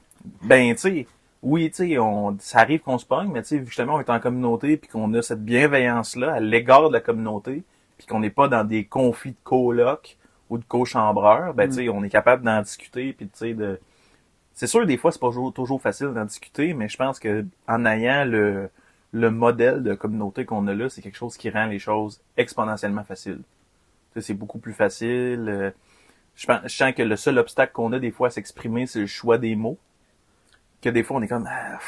ben, 0.43 0.73
tu 0.75 0.81
sais, 0.81 1.07
oui, 1.41 1.69
tu 1.69 1.75
sais, 1.87 1.99
on, 1.99 2.37
ça 2.39 2.59
arrive 2.59 2.81
qu'on 2.81 2.97
se 2.97 3.05
pogne, 3.05 3.29
mais 3.31 3.41
tu 3.41 3.49
sais, 3.49 3.65
justement, 3.65 3.95
on 3.95 3.99
est 3.99 4.09
en 4.09 4.19
communauté, 4.19 4.77
puis 4.77 4.89
qu'on 4.89 5.13
a 5.13 5.21
cette 5.21 5.43
bienveillance-là 5.43 6.33
à 6.33 6.39
l'égard 6.39 6.87
de 6.89 6.93
la 6.93 7.01
communauté, 7.01 7.63
puis 7.97 8.07
qu'on 8.07 8.19
n'est 8.19 8.29
pas 8.29 8.47
dans 8.47 8.63
des 8.63 8.85
conflits 8.85 9.31
de 9.31 9.37
colocs 9.43 10.17
ou 10.49 10.57
de 10.57 10.63
co-chambreurs, 10.65 11.53
ben, 11.53 11.67
tu 11.69 11.75
sais, 11.75 11.89
on 11.89 12.03
est 12.03 12.09
capable 12.09 12.43
d'en 12.43 12.61
discuter, 12.61 13.13
puis 13.13 13.27
tu 13.27 13.37
sais, 13.37 13.53
de... 13.53 13.79
C'est 14.53 14.67
sûr, 14.67 14.85
des 14.85 14.97
fois, 14.97 15.11
c'est 15.11 15.19
pas 15.19 15.27
toujours, 15.27 15.51
toujours 15.53 15.81
facile 15.81 16.09
d'en 16.13 16.25
discuter, 16.25 16.73
mais 16.73 16.87
je 16.87 16.97
pense 16.97 17.19
que 17.19 17.45
en 17.67 17.85
ayant 17.85 18.23
le, 18.23 18.69
le 19.11 19.31
modèle 19.31 19.83
de 19.83 19.93
communauté 19.95 20.45
qu'on 20.45 20.67
a 20.67 20.73
là, 20.73 20.89
c'est 20.89 21.01
quelque 21.01 21.17
chose 21.17 21.37
qui 21.37 21.49
rend 21.49 21.65
les 21.65 21.79
choses 21.79 22.21
exponentiellement 22.37 23.03
faciles. 23.03 23.41
Tu 24.13 24.21
sais, 24.21 24.27
c'est 24.27 24.33
beaucoup 24.33 24.59
plus 24.59 24.73
facile. 24.73 25.47
euh, 25.49 25.71
je, 26.35 26.47
pense, 26.47 26.59
je 26.65 26.75
sens 26.75 26.93
que 26.93 27.03
le 27.03 27.15
seul 27.15 27.37
obstacle 27.39 27.73
qu'on 27.73 27.91
a 27.93 27.99
des 27.99 28.11
fois 28.11 28.27
à 28.27 28.29
s'exprimer, 28.31 28.85
c'est 28.87 29.01
le 29.01 29.07
choix 29.07 29.37
des 29.37 29.55
mots. 29.55 29.77
Que 30.83 30.89
des 30.89 31.03
fois, 31.03 31.17
on 31.17 31.21
est 31.23 31.29
comme, 31.29 31.47
ah, 31.49 31.79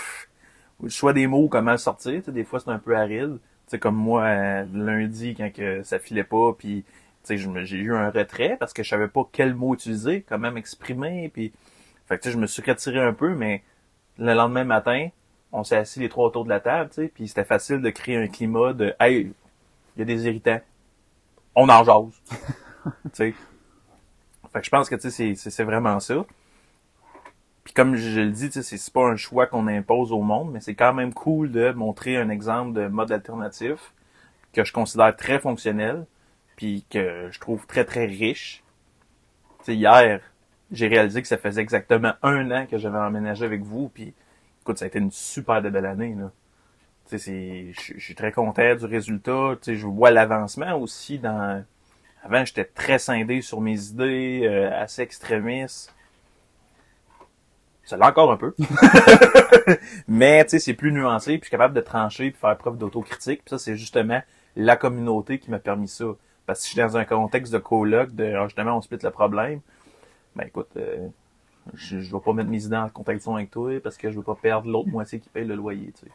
le 0.82 0.90
choix 0.90 1.14
des 1.14 1.28
mots, 1.28 1.48
comment 1.50 1.72
le 1.72 1.78
sortir. 1.78 2.14
Tu 2.20 2.26
sais, 2.26 2.32
des 2.32 2.44
fois, 2.44 2.60
c'est 2.60 2.70
un 2.70 2.80
peu 2.80 2.96
aride. 2.98 3.40
Tu 3.40 3.72
sais, 3.72 3.80
comme 3.80 3.96
moi, 3.96 4.24
euh, 4.24 4.66
lundi, 4.74 5.36
quand 5.36 5.52
que 5.54 5.84
ça 5.84 6.00
filait 6.00 6.24
pas, 6.24 6.54
puis 6.58 6.86
j'ai 7.28 7.78
eu 7.78 7.94
un 7.96 8.12
retrait 8.12 8.56
parce 8.60 8.72
que 8.74 8.84
je 8.84 8.90
savais 8.90 9.08
pas 9.08 9.28
quel 9.32 9.56
mot 9.56 9.74
utiliser, 9.74 10.22
comment 10.30 10.52
m'exprimer, 10.52 11.30
puis 11.34 11.52
fait 12.08 12.18
que 12.18 12.24
tu 12.24 12.30
sais, 12.30 12.34
je 12.34 12.38
me 12.40 12.46
suis 12.48 12.62
retiré 12.62 13.00
un 13.02 13.14
peu, 13.14 13.34
mais 13.34 13.64
le 14.20 14.34
lendemain 14.36 14.64
matin, 14.64 15.10
on 15.52 15.64
s'est 15.64 15.78
assis 15.78 16.00
les 16.00 16.10
trois 16.10 16.28
autour 16.28 16.44
de 16.46 16.50
la 16.50 16.60
table, 16.60 16.90
tu 16.92 17.04
sais, 17.04 17.08
puis 17.08 17.28
c'était 17.28 17.44
facile 17.46 17.82
de 17.82 17.90
créer 17.90 18.18
un 18.18 18.28
climat 18.28 18.74
de 18.74 18.94
Hey, 19.00 19.34
il 19.96 20.00
y 20.00 20.02
a 20.04 20.06
des 20.06 20.28
irritants. 20.28 20.62
On 21.56 21.70
en 21.70 21.84
jase. 21.84 22.22
tu 23.06 23.10
sais. 23.14 23.34
Fait 24.54 24.60
que 24.60 24.66
je 24.66 24.70
pense 24.70 24.90
que 24.90 24.96
tu 24.96 25.02
sais, 25.02 25.10
c'est- 25.12 25.36
c'est 25.36 25.50
c'est 25.50 25.64
vraiment 25.64 26.00
ça. 26.00 26.26
Puis 27.66 27.74
comme 27.74 27.96
je 27.96 28.22
le 28.22 28.32
dis, 28.32 28.50
c'est 28.52 28.94
pas 28.94 29.06
un 29.06 29.18
choix 29.18 29.48
qu'on 29.48 29.68
impose 29.68 30.14
au 30.14 30.22
monde, 30.22 30.52
mais 30.54 30.62
c'est 30.62 30.76
quand 30.76 30.94
même 30.94 31.14
cool 31.14 31.52
de 31.52 31.72
montrer 31.72 32.16
un 32.16 32.30
exemple 32.30 32.72
de 32.72 32.88
mode 32.88 33.12
alternatif 33.12 33.94
que 34.54 34.64
je 34.64 34.72
considère 34.72 35.14
très 35.18 35.40
fonctionnel, 35.40 36.06
puis 36.56 36.86
que 36.90 37.28
je 37.30 37.40
trouve 37.40 37.68
très 37.68 37.84
très 37.84 38.06
riche. 38.06 38.64
Tu 39.60 39.66
sais, 39.66 39.76
hier, 39.76 40.22
j'ai 40.72 40.88
réalisé 40.88 41.22
que 41.22 41.28
ça 41.28 41.38
faisait 41.38 41.62
exactement 41.62 42.14
un 42.24 42.50
an 42.52 42.66
que 42.66 42.78
j'avais 42.78 42.98
emménagé 42.98 43.44
avec 43.44 43.64
vous, 43.64 43.90
puis 43.90 44.14
écoute, 44.62 44.78
ça 44.78 44.86
a 44.86 44.88
été 44.88 45.00
une 45.00 45.12
super 45.12 45.62
de 45.62 45.70
belle 45.70 45.86
année, 45.86 46.16
là. 46.18 46.32
Je 47.12 47.18
suis 48.00 48.16
très 48.16 48.32
content 48.32 48.76
du 48.76 48.86
résultat, 48.86 49.58
je 49.62 49.86
vois 49.86 50.10
l'avancement 50.10 50.74
aussi 50.76 51.20
dans, 51.20 51.64
avant, 52.26 52.44
j'étais 52.44 52.66
très 52.66 52.98
scindé 52.98 53.42
sur 53.42 53.62
mes 53.62 53.90
idées, 53.90 54.42
euh, 54.46 54.72
assez 54.74 55.04
extrémiste. 55.04 55.95
Ça 57.86 57.98
l'est 57.98 58.06
encore 58.06 58.32
un 58.32 58.38
peu. 58.38 58.54
Mais, 60.08 60.44
tu 60.44 60.52
sais, 60.52 60.60
c'est 60.60 60.74
plus 60.74 60.92
nuancé, 60.92 61.34
puis 61.34 61.42
je 61.42 61.46
suis 61.46 61.52
capable 61.52 61.74
de 61.74 61.82
trancher, 61.82 62.32
puis 62.32 62.40
faire 62.40 62.58
preuve 62.58 62.78
d'autocritique, 62.78 63.42
puis 63.46 63.50
ça, 63.50 63.60
c'est 63.60 63.76
justement 63.76 64.22
la 64.56 64.76
communauté 64.76 65.40
qui 65.40 65.52
m'a 65.52 65.60
permis 65.60 65.88
ça. 65.88 66.06
Parce 66.46 66.60
que 66.60 66.66
si 66.66 66.70
je 66.70 66.74
suis 66.74 66.82
dans 66.82 66.98
un 66.98 67.06
contexte 67.06 67.54
de 67.54 67.58
coloc, 67.60 68.14
de, 68.14 68.34
ah, 68.34 68.46
justement, 68.46 68.78
on 68.78 68.82
split 68.82 68.98
le 69.02 69.12
problème, 69.12 69.62
ben 70.36 70.46
écoute, 70.48 70.70
euh, 70.78 71.08
je, 71.74 72.00
je 72.00 72.12
vais 72.12 72.22
pas 72.22 72.34
mettre 72.34 72.50
mes 72.50 72.66
idées 72.66 72.76
en 72.76 72.90
contradiction 72.90 73.36
avec 73.36 73.52
toi 73.52 73.80
parce 73.82 73.98
que 73.98 74.12
je 74.12 74.18
veux 74.18 74.24
pas 74.24 74.36
perdre 74.36 74.70
l'autre 74.70 74.90
moitié 74.90 75.20
qui 75.20 75.30
paye 75.30 75.46
le 75.46 75.56
loyer, 75.56 75.92
tu. 76.00 76.06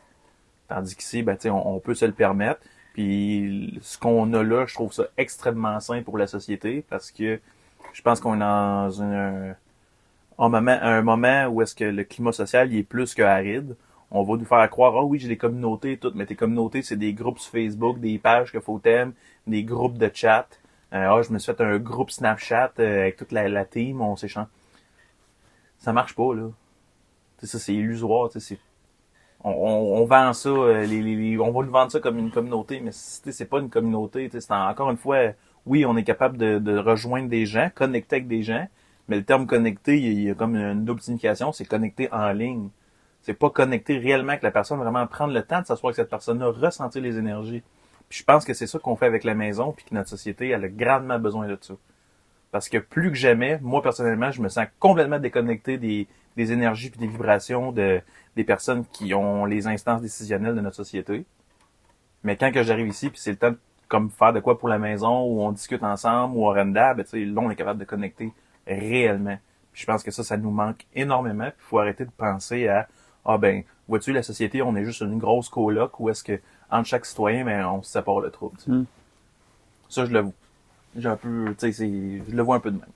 Tandis 0.69 0.95
qu'ici, 0.95 1.23
ben, 1.23 1.35
tu 1.35 1.43
sais, 1.43 1.51
on, 1.51 1.77
on 1.77 1.81
peut 1.81 1.95
se 1.95 2.05
le 2.05 2.13
permettre. 2.13 2.61
Puis 2.95 3.79
ce 3.83 3.99
qu'on 3.99 4.33
a 4.35 4.43
là, 4.43 4.67
je 4.67 4.75
trouve 4.75 4.93
ça 4.93 5.05
extrêmement 5.17 5.79
sain 5.81 6.03
pour 6.03 6.19
la 6.19 6.27
société 6.27 6.85
parce 6.89 7.11
que 7.11 7.41
je 7.93 8.03
pense 8.03 8.21
qu'on 8.21 8.37
est 8.37 8.41
dans 8.41 9.03
un, 9.03 9.55
un 10.47 10.49
moment, 10.49 10.79
un 10.83 11.03
moment 11.03 11.47
où 11.47 11.63
est-ce 11.63 11.75
que 11.75 11.85
le 11.85 12.05
climat 12.05 12.33
social 12.33 12.73
il 12.73 12.79
est 12.79 12.83
plus 12.83 13.15
que 13.15 13.23
aride. 13.23 13.77
On 14.11 14.23
va 14.25 14.37
nous 14.37 14.45
faire 14.45 14.69
croire, 14.71 14.95
ah 14.97 15.05
oui, 15.05 15.19
j'ai 15.21 15.29
des 15.29 15.37
communautés 15.37 15.93
et 15.93 15.97
tout, 15.99 16.11
mais 16.15 16.27
tes 16.27 16.35
communautés, 16.35 16.83
c'est 16.83 16.97
des 16.97 17.13
groupes 17.13 17.39
sur 17.39 17.53
Facebook, 17.53 18.01
des 18.01 18.19
pages 18.19 18.51
que 18.53 18.59
faut 18.61 18.79
t'aimer, 18.81 19.13
des 19.47 19.63
groupes 19.63 19.99
de 19.99 20.11
chat. 20.13 20.49
Euh, 20.93 21.07
ah, 21.09 21.23
je 21.23 21.33
me 21.33 21.39
suis 21.39 21.53
fait 21.53 21.63
un 21.63 21.79
groupe 21.79 22.11
Snapchat 22.11 22.73
euh, 22.81 23.03
avec 23.03 23.17
toute 23.17 23.31
la, 23.33 23.49
la 23.49 23.65
team, 23.65 24.01
on 24.01 24.17
s'échange. 24.17 24.49
Ça 25.79 25.93
marche 25.93 26.15
pas, 26.15 26.35
là. 26.35 26.49
Tu 27.39 27.47
sais, 27.47 27.53
ça, 27.53 27.59
c'est 27.65 27.75
illusoire, 27.75 28.31
c'est 28.35 28.59
on, 29.45 29.51
on, 29.51 30.03
on 30.03 30.05
vend 30.05 30.33
ça, 30.33 30.49
euh, 30.51 30.85
les, 30.87 31.03
les- 31.03 31.39
on 31.39 31.51
va 31.53 31.65
nous 31.65 31.71
vendre 31.73 31.93
ça 31.93 32.01
comme 32.01 32.19
une 32.19 32.31
communauté, 32.31 32.81
mais 32.81 32.91
c'est 32.93 33.45
pas 33.49 33.61
une 33.61 33.71
communauté. 33.71 34.29
C'est 34.33 34.51
en- 34.51 34.69
encore 34.69 34.91
une 34.91 34.97
fois, 34.99 35.19
oui, 35.67 35.85
on 35.87 35.97
est 35.97 36.05
capable 36.05 36.37
de, 36.37 36.59
de 36.59 36.77
rejoindre 36.79 37.29
des 37.29 37.47
gens, 37.47 37.71
connecter 37.75 38.17
avec 38.17 38.29
des 38.29 38.43
gens, 38.43 38.67
mais 39.11 39.17
le 39.17 39.25
terme 39.25 39.45
connecter, 39.49 39.99
il 39.99 40.23
y 40.23 40.31
a, 40.31 40.35
comme 40.35 40.55
une 40.55 40.85
double 40.85 41.01
signification, 41.01 41.51
c'est 41.51 41.65
connecter 41.65 42.09
en 42.13 42.31
ligne. 42.31 42.69
C'est 43.23 43.35
pas 43.35 43.51
connecter 43.51 43.99
réellement 43.99 44.31
avec 44.31 44.45
la 44.45 44.53
personne, 44.53 44.79
vraiment 44.79 45.05
prendre 45.09 45.35
le 45.35 45.43
temps 45.43 45.61
de 45.61 45.67
s'asseoir 45.67 45.89
avec 45.89 45.97
cette 45.97 46.09
personne-là, 46.09 46.53
ressentir 46.53 47.03
les 47.03 47.19
énergies. 47.19 47.65
Puis 48.09 48.21
je 48.21 48.25
pense 48.25 48.45
que 48.45 48.55
c'est 48.55 48.69
ça 48.69 48.79
qu'on 48.79 48.95
fait 48.95 49.07
avec 49.07 49.25
la 49.25 49.35
maison, 49.35 49.73
puis 49.73 49.85
que 49.85 49.95
notre 49.97 50.09
société, 50.09 50.51
elle 50.51 50.65
a 50.65 50.69
grandement 50.69 51.19
besoin 51.19 51.49
de 51.49 51.59
ça. 51.61 51.75
Parce 52.53 52.69
que 52.69 52.79
plus 52.79 53.11
que 53.11 53.17
jamais, 53.17 53.59
moi 53.61 53.83
personnellement, 53.83 54.31
je 54.31 54.41
me 54.43 54.49
sens 54.49 54.67
complètement 54.79 55.19
déconnecté 55.19 55.77
des, 55.77 56.07
énergies 56.37 56.91
puis 56.91 57.01
des 57.01 57.09
vibrations 57.09 57.73
de, 57.73 58.01
des 58.37 58.45
personnes 58.45 58.85
qui 58.93 59.13
ont 59.13 59.45
les 59.45 59.67
instances 59.67 60.03
décisionnelles 60.03 60.55
de 60.55 60.61
notre 60.61 60.77
société. 60.77 61.27
Mais 62.23 62.37
quand 62.37 62.53
que 62.53 62.63
j'arrive 62.63 62.87
ici, 62.87 63.11
puis 63.11 63.19
c'est 63.19 63.33
le 63.33 63.39
temps 63.39 63.51
de 63.51 63.59
comme 63.89 64.09
faire 64.09 64.33
de 64.33 64.39
quoi 64.39 64.57
pour 64.57 64.69
la 64.69 64.79
maison, 64.79 65.25
où 65.25 65.43
on 65.43 65.51
discute 65.51 65.83
ensemble, 65.83 66.37
ou 66.37 66.47
on 66.47 66.55
renda, 66.55 66.95
ben, 66.95 67.05
là, 67.13 67.41
on 67.43 67.51
est 67.51 67.57
capable 67.57 67.81
de 67.81 67.85
connecter 67.85 68.33
réellement. 68.67 69.39
Puis 69.73 69.83
je 69.83 69.87
pense 69.87 70.03
que 70.03 70.11
ça, 70.11 70.25
ça 70.25 70.37
nous 70.37 70.51
manque 70.51 70.87
énormément. 70.95 71.45
Puis 71.51 71.55
il 71.61 71.69
faut 71.69 71.79
arrêter 71.79 72.05
de 72.05 72.11
penser 72.11 72.69
à 72.69 72.89
Ah 73.25 73.39
ben, 73.39 73.63
vois-tu, 73.89 74.13
la 74.13 74.23
société, 74.23 74.63
on 74.63 74.75
est 74.77 74.85
juste 74.85 75.01
une 75.01 75.19
grosse 75.19 75.49
coloc 75.49 75.99
où 76.01 76.09
est-ce 76.09 76.25
que 76.25 76.41
entre 76.71 76.89
chaque 76.89 77.05
citoyen, 77.07 77.45
ben, 77.45 77.67
on 77.67 77.83
se 77.83 77.91
sépare 77.93 78.21
le 78.21 78.31
trouble. 78.31 78.57
tu 78.59 78.65
sais. 78.65 78.71
Mm. 78.71 78.87
Ça, 79.89 80.05
je 80.07 80.13
l'avoue. 80.13 80.35
J'ai 80.97 81.09
un 81.09 81.17
peu, 81.17 81.55
tu 81.59 81.73
sais, 81.73 81.87
je 82.29 82.35
le 82.35 82.43
vois 82.43 82.57
un 82.57 82.61
peu 82.61 82.71
de 82.71 82.79
même. 82.79 82.89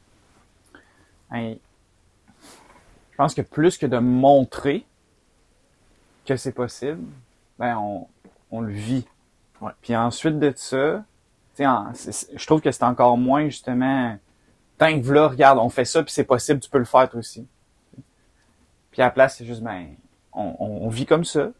Hey, 1.32 1.60
je 3.10 3.16
pense 3.16 3.34
que 3.34 3.42
plus 3.42 3.78
que 3.78 3.86
de 3.86 3.98
montrer 3.98 4.84
que 6.26 6.36
c'est 6.36 6.52
possible, 6.52 7.02
ben 7.58 7.76
on, 7.78 8.06
on 8.50 8.60
le 8.60 8.72
vit. 8.72 9.06
Ouais. 9.60 9.72
Puis 9.82 9.94
ensuite 9.96 10.38
de 10.38 10.52
ça, 10.56 11.04
tu 11.54 11.62
sais, 11.62 11.66
en- 11.66 11.92
je 11.92 12.46
trouve 12.46 12.60
que 12.60 12.70
c'est 12.72 12.82
encore 12.84 13.16
moins 13.16 13.44
justement, 13.46 14.18
tant 14.78 15.00
que 15.00 15.12
là, 15.12 15.28
regarde, 15.28 15.58
on 15.58 15.68
fait 15.68 15.84
ça 15.84 16.02
puis 16.02 16.12
c'est 16.12 16.24
possible, 16.24 16.60
tu 16.60 16.70
peux 16.70 16.78
le 16.78 16.84
faire 16.84 17.08
toi 17.08 17.20
aussi. 17.20 17.46
Puis 18.90 19.02
à 19.02 19.06
la 19.06 19.10
place, 19.10 19.36
c'est 19.38 19.44
juste 19.44 19.62
ben, 19.62 19.86
on, 20.32 20.54
on, 20.58 20.66
on 20.86 20.88
vit 20.88 21.06
comme 21.06 21.24
ça. 21.24 21.50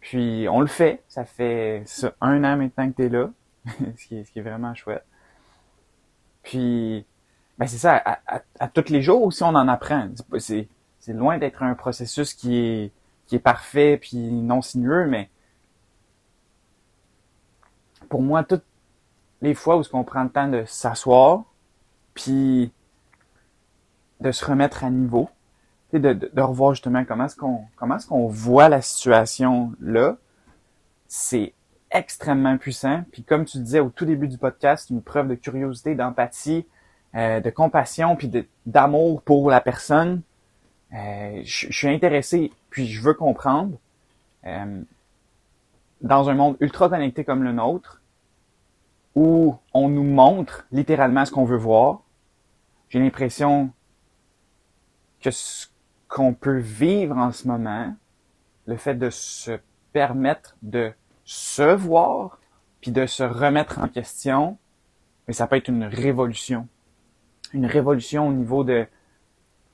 Puis 0.00 0.48
on 0.48 0.60
le 0.60 0.66
fait. 0.66 1.02
Ça 1.08 1.24
fait 1.24 1.84
un 2.20 2.44
an 2.44 2.56
maintenant 2.56 2.90
que 2.90 2.96
t'es 2.96 3.08
là, 3.08 3.30
ce 3.96 4.06
qui 4.06 4.18
est, 4.18 4.24
ce 4.24 4.32
qui 4.32 4.38
est 4.40 4.42
vraiment 4.42 4.74
chouette. 4.74 5.04
Puis 6.42 7.06
ben 7.58 7.66
c'est 7.66 7.78
ça, 7.78 7.96
à, 7.96 8.18
à, 8.26 8.42
à 8.58 8.68
tous 8.68 8.90
les 8.90 9.02
jours 9.02 9.22
aussi, 9.22 9.42
on 9.42 9.48
en 9.48 9.68
apprend. 9.68 10.08
C'est 10.38 10.68
C'est, 10.98 11.12
loin 11.12 11.38
d'être 11.38 11.62
un 11.62 11.74
processus 11.74 12.34
qui 12.34 12.56
est, 12.56 12.92
qui 13.26 13.36
est 13.36 13.40
parfait 13.40 13.98
puis 13.98 14.16
non 14.18 14.62
sinueux, 14.62 15.06
mais 15.06 15.30
pour 18.08 18.22
moi, 18.22 18.44
toutes 18.44 18.64
les 19.40 19.54
fois 19.54 19.78
où 19.78 19.82
qu'on 19.84 20.04
prend 20.04 20.24
le 20.24 20.30
temps 20.30 20.48
de 20.48 20.64
s'asseoir, 20.66 21.44
puis 22.14 22.72
de 24.20 24.30
se 24.30 24.44
remettre 24.44 24.84
à 24.84 24.90
niveau, 24.90 25.28
sais, 25.92 26.00
de, 26.00 26.12
de, 26.12 26.30
de 26.32 26.40
revoir 26.42 26.74
justement 26.74 27.04
comment 27.04 27.26
est-ce 27.26 27.36
qu'on 27.36 27.62
comment 27.76 27.96
est-ce 27.96 28.06
qu'on 28.06 28.26
voit 28.28 28.68
la 28.68 28.82
situation 28.82 29.72
là, 29.80 30.16
c'est 31.08 31.52
extrêmement 31.90 32.56
puissant. 32.58 33.04
Puis 33.12 33.22
comme 33.22 33.44
tu 33.44 33.58
disais 33.58 33.80
au 33.80 33.90
tout 33.90 34.04
début 34.06 34.28
du 34.28 34.38
podcast, 34.38 34.90
une 34.90 35.02
preuve 35.02 35.28
de 35.28 35.34
curiosité, 35.34 35.94
d'empathie, 35.94 36.66
euh, 37.14 37.40
de 37.40 37.50
compassion, 37.50 38.16
puis 38.16 38.30
d'amour 38.66 39.22
pour 39.22 39.50
la 39.50 39.60
personne. 39.60 40.22
euh, 40.94 41.40
je, 41.44 41.66
je 41.70 41.76
suis 41.76 41.88
intéressé, 41.88 42.52
puis 42.70 42.86
je 42.86 43.02
veux 43.02 43.14
comprendre. 43.14 43.78
Euh, 44.46 44.82
dans 46.00 46.28
un 46.28 46.34
monde 46.34 46.56
ultra 46.60 46.88
connecté 46.88 47.24
comme 47.24 47.44
le 47.44 47.52
nôtre, 47.52 48.01
où 49.14 49.56
on 49.74 49.88
nous 49.88 50.04
montre 50.04 50.66
littéralement 50.72 51.24
ce 51.24 51.32
qu'on 51.32 51.44
veut 51.44 51.56
voir, 51.56 52.02
j'ai 52.88 52.98
l'impression 52.98 53.70
que 55.20 55.30
ce 55.30 55.66
qu'on 56.08 56.34
peut 56.34 56.58
vivre 56.58 57.16
en 57.16 57.32
ce 57.32 57.48
moment, 57.48 57.94
le 58.66 58.76
fait 58.76 58.94
de 58.94 59.10
se 59.10 59.58
permettre 59.92 60.56
de 60.62 60.92
se 61.24 61.74
voir, 61.74 62.38
puis 62.80 62.90
de 62.90 63.06
se 63.06 63.22
remettre 63.22 63.78
en 63.78 63.88
question, 63.88 64.58
mais 65.26 65.34
ça 65.34 65.46
peut 65.46 65.56
être 65.56 65.68
une 65.68 65.84
révolution. 65.84 66.68
Une 67.52 67.66
révolution 67.66 68.28
au 68.28 68.32
niveau 68.32 68.64
de, 68.64 68.86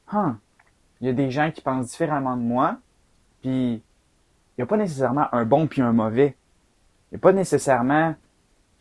ah, 0.09 0.37
il 1.01 1.07
y 1.07 1.11
a 1.11 1.13
des 1.13 1.31
gens 1.31 1.51
qui 1.51 1.61
pensent 1.61 1.89
différemment 1.89 2.37
de 2.37 2.43
moi, 2.43 2.79
puis 3.41 3.75
il 3.75 3.83
n'y 4.59 4.63
a 4.63 4.67
pas 4.67 4.77
nécessairement 4.77 5.33
un 5.33 5.45
bon 5.45 5.67
puis 5.67 5.81
un 5.81 5.93
mauvais. 5.93 6.37
Il 7.11 7.15
n'y 7.15 7.17
a 7.17 7.21
pas 7.21 7.33
nécessairement 7.33 8.15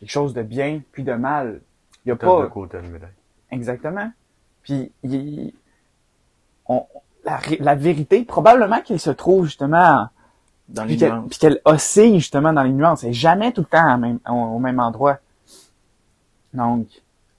quelque 0.00 0.10
chose 0.10 0.34
de 0.34 0.42
bien 0.42 0.80
puis 0.92 1.02
de 1.04 1.12
mal. 1.14 1.60
Il 2.04 2.08
n'y 2.08 2.12
a 2.12 2.16
pas... 2.16 2.48
de 2.48 2.76
la 2.76 2.82
médaille. 2.82 3.10
Exactement. 3.50 4.10
Puis 4.62 4.92
il- 5.02 5.52
on, 6.66 6.86
la, 7.24 7.40
la 7.60 7.74
vérité, 7.74 8.24
probablement 8.24 8.80
qu'elle 8.82 9.00
se 9.00 9.10
trouve 9.10 9.46
justement, 9.46 10.08
Dans 10.68 10.84
les 10.84 10.96
qu'elle, 10.96 11.12
nuances. 11.12 11.28
puis 11.30 11.38
qu'elle 11.38 11.60
oscille 11.64 12.18
justement 12.18 12.52
dans 12.52 12.62
les 12.62 12.72
nuances. 12.72 13.02
Elle 13.04 13.10
est 13.10 13.14
jamais 13.14 13.52
tout 13.52 13.62
le 13.62 13.66
temps 13.66 13.94
au 13.94 13.98
même, 13.98 14.18
au 14.28 14.58
même 14.58 14.80
endroit. 14.80 15.18
Donc, 16.54 16.86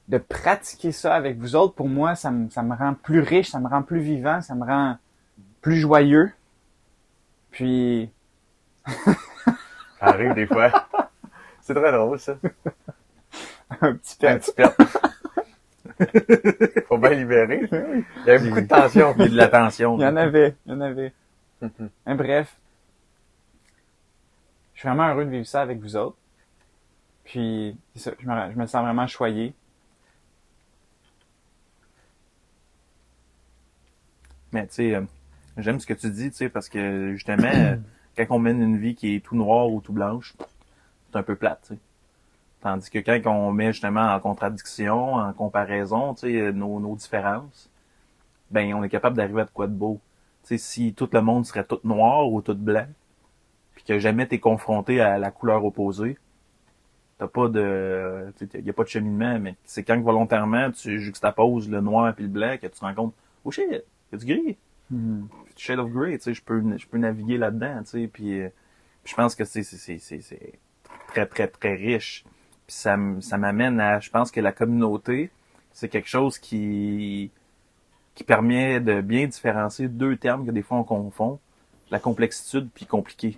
de 0.08 0.18
pratiquer 0.18 0.92
ça 0.92 1.14
avec 1.16 1.38
vous 1.38 1.56
autres, 1.56 1.76
pour 1.76 1.88
moi, 1.88 2.16
ça 2.16 2.32
me, 2.32 2.50
ça 2.50 2.64
me 2.64 2.76
rend 2.76 2.96
plus 2.96 3.20
riche, 3.22 3.50
ça 3.52 3.60
me 3.60 3.68
rend 3.68 3.84
plus 3.84 4.00
vivant, 4.00 4.42
ça 4.42 4.56
me 4.56 4.66
rend 4.66 4.98
plus 5.62 5.78
joyeux. 5.78 6.32
Puis, 7.52 8.10
Ça 8.86 10.06
arrive 10.08 10.34
des 10.34 10.48
fois. 10.48 10.72
C'est 11.70 11.76
très 11.76 11.92
drôle, 11.92 12.20
ça. 12.20 12.36
un 13.82 13.94
petit 13.94 14.18
peu. 14.18 14.28
Un 14.28 14.40
petit 14.40 14.54
perte. 14.54 14.82
Faut 16.88 16.98
bien 16.98 17.12
libérer. 17.12 17.70
Il 17.72 18.26
y 18.26 18.30
avait 18.32 18.50
beaucoup 18.50 18.62
de 18.62 18.68
tension. 18.68 19.14
Il 19.20 19.22
y 19.22 19.26
a 19.26 19.30
de 19.30 19.36
la 19.36 19.48
tension. 19.50 19.96
Il 19.96 20.02
y 20.02 20.06
en 20.08 20.16
avait, 20.16 20.56
il 20.66 20.72
y 20.72 20.76
en 20.76 20.82
avait. 20.82 21.14
Bref, 22.08 22.58
je 24.74 24.80
suis 24.80 24.90
vraiment 24.90 25.10
heureux 25.10 25.26
de 25.26 25.30
vivre 25.30 25.46
ça 25.46 25.62
avec 25.62 25.80
vous 25.80 25.96
autres. 25.96 26.18
Puis, 27.24 27.78
c'est 27.94 28.00
ça, 28.00 28.12
je 28.18 28.28
me, 28.28 28.52
je 28.52 28.58
me 28.58 28.66
sens 28.66 28.84
vraiment 28.84 29.06
choyé. 29.06 29.54
Mais 34.54 34.66
tu 34.66 34.74
sais, 34.74 34.96
euh, 34.96 35.02
j'aime 35.56 35.80
ce 35.80 35.86
que 35.86 35.94
tu 35.94 36.10
dis, 36.10 36.32
tu 36.32 36.36
sais, 36.36 36.50
parce 36.50 36.68
que 36.68 37.14
justement, 37.14 37.44
euh, 37.54 37.76
quand 38.18 38.26
on 38.32 38.40
mène 38.40 38.60
une 38.60 38.80
vie 38.80 38.96
qui 38.96 39.14
est 39.14 39.20
tout 39.20 39.36
noire 39.36 39.70
ou 39.70 39.82
tout 39.82 39.94
blanche, 39.94 40.34
c'est 41.12 41.18
un 41.18 41.24
peu 41.24 41.36
plate, 41.36 41.62
tu 41.68 41.74
sais. 41.76 41.80
Tandis 42.62 42.90
que 42.90 43.00
quand 43.00 43.32
on 43.32 43.54
met 43.54 43.72
justement 43.72 44.14
en 44.14 44.20
contradiction, 44.20 45.16
en 45.16 45.32
comparaison, 45.32 46.16
sais, 46.16 46.52
nos, 46.52 46.80
nos 46.80 46.96
différences, 46.96 47.70
ben 48.52 48.74
on 48.74 48.84
est 48.84 48.90
capable 48.90 49.16
d'arriver 49.16 49.42
à 49.42 49.46
de 49.46 49.50
quoi 49.52 49.68
de 49.68 49.74
beau. 49.74 50.02
Tu 50.44 50.50
sais, 50.50 50.58
si 50.58 50.94
tout 50.94 51.10
le 51.14 51.22
monde 51.22 51.46
serait 51.46 51.64
tout 51.64 51.80
noir 51.86 52.30
ou 52.30 52.42
tout 52.42 52.56
blanc, 52.56 52.88
puis 53.76 53.84
que 53.86 54.00
jamais 54.00 54.28
t'es 54.28 54.40
confronté 54.40 55.00
à 55.00 55.18
la 55.18 55.32
couleur 55.32 55.64
opposée, 55.64 56.18
t'as 57.18 57.28
pas 57.28 57.48
de, 57.48 58.34
il 58.56 58.66
y 58.66 58.70
a 58.70 58.74
pas 58.74 58.84
de 58.84 58.90
cheminement, 58.90 59.40
mais 59.40 59.56
c'est 59.64 59.84
quand 59.84 59.98
que 59.98 60.04
volontairement 60.04 60.72
tu 60.72 61.00
juxtaposes 61.00 61.70
le 61.70 61.80
noir 61.80 62.14
puis 62.14 62.26
le 62.26 62.30
blanc 62.30 62.58
que 62.62 62.68
tu 62.68 62.80
te 62.80 62.80
rends 62.82 62.94
compte, 62.94 63.14
oh 63.46 63.52
shit, 63.52 63.66
il 63.70 63.84
y 64.12 64.16
a 64.16 64.18
du 64.18 64.26
gris. 64.26 64.58
Shade 65.56 65.80
of 65.80 65.92
tu 65.92 66.20
sais, 66.20 66.34
je 66.34 66.42
peux, 66.42 66.62
je 66.78 66.88
peux 66.88 66.98
naviguer 66.98 67.38
là-dedans, 67.38 67.84
tu 67.84 67.90
sais, 67.90 68.08
puis 68.08 68.42
euh, 68.42 68.50
je 69.06 69.14
pense 69.16 69.36
que 69.36 69.46
c'est, 69.46 69.64
c'est, 69.64 70.00
c'est, 70.00 70.22
c'est 70.22 70.60
très, 71.10 71.26
très, 71.26 71.48
très 71.48 71.76
riche. 71.76 72.24
Puis 72.68 72.76
ça, 72.76 72.98
ça 73.22 73.38
m'amène 73.38 73.80
à, 73.80 74.00
je 74.00 74.10
pense 74.10 74.32
que 74.32 74.40
la 74.40 74.52
communauté, 74.52 75.32
c'est 75.74 75.90
quelque 75.90 76.08
chose 76.10 76.38
qui, 76.38 77.32
qui 78.16 78.24
permet 78.24 78.80
de 78.80 79.02
bien 79.02 79.28
différencier 79.28 79.88
deux 79.88 80.18
termes 80.18 80.46
que 80.46 80.52
des 80.52 80.62
fois 80.62 80.78
on 80.78 80.84
confond, 80.84 81.40
la 81.90 82.00
complexitude 82.00 82.70
puis 82.74 82.86
compliqué. 82.86 83.38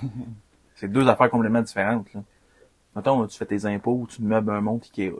c'est 0.74 0.88
deux 0.88 1.08
affaires 1.08 1.30
complètement 1.30 1.62
différentes, 1.62 2.12
là. 2.14 2.22
Mettons, 2.94 3.26
tu 3.26 3.36
fais 3.36 3.44
tes 3.44 3.66
impôts, 3.66 4.06
tu 4.08 4.22
meubles 4.22 4.50
un 4.50 4.62
monde 4.62 4.80
Ikea. 4.82 5.12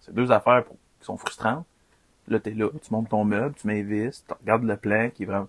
C'est 0.00 0.14
deux 0.14 0.30
affaires 0.30 0.64
pour- 0.64 0.76
qui 0.98 1.06
sont 1.06 1.16
frustrantes. 1.16 1.64
Là, 2.28 2.38
t'es 2.38 2.50
là, 2.50 2.68
tu 2.82 2.92
montes 2.92 3.08
ton 3.08 3.24
meuble, 3.24 3.54
tu 3.54 3.68
vis, 3.82 4.22
tu 4.26 4.34
regardes 4.38 4.64
le 4.64 4.76
plan 4.76 5.08
qui 5.08 5.22
est 5.22 5.26
vraiment... 5.26 5.48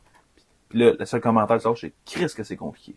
Puis 0.69 0.79
là, 0.79 0.93
le 0.97 1.05
seul 1.05 1.19
commentaire 1.19 1.57
que 1.57 1.61
tu 1.61 1.63
sors, 1.63 1.77
c'est 1.77 1.91
«Christ 2.05 2.37
que 2.37 2.43
c'est 2.43 2.55
compliqué». 2.55 2.95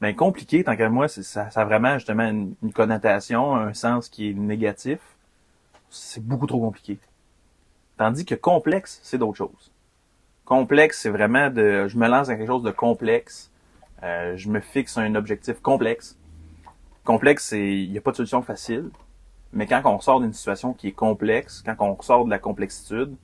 Ben, 0.00 0.16
compliqué, 0.16 0.64
tant 0.64 0.76
qu'à 0.76 0.88
moi, 0.88 1.08
ça, 1.08 1.22
ça 1.22 1.60
a 1.60 1.64
vraiment 1.64 1.94
justement 1.94 2.24
une, 2.24 2.54
une 2.62 2.72
connotation, 2.72 3.54
un 3.54 3.74
sens 3.74 4.08
qui 4.08 4.30
est 4.30 4.34
négatif. 4.34 4.98
C'est 5.90 6.24
beaucoup 6.24 6.46
trop 6.46 6.60
compliqué. 6.60 6.98
Tandis 7.98 8.24
que 8.24 8.34
complexe, 8.34 8.98
c'est 9.02 9.18
d'autres 9.18 9.36
choses. 9.36 9.70
Complexe, 10.46 11.00
c'est 11.02 11.10
vraiment 11.10 11.50
de... 11.50 11.86
Je 11.86 11.98
me 11.98 12.08
lance 12.08 12.28
dans 12.28 12.36
quelque 12.36 12.46
chose 12.46 12.62
de 12.62 12.70
complexe. 12.70 13.50
Euh, 14.02 14.36
je 14.36 14.48
me 14.48 14.60
fixe 14.60 14.96
un 14.96 15.14
objectif 15.14 15.60
complexe. 15.60 16.16
Complexe, 17.04 17.48
c'est... 17.48 17.82
Il 17.82 17.92
n'y 17.92 17.98
a 17.98 18.00
pas 18.00 18.12
de 18.12 18.16
solution 18.16 18.40
facile. 18.40 18.88
Mais 19.52 19.66
quand 19.66 19.82
on 19.84 20.00
sort 20.00 20.20
d'une 20.20 20.32
situation 20.32 20.72
qui 20.72 20.88
est 20.88 20.92
complexe, 20.92 21.62
quand 21.64 21.76
on 21.80 22.00
sort 22.00 22.24
de 22.24 22.30
la 22.30 22.38
complexitude, 22.38 23.14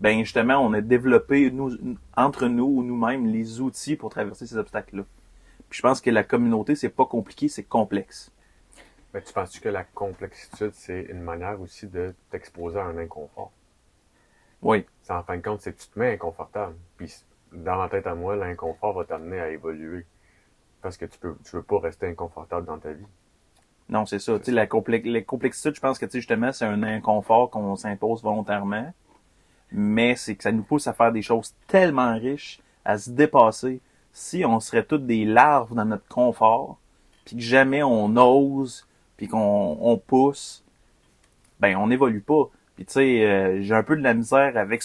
ben 0.00 0.20
justement, 0.20 0.58
on 0.58 0.72
a 0.74 0.80
développé 0.80 1.50
nous, 1.50 1.72
entre 2.16 2.46
nous 2.46 2.66
ou 2.66 2.82
nous-mêmes 2.84 3.26
les 3.26 3.60
outils 3.60 3.96
pour 3.96 4.10
traverser 4.10 4.46
ces 4.46 4.56
obstacles-là. 4.56 5.02
Puis 5.68 5.78
je 5.78 5.82
pense 5.82 6.00
que 6.00 6.10
la 6.10 6.24
communauté, 6.24 6.76
c'est 6.76 6.88
pas 6.88 7.06
compliqué, 7.06 7.48
c'est 7.48 7.64
complexe. 7.64 8.30
Mais 9.12 9.22
tu 9.22 9.32
penses 9.32 9.58
que 9.58 9.68
la 9.68 9.84
complexitude, 9.84 10.72
c'est 10.74 11.02
une 11.02 11.22
manière 11.22 11.60
aussi 11.60 11.86
de 11.86 12.14
t'exposer 12.30 12.78
à 12.78 12.84
un 12.84 12.98
inconfort? 12.98 13.50
Oui. 14.62 14.84
En 15.08 15.22
fin 15.22 15.36
de 15.36 15.42
compte, 15.42 15.60
c'est 15.60 15.72
que 15.72 15.80
tu 15.80 15.88
te 15.88 15.98
mets 15.98 16.14
inconfortable. 16.14 16.74
Puis 16.96 17.14
dans 17.52 17.76
ma 17.76 17.88
tête 17.88 18.06
à 18.06 18.14
moi, 18.14 18.36
l'inconfort 18.36 18.92
va 18.92 19.04
t'amener 19.04 19.40
à 19.40 19.50
évoluer. 19.50 20.04
Parce 20.82 20.96
que 20.96 21.06
tu 21.06 21.18
peux, 21.18 21.36
tu 21.44 21.56
veux 21.56 21.62
pas 21.62 21.78
rester 21.80 22.06
inconfortable 22.06 22.66
dans 22.66 22.78
ta 22.78 22.92
vie. 22.92 23.06
Non, 23.88 24.04
c'est 24.04 24.18
ça. 24.18 24.38
Tu 24.38 24.46
sais, 24.46 24.52
la, 24.52 24.66
complex- 24.66 25.06
la 25.06 25.22
complexitude, 25.22 25.74
je 25.74 25.80
pense 25.80 25.98
que 25.98 26.06
tu 26.06 26.12
sais, 26.12 26.18
justement, 26.18 26.52
c'est 26.52 26.64
un 26.64 26.82
inconfort 26.82 27.50
qu'on 27.50 27.76
s'impose 27.76 28.22
volontairement. 28.22 28.92
Mais 29.72 30.14
c'est 30.16 30.34
que 30.36 30.42
ça 30.42 30.52
nous 30.52 30.62
pousse 30.62 30.86
à 30.86 30.92
faire 30.92 31.12
des 31.12 31.22
choses 31.22 31.54
tellement 31.66 32.14
riches, 32.18 32.60
à 32.84 32.98
se 32.98 33.10
dépasser. 33.10 33.80
Si 34.18 34.46
on 34.46 34.60
serait 34.60 34.82
toutes 34.82 35.04
des 35.04 35.26
larves 35.26 35.74
dans 35.74 35.84
notre 35.84 36.08
confort, 36.08 36.78
puis 37.26 37.36
que 37.36 37.42
jamais 37.42 37.82
on 37.82 38.16
ose, 38.16 38.88
puis 39.18 39.28
qu'on 39.28 39.76
on 39.78 39.98
pousse, 39.98 40.64
ben 41.60 41.76
on 41.76 41.88
n'évolue 41.88 42.22
pas. 42.22 42.48
Puis 42.76 42.86
tu 42.86 42.94
sais, 42.94 43.26
euh, 43.26 43.60
j'ai 43.60 43.74
un 43.74 43.82
peu 43.82 43.94
de 43.94 44.02
la 44.02 44.14
misère 44.14 44.56
avec 44.56 44.84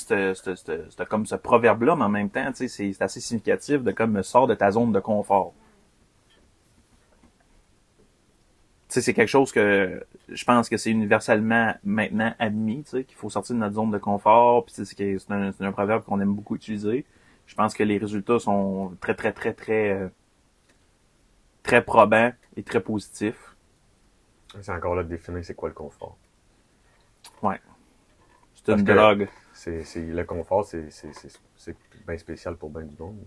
comme 1.09 1.25
ce 1.25 1.35
proverbe-là, 1.35 1.95
mais 1.95 2.03
en 2.03 2.09
même 2.09 2.29
temps, 2.29 2.51
tu 2.51 2.67
sais, 2.67 2.93
c'est 2.93 3.01
assez 3.01 3.21
significatif 3.21 3.83
de 3.83 3.91
comme 3.93 4.21
sors 4.21 4.47
de 4.47 4.53
ta 4.53 4.69
zone 4.71 4.91
de 4.91 4.99
confort. 4.99 5.53
Tu 8.89 8.95
sais, 8.95 9.01
c'est 9.01 9.13
quelque 9.13 9.29
chose 9.29 9.53
que 9.53 10.05
je 10.27 10.43
pense 10.43 10.67
que 10.67 10.75
c'est 10.75 10.91
universellement 10.91 11.73
maintenant 11.85 12.33
admis, 12.37 12.83
tu 12.83 12.89
sais, 12.89 13.03
qu'il 13.05 13.15
faut 13.15 13.29
sortir 13.29 13.55
de 13.55 13.61
notre 13.61 13.75
zone 13.75 13.91
de 13.91 13.97
confort. 13.97 14.65
Puis 14.65 14.85
c'est 14.85 15.31
un, 15.31 15.53
un 15.57 15.71
proverbe 15.71 16.03
qu'on 16.03 16.19
aime 16.19 16.33
beaucoup 16.33 16.57
utiliser. 16.57 17.05
Je 17.45 17.55
pense 17.55 17.73
que 17.73 17.83
les 17.83 17.97
résultats 17.97 18.39
sont 18.39 18.95
très, 19.01 19.13
très, 19.15 19.33
très, 19.33 19.53
très, 19.53 19.91
euh, 19.91 20.07
très 21.63 21.83
probants 21.83 22.31
et 22.55 22.63
très 22.63 22.79
positifs. 22.81 23.55
C'est 24.61 24.71
encore 24.71 24.95
là 24.95 25.03
de 25.03 25.09
définir 25.09 25.43
c'est 25.45 25.53
quoi 25.55 25.69
le 25.69 25.75
confort. 25.75 26.17
C'est 28.53 28.65
Parce 28.65 28.79
une 28.81 28.85
drogue. 28.85 29.27
C'est, 29.53 29.83
c'est, 29.83 30.05
le 30.05 30.23
confort, 30.23 30.65
c'est, 30.65 30.91
c'est, 30.91 31.13
c'est, 31.13 31.31
c'est 31.57 31.75
bien 32.07 32.17
spécial 32.17 32.55
pour 32.55 32.69
bien 32.69 32.83
du 32.83 32.95
monde. 32.97 33.17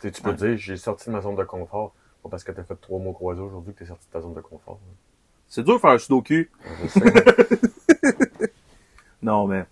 Tu 0.00 0.10
peux 0.22 0.30
Ouais. 0.30 0.34
dire, 0.36 0.56
j'ai 0.56 0.76
sorti 0.76 1.06
de 1.10 1.14
ma 1.14 1.20
zone 1.20 1.36
de 1.36 1.44
confort. 1.44 1.92
Pas 2.22 2.30
parce 2.30 2.42
que 2.42 2.52
t'as 2.52 2.62
fait 2.64 2.74
trois 2.76 2.98
mots 2.98 3.12
croisés 3.12 3.40
aujourd'hui 3.42 3.74
que 3.74 3.80
t'es 3.80 3.84
sorti 3.86 4.06
de 4.06 4.12
ta 4.12 4.20
zone 4.20 4.32
de 4.34 4.40
confort. 4.40 4.78
C'est 5.46 5.62
dur 5.62 5.74
de 5.74 5.78
faire 5.80 5.90
un 5.90 5.98
sudoku. 5.98 6.48
Non, 9.22 9.46
mais. 9.46 9.64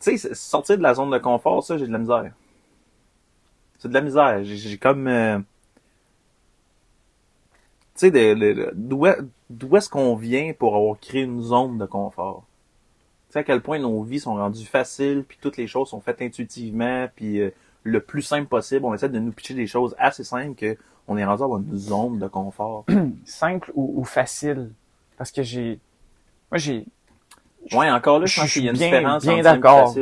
Tu 0.00 0.16
sais, 0.18 0.34
sortir 0.34 0.78
de 0.78 0.82
la 0.82 0.94
zone 0.94 1.10
de 1.10 1.18
confort, 1.18 1.62
ça, 1.64 1.76
j'ai 1.78 1.86
de 1.86 1.92
la 1.92 1.98
misère. 1.98 2.32
C'est 3.86 3.88
de 3.88 3.94
la 3.94 4.00
misère. 4.00 4.44
J'ai 4.44 4.78
comme. 4.78 5.06
euh, 5.08 5.38
Tu 7.94 8.10
sais, 8.12 8.72
d'où 8.74 9.06
est- 9.06 9.16
d'où 9.48 9.76
est-ce 9.76 9.88
qu'on 9.88 10.16
vient 10.16 10.52
pour 10.52 10.76
avoir 10.76 10.98
créé 11.00 11.22
une 11.22 11.40
zone 11.40 11.78
de 11.78 11.86
confort? 11.86 12.44
Tu 13.28 13.34
sais, 13.34 13.38
à 13.40 13.44
quel 13.44 13.62
point 13.62 13.78
nos 13.78 14.02
vies 14.02 14.20
sont 14.20 14.34
rendues 14.34 14.66
faciles, 14.66 15.24
puis 15.28 15.38
toutes 15.40 15.56
les 15.56 15.66
choses 15.66 15.90
sont 15.90 16.00
faites 16.00 16.22
intuitivement, 16.22 17.08
puis 17.16 17.40
euh, 17.40 17.50
le 17.84 18.00
plus 18.00 18.22
simple 18.22 18.48
possible. 18.48 18.84
On 18.86 18.94
essaie 18.94 19.08
de 19.08 19.18
nous 19.20 19.32
pitcher 19.32 19.54
des 19.54 19.66
choses 19.66 19.94
assez 19.98 20.24
simples 20.24 20.56
que 20.56 20.76
on 21.08 21.16
est 21.18 21.24
rendu 21.24 21.42
à 21.42 21.46
une 21.46 21.76
zone 21.76 22.18
de 22.18 22.28
confort. 22.28 22.86
Simple 23.24 23.72
ou, 23.74 24.00
ou 24.00 24.04
facile? 24.04 24.70
Parce 25.18 25.30
que 25.32 25.42
j'ai, 25.42 25.80
moi 26.50 26.58
j'ai, 26.58 26.86
Ouais, 27.72 27.90
encore 27.90 28.20
là, 28.20 28.26
je 28.26 28.34
je 28.34 28.40
pense 28.40 28.52
qu'il 28.52 28.64
y 28.64 28.66
suis 28.66 28.68
a 28.68 28.72
une 28.72 28.76
bien, 28.78 28.92
différence 28.92 29.22
bien 29.22 29.42
d'accord. 29.42 29.94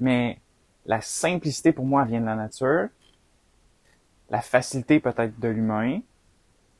Mais 0.00 0.38
la 0.86 1.00
simplicité 1.00 1.72
pour 1.72 1.84
moi 1.84 2.04
vient 2.04 2.20
de 2.20 2.26
la 2.26 2.34
nature, 2.36 2.88
la 4.32 4.40
facilité 4.40 4.98
peut-être 4.98 5.38
de 5.38 5.48
l'humain, 5.48 6.00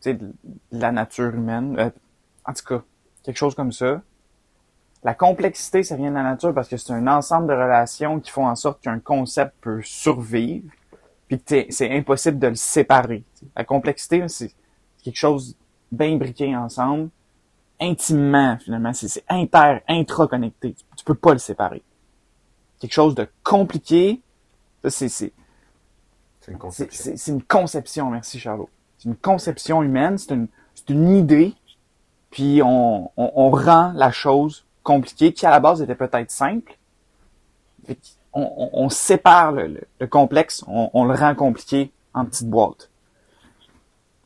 sais, 0.01 0.15
de 0.15 0.33
la 0.73 0.91
nature 0.91 1.35
humaine, 1.35 1.77
euh, 1.79 1.91
en 2.47 2.55
tout 2.55 2.65
cas, 2.65 2.83
quelque 3.23 3.37
chose 3.37 3.55
comme 3.55 3.73
ça. 3.73 4.01
La 5.05 5.15
complexité, 5.15 5.83
ça 5.83 5.97
vient 5.97 6.11
de 6.11 6.15
la 6.15 6.23
nature 6.23 6.55
parce 6.55 6.69
que 6.69 6.77
c'est 6.77 6.93
un 6.93 7.07
ensemble 7.07 7.49
de 7.49 7.53
relations 7.53 8.21
qui 8.21 8.31
font 8.31 8.47
en 8.47 8.55
sorte 8.57 8.81
qu'un 8.81 9.01
concept 9.01 9.55
peut 9.61 9.83
survivre, 9.83 10.71
puis 11.29 11.41
que 11.41 11.67
c'est 11.71 11.91
impossible 11.91 12.39
de 12.39 12.49
le 12.49 12.55
séparer. 12.55 13.23
La 13.55 13.65
complexité, 13.65 14.27
c'est 14.29 14.55
quelque 15.05 15.17
chose 15.17 15.57
d'imbriqué 15.91 16.57
ensemble, 16.57 17.11
intimement 17.81 18.57
finalement, 18.59 18.93
c'est 18.95 19.25
inter, 19.29 19.81
intra-connecté. 19.89 20.75
Tu, 20.75 20.85
tu 20.97 21.05
peux 21.05 21.15
pas 21.15 21.33
le 21.33 21.39
séparer. 21.39 21.83
Quelque 22.79 22.95
chose 22.95 23.15
de 23.15 23.29
compliqué, 23.43 24.23
ça 24.85 25.09
c'est 25.09 25.33
c'est 26.43 26.53
une 26.53 26.59
conception. 26.59 27.13
c'est 27.17 27.31
une 27.33 27.43
conception, 27.43 28.11
merci 28.11 28.39
Charlot. 28.39 28.69
C'est 28.99 29.09
une 29.09 29.17
conception 29.17 29.83
humaine, 29.83 30.19
c'est 30.19 30.35
une, 30.35 30.49
c'est 30.75 30.91
une 30.91 31.17
idée, 31.17 31.55
puis 32.31 32.61
on, 32.63 33.11
on, 33.17 33.33
on 33.35 33.51
rend 33.51 33.93
la 33.95 34.11
chose 34.13 34.67
compliquée, 34.83 35.33
qui 35.33 35.47
à 35.47 35.51
la 35.51 35.61
base 35.61 35.81
était 35.81 35.95
peut-être 35.95 36.31
simple. 36.31 36.77
Fait 37.87 37.99
on, 38.35 38.71
on 38.73 38.89
sépare 38.89 39.53
le, 39.53 39.67
le- 39.69 39.81
le 40.01 40.07
complexe, 40.07 40.65
on, 40.67 40.91
on 40.95 41.05
le 41.05 41.15
rend 41.15 41.35
compliqué 41.35 41.91
en 42.15 42.25
petites 42.25 42.49
boîtes. 42.49 42.91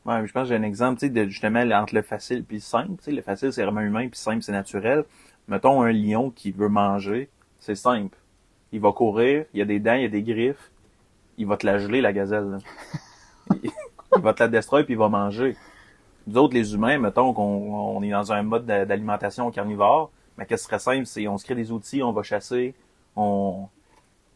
Ouais, 0.05 0.21
mais 0.21 0.27
je 0.27 0.31
pense 0.31 0.43
que 0.43 0.49
j'ai 0.49 0.55
un 0.55 0.63
exemple, 0.63 0.99
tu 0.99 1.07
sais, 1.07 1.09
de 1.11 1.25
justement 1.29 1.59
entre 1.71 1.93
le 1.93 2.01
facile 2.01 2.43
puis 2.45 2.57
le 2.57 2.61
simple. 2.61 2.95
Tu 2.99 3.03
sais, 3.05 3.11
le 3.11 3.21
facile, 3.21 3.51
c'est 3.51 3.63
vraiment 3.63 3.81
humain, 3.81 4.07
puis 4.07 4.17
simple, 4.19 4.41
c'est 4.41 4.53
naturel. 4.53 5.03
Mettons 5.49 5.81
un 5.81 5.91
lion 5.91 6.29
qui 6.31 6.51
veut 6.51 6.69
manger, 6.69 7.29
c'est 7.59 7.75
simple. 7.75 8.17
Il 8.71 8.79
va 8.79 8.91
courir, 8.93 9.45
il 9.53 9.59
y 9.59 9.61
a 9.61 9.65
des 9.65 9.79
dents, 9.79 9.95
il 9.95 10.03
y 10.03 10.05
a 10.05 10.09
des 10.09 10.23
griffes. 10.23 10.71
Il 11.37 11.45
va 11.47 11.57
te 11.57 11.65
la 11.65 11.77
geler, 11.77 12.01
la 12.01 12.13
gazelle. 12.13 12.49
là. 12.49 12.57
il, 13.63 13.71
il 14.15 14.21
va 14.21 14.33
te 14.33 14.43
la 14.43 14.49
destroyer, 14.49 14.85
puis 14.85 14.93
il 14.95 14.97
va 14.97 15.09
manger. 15.09 15.55
Nous 16.25 16.37
autres, 16.37 16.53
les 16.53 16.73
humains, 16.73 16.97
mettons 16.97 17.33
qu'on 17.33 17.43
on 17.43 18.01
est 18.03 18.09
dans 18.09 18.31
un 18.31 18.43
mode 18.43 18.65
d'a- 18.65 18.85
d'alimentation 18.85 19.49
carnivore, 19.51 20.11
mais 20.37 20.45
qu'est-ce 20.45 20.63
qui 20.63 20.69
serait 20.69 20.79
simple, 20.79 21.05
c'est 21.05 21.27
on 21.27 21.37
se 21.37 21.45
crée 21.45 21.55
des 21.55 21.71
outils, 21.71 22.03
on 22.03 22.11
va 22.11 22.23
chasser, 22.23 22.75
on... 23.15 23.67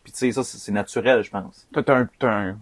Puis 0.03 0.13
tu 0.13 0.19
sais, 0.19 0.31
ça, 0.31 0.43
c'est 0.43 0.71
naturel, 0.71 1.21
je 1.21 1.29
pense. 1.29 1.67
T'as 1.73 1.95
un, 1.95 2.09
t'as 2.17 2.31
un 2.31 2.57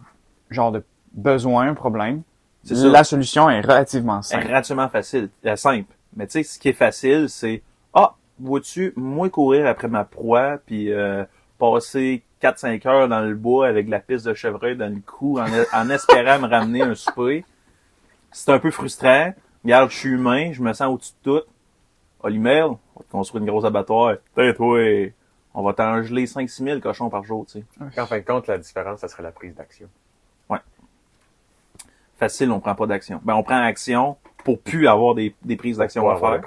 genre 0.50 0.72
de 0.72 0.84
besoin, 1.14 1.68
un 1.70 1.74
problème. 1.74 2.24
C'est. 2.64 2.76
La 2.76 3.06
solution 3.06 3.50
est 3.50 3.62
relativement 3.62 4.22
simple. 4.22 4.48
relativement 4.48 4.90
facile, 4.90 5.30
euh, 5.46 5.56
simple. 5.56 5.94
Mais 6.16 6.28
tu 6.28 6.34
sais, 6.34 6.44
ce 6.44 6.60
qui 6.60 6.70
est 6.70 6.74
facile, 6.74 7.30
c'est 7.30 7.62
ah, 7.94 8.16
vois-tu, 8.40 8.94
moi 8.98 9.30
courir 9.30 9.68
après 9.68 9.88
ma 9.88 10.04
proie, 10.04 10.58
puis 10.66 10.92
euh, 10.92 11.24
passer 11.58 12.24
4-5 12.42 12.88
heures 12.88 13.08
dans 13.08 13.22
le 13.22 13.36
bois 13.36 13.68
avec 13.68 13.90
la 13.90 14.00
piste 14.00 14.26
de 14.26 14.34
chevreuil 14.34 14.76
dans 14.76 14.94
le 14.94 15.02
cou 15.02 15.40
en, 15.40 15.46
en 15.74 15.90
espérant 15.90 16.40
me 16.40 16.48
ramener 16.48 16.82
un 16.82 16.96
souper. 16.96 17.44
C'est 18.32 18.52
un 18.52 18.60
peu 18.60 18.72
frustrant. 18.72 19.34
Regarde, 19.64 19.90
je 19.92 19.98
suis 19.98 20.10
humain, 20.10 20.52
je 20.54 20.62
me 20.62 20.72
sens 20.74 20.94
au-dessus 20.94 21.14
de 21.26 21.40
tout. 21.40 21.46
Olimel, 22.22 22.64
on 22.66 22.78
va 23.00 23.04
te 23.06 23.12
construire 23.12 23.44
une 23.44 23.50
grosse 23.50 23.66
abattoir. 23.66 24.16
Putain, 24.36 24.54
toi, 24.54 25.12
on 25.54 25.64
va 25.64 25.74
t'engeler 25.74 26.26
5-6 26.26 26.64
000 26.64 26.80
cochons 26.80 27.10
par 27.10 27.24
jour, 27.24 27.46
tu 27.46 27.60
sais. 27.60 28.00
En 28.02 28.06
fin 28.06 28.18
de 28.20 28.24
compte, 28.24 28.48
la 28.48 28.58
différence, 28.58 29.00
ça 29.00 29.08
serait 29.08 29.24
la 29.24 29.32
prise 29.32 29.56
d'action. 29.56 29.88
Facile, 32.18 32.52
on 32.52 32.60
prend 32.60 32.76
pas 32.76 32.86
d'action. 32.86 33.22
Ben, 33.24 33.34
on 33.36 33.44
prend 33.44 33.62
action 33.64 34.18
pour 34.44 34.60
plus 34.60 34.90
avoir 34.90 35.16
des, 35.16 35.34
des 35.44 35.56
prises 35.56 35.78
d'action 35.78 36.10
à 36.10 36.18
faire. 36.18 36.28
à. 36.34 36.40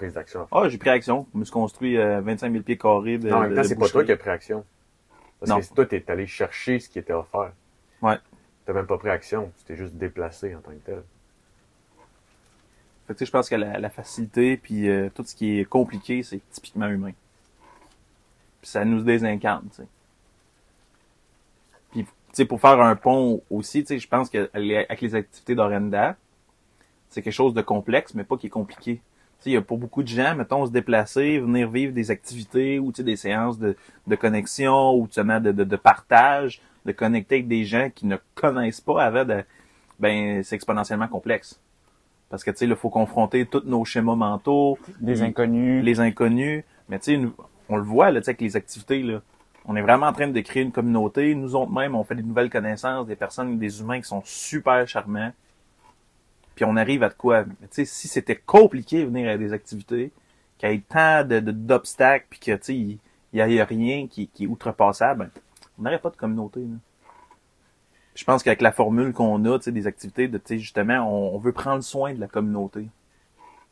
Ah, 0.53 0.69
j'ai 0.69 0.77
pris 0.77 0.91
action. 0.91 1.27
Je 1.33 1.39
me 1.39 1.45
suis 1.47 1.53
construit 1.53 1.97
euh, 1.97 2.21
25 2.21 2.53
000 2.53 2.63
pieds 2.63 2.77
carrés 2.77 3.17
de 3.17 3.31
Non, 3.31 3.37
en 3.37 3.41
même 3.41 3.55
temps, 3.55 3.65
c'est 3.65 3.77
pas 3.77 3.89
toi 3.89 4.05
qui 4.05 4.13
as 4.13 4.17
pris 4.19 4.29
action. 4.29 4.65
Parce 5.45 5.51
Non. 5.51 5.61
que 5.61 5.75
toi, 5.75 5.87
t'es 5.87 6.09
allé 6.11 6.27
chercher 6.27 6.79
ce 6.79 6.89
qui 6.89 6.99
était 6.99 7.13
offert. 7.13 7.53
Ouais. 8.01 8.17
T'as 8.65 8.73
même 8.73 8.87
pas 8.87 8.97
pris 8.99 9.11
action. 9.11 9.51
Tu 9.59 9.65
t'es 9.65 9.77
juste 9.77 9.95
déplacé 9.95 10.55
en 10.55 10.61
tant 10.61 10.71
que 10.71 10.77
tel. 10.77 11.03
Fait 13.07 13.15
que, 13.15 13.19
tu 13.19 13.19
sais, 13.21 13.27
je 13.27 13.31
pense 13.33 13.49
que 13.49 13.57
la, 13.57 13.79
la 13.81 13.91
facilité 13.91 14.57
puis 14.57 14.89
euh, 14.89 15.11
tout 15.13 15.25
ce 15.25 15.35
qui 15.35 15.59
est 15.59 15.65
compliqué, 15.65 16.23
c'est 16.23 16.41
typiquement 16.53 16.87
humain. 16.89 17.11
Puis 18.61 18.71
ça 18.71 18.85
nous 18.85 19.03
désincarne, 19.03 19.69
tu 19.71 19.79
sais. 19.83 19.89
Puis, 21.91 22.05
tu 22.05 22.11
sais, 22.33 22.45
pour 22.45 22.61
faire 22.61 22.81
un 22.81 22.95
pont 22.95 23.43
aussi, 23.51 23.83
tu 23.83 23.89
sais, 23.89 23.99
je 23.99 24.07
pense 24.09 24.31
que 24.31 24.49
les- 24.55 24.77
avec 24.87 25.01
les 25.01 25.15
activités 25.17 25.55
d'Orenda, 25.57 26.17
c'est 27.11 27.21
quelque 27.23 27.33
chose 27.35 27.55
de 27.55 27.63
complexe, 27.63 28.15
mais 28.15 28.23
pas 28.25 28.37
qui 28.37 28.47
est 28.47 28.51
compliqué. 28.51 29.01
Il 29.47 29.53
y 29.53 29.57
a 29.57 29.63
pour 29.63 29.79
beaucoup 29.79 30.03
de 30.03 30.09
gens, 30.09 30.35
mettons, 30.35 30.67
se 30.67 30.71
déplacer, 30.71 31.39
venir 31.39 31.69
vivre 31.71 31.93
des 31.93 32.11
activités 32.11 32.79
ou, 32.79 32.93
des 32.93 33.17
séances 33.17 33.59
de, 33.59 33.77
de 34.07 34.17
connexion 34.17 34.95
ou, 34.95 35.09
de, 35.09 35.53
de, 35.53 35.65
de 35.65 35.77
partage, 35.77 36.61
de 36.87 36.93
connecter 36.93 37.37
avec 37.37 37.49
des 37.49 37.65
gens 37.65 37.91
qui 37.95 38.07
ne 38.07 38.17
connaissent 38.35 38.81
pas 38.81 39.05
avant 39.05 39.25
de, 39.25 39.45
ben, 39.99 40.43
c'est 40.43 40.55
exponentiellement 40.57 41.09
complexe. 41.09 41.61
Parce 42.29 42.45
que, 42.45 42.51
tu 42.51 42.59
sais, 42.59 42.67
il 42.67 42.75
faut 42.77 42.89
confronter 42.89 43.45
tous 43.47 43.63
nos 43.67 43.85
schémas 43.85 44.15
mentaux, 44.15 44.79
Des 45.01 45.15
puis 45.15 45.23
inconnus. 45.23 45.85
les 45.85 46.01
inconnus. 46.01 46.65
Mais 46.89 46.99
tu 46.99 47.17
sais, 47.17 47.21
on 47.69 47.77
le 47.77 47.83
voit, 47.83 48.11
là, 48.11 48.21
tu 48.21 48.25
sais, 48.25 48.31
avec 48.31 48.41
les 48.41 48.57
activités, 48.57 49.03
là. 49.03 49.21
On 49.65 49.77
est 49.77 49.83
vraiment 49.83 50.07
en 50.07 50.13
train 50.13 50.27
de 50.27 50.41
créer 50.41 50.63
une 50.63 50.73
communauté. 50.73 51.35
Nous 51.35 51.55
autres 51.55 51.71
même, 51.71 51.95
on 51.95 52.03
fait 52.03 52.17
des 52.17 52.23
nouvelles 52.23 52.51
connaissances, 52.51 53.07
des 53.07 53.15
personnes, 53.17 53.59
des 53.59 53.81
humains 53.81 54.01
qui 54.01 54.09
sont 54.09 54.23
super 54.25 54.89
charmants. 54.89 55.31
Puis 56.55 56.65
on 56.65 56.77
arrive 56.77 57.03
à 57.03 57.09
de 57.09 57.15
quoi? 57.15 57.45
Tu 57.45 57.51
sais, 57.71 57.85
si 57.85 58.09
c'était 58.09 58.37
compliqué 58.37 59.01
de 59.03 59.07
venir 59.07 59.31
à 59.31 59.37
des 59.37 59.53
activités, 59.53 60.13
qu'il 60.59 60.71
y 60.71 60.75
ait 60.75 60.83
tant 60.89 61.25
de, 61.25 61.41
d'obstacles, 61.41 62.27
puis 62.31 62.39
que, 62.39 62.53
tu 62.53 62.63
sais, 62.63 62.75
il 62.75 62.99
y, 63.33 63.41
a- 63.41 63.49
il 63.49 63.55
y 63.55 63.61
a 63.61 63.65
rien 63.65 64.07
qui, 64.07 64.31
est 64.41 64.47
outrepassable, 64.47 65.25
ben, 65.25 65.43
on 65.79 65.83
n'aurait 65.83 65.99
pas 65.99 66.11
de 66.11 66.17
communauté. 66.17 66.61
Je 68.15 68.25
pense 68.25 68.43
qu'avec 68.43 68.61
la 68.61 68.73
formule 68.73 69.13
qu'on 69.13 69.45
a, 69.47 69.59
tu 69.59 69.65
sais, 69.65 69.73
des 69.73 69.87
activités, 69.87 70.29
de, 70.29 70.39
tu 70.39 70.45
sais, 70.47 70.59
justement, 70.59 71.01
on, 71.35 71.39
veut 71.39 71.53
prendre 71.53 71.83
soin 71.83 72.13
de 72.15 72.21
la 72.21 72.29
communauté. 72.29 72.83
Tu 72.83 72.91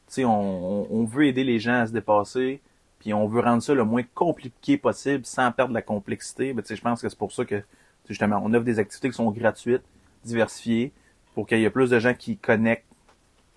sais, 0.09 0.25
on, 0.25 1.05
veut 1.05 1.27
aider 1.27 1.45
les 1.45 1.59
gens 1.59 1.81
à 1.81 1.87
se 1.87 1.93
dépasser, 1.93 2.61
puis 2.99 3.13
on 3.13 3.29
veut 3.29 3.41
rendre 3.41 3.63
ça 3.63 3.75
le 3.75 3.85
moins 3.85 4.03
compliqué 4.15 4.79
possible 4.79 5.25
sans 5.27 5.53
perdre 5.53 5.75
la 5.75 5.83
complexité. 5.83 6.55
Ben, 6.55 6.65
je 6.69 6.81
pense 6.81 7.03
que 7.03 7.09
c'est 7.09 7.19
pour 7.19 7.33
ça 7.33 7.45
que, 7.45 7.63
justement, 8.09 8.41
on 8.43 8.55
offre 8.55 8.65
des 8.65 8.79
activités 8.79 9.11
qui 9.11 9.17
sont 9.17 9.31
gratuites, 9.31 9.85
diversifiées, 10.25 10.93
pour 11.35 11.47
qu'il 11.47 11.61
y 11.61 11.65
ait 11.65 11.71
plus 11.71 11.91
de 11.91 11.99
gens 11.99 12.15
qui 12.15 12.37
connectent 12.37 12.85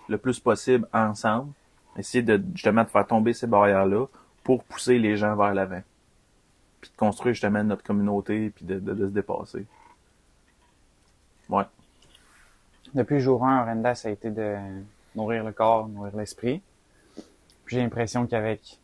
le 0.07 0.17
plus 0.17 0.39
possible 0.39 0.87
ensemble. 0.93 1.51
Essayer 1.97 2.23
de, 2.23 2.41
justement, 2.53 2.83
de 2.83 2.89
faire 2.89 3.05
tomber 3.05 3.33
ces 3.33 3.47
barrières-là 3.47 4.07
pour 4.43 4.63
pousser 4.63 4.99
les 4.99 5.15
gens 5.15 5.35
vers 5.35 5.53
l'avant. 5.53 5.81
Puis 6.81 6.91
de 6.91 6.97
construire, 6.97 7.33
justement, 7.33 7.63
notre 7.63 7.83
communauté, 7.83 8.49
puis 8.49 8.65
de, 8.65 8.79
de, 8.79 9.07
se 9.07 9.11
dépasser. 9.11 9.65
Ouais. 11.49 11.63
Depuis 12.93 13.19
jour 13.19 13.45
1, 13.45 13.61
Orenda, 13.61 13.95
ça 13.95 14.09
a 14.09 14.11
été 14.11 14.31
de 14.31 14.55
nourrir 15.15 15.43
le 15.43 15.51
corps, 15.51 15.87
nourrir 15.87 16.15
l'esprit. 16.15 16.61
J'ai 17.67 17.79
l'impression 17.79 18.27
qu'avec 18.27 18.79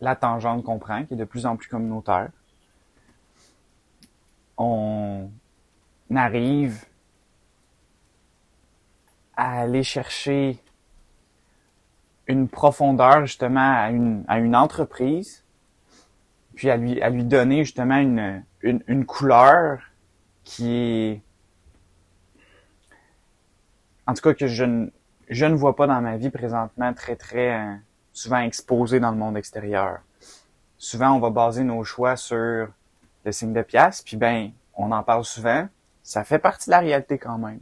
la 0.00 0.16
tangente 0.16 0.64
qu'on 0.64 0.78
prend, 0.78 1.04
qui 1.04 1.14
est 1.14 1.16
de 1.16 1.24
plus 1.24 1.46
en 1.46 1.56
plus 1.56 1.68
communautaire, 1.68 2.30
on 4.56 5.28
arrive 6.14 6.84
à 9.36 9.60
aller 9.60 9.82
chercher 9.82 10.62
une 12.26 12.48
profondeur 12.48 13.26
justement 13.26 13.82
à 13.82 13.90
une, 13.90 14.24
à 14.28 14.38
une 14.38 14.56
entreprise, 14.56 15.44
puis 16.54 16.70
à 16.70 16.76
lui, 16.76 17.00
à 17.02 17.10
lui 17.10 17.24
donner 17.24 17.64
justement 17.64 17.96
une, 17.96 18.44
une, 18.62 18.82
une 18.86 19.04
couleur 19.04 19.80
qui 20.44 20.72
est 20.72 21.22
en 24.06 24.14
tout 24.14 24.22
cas 24.22 24.34
que 24.34 24.46
je 24.46 24.64
ne, 24.64 24.88
je 25.28 25.46
ne 25.46 25.54
vois 25.54 25.74
pas 25.76 25.86
dans 25.86 26.00
ma 26.00 26.16
vie 26.16 26.30
présentement 26.30 26.92
très 26.92 27.16
très 27.16 27.58
euh, 27.58 27.74
souvent 28.12 28.38
exposé 28.38 29.00
dans 29.00 29.10
le 29.10 29.16
monde 29.16 29.36
extérieur. 29.36 30.00
Souvent 30.76 31.12
on 31.12 31.20
va 31.20 31.30
baser 31.30 31.64
nos 31.64 31.82
choix 31.84 32.16
sur 32.16 32.68
le 33.24 33.32
signe 33.32 33.52
de 33.52 33.62
pièce, 33.62 34.02
puis 34.02 34.16
ben 34.16 34.50
on 34.74 34.92
en 34.92 35.02
parle 35.02 35.24
souvent, 35.24 35.68
ça 36.02 36.24
fait 36.24 36.38
partie 36.38 36.68
de 36.68 36.72
la 36.72 36.80
réalité 36.80 37.16
quand 37.18 37.38
même. 37.38 37.60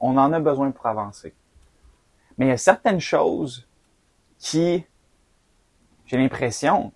On 0.00 0.16
en 0.16 0.32
a 0.32 0.40
besoin 0.40 0.70
pour 0.70 0.86
avancer. 0.86 1.34
Mais 2.36 2.46
il 2.46 2.48
y 2.48 2.52
a 2.52 2.56
certaines 2.56 3.00
choses 3.00 3.66
qui, 4.38 4.84
j'ai 6.06 6.16
l'impression, 6.16 6.92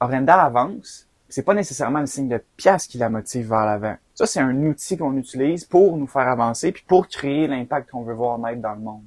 Orenda 0.00 0.42
avance, 0.42 1.08
c'est 1.28 1.42
pas 1.42 1.54
nécessairement 1.54 2.00
le 2.00 2.06
signe 2.06 2.28
de 2.28 2.42
pièce 2.56 2.86
qui 2.86 2.98
la 2.98 3.08
motive 3.08 3.48
vers 3.48 3.64
l'avant. 3.64 3.96
Ça, 4.14 4.26
c'est 4.26 4.40
un 4.40 4.56
outil 4.64 4.96
qu'on 4.96 5.16
utilise 5.16 5.64
pour 5.64 5.96
nous 5.96 6.06
faire 6.06 6.28
avancer, 6.28 6.72
puis 6.72 6.84
pour 6.86 7.08
créer 7.08 7.46
l'impact 7.46 7.90
qu'on 7.90 8.02
veut 8.02 8.14
voir 8.14 8.38
naître 8.38 8.60
dans 8.60 8.74
le 8.74 8.80
monde. 8.80 9.04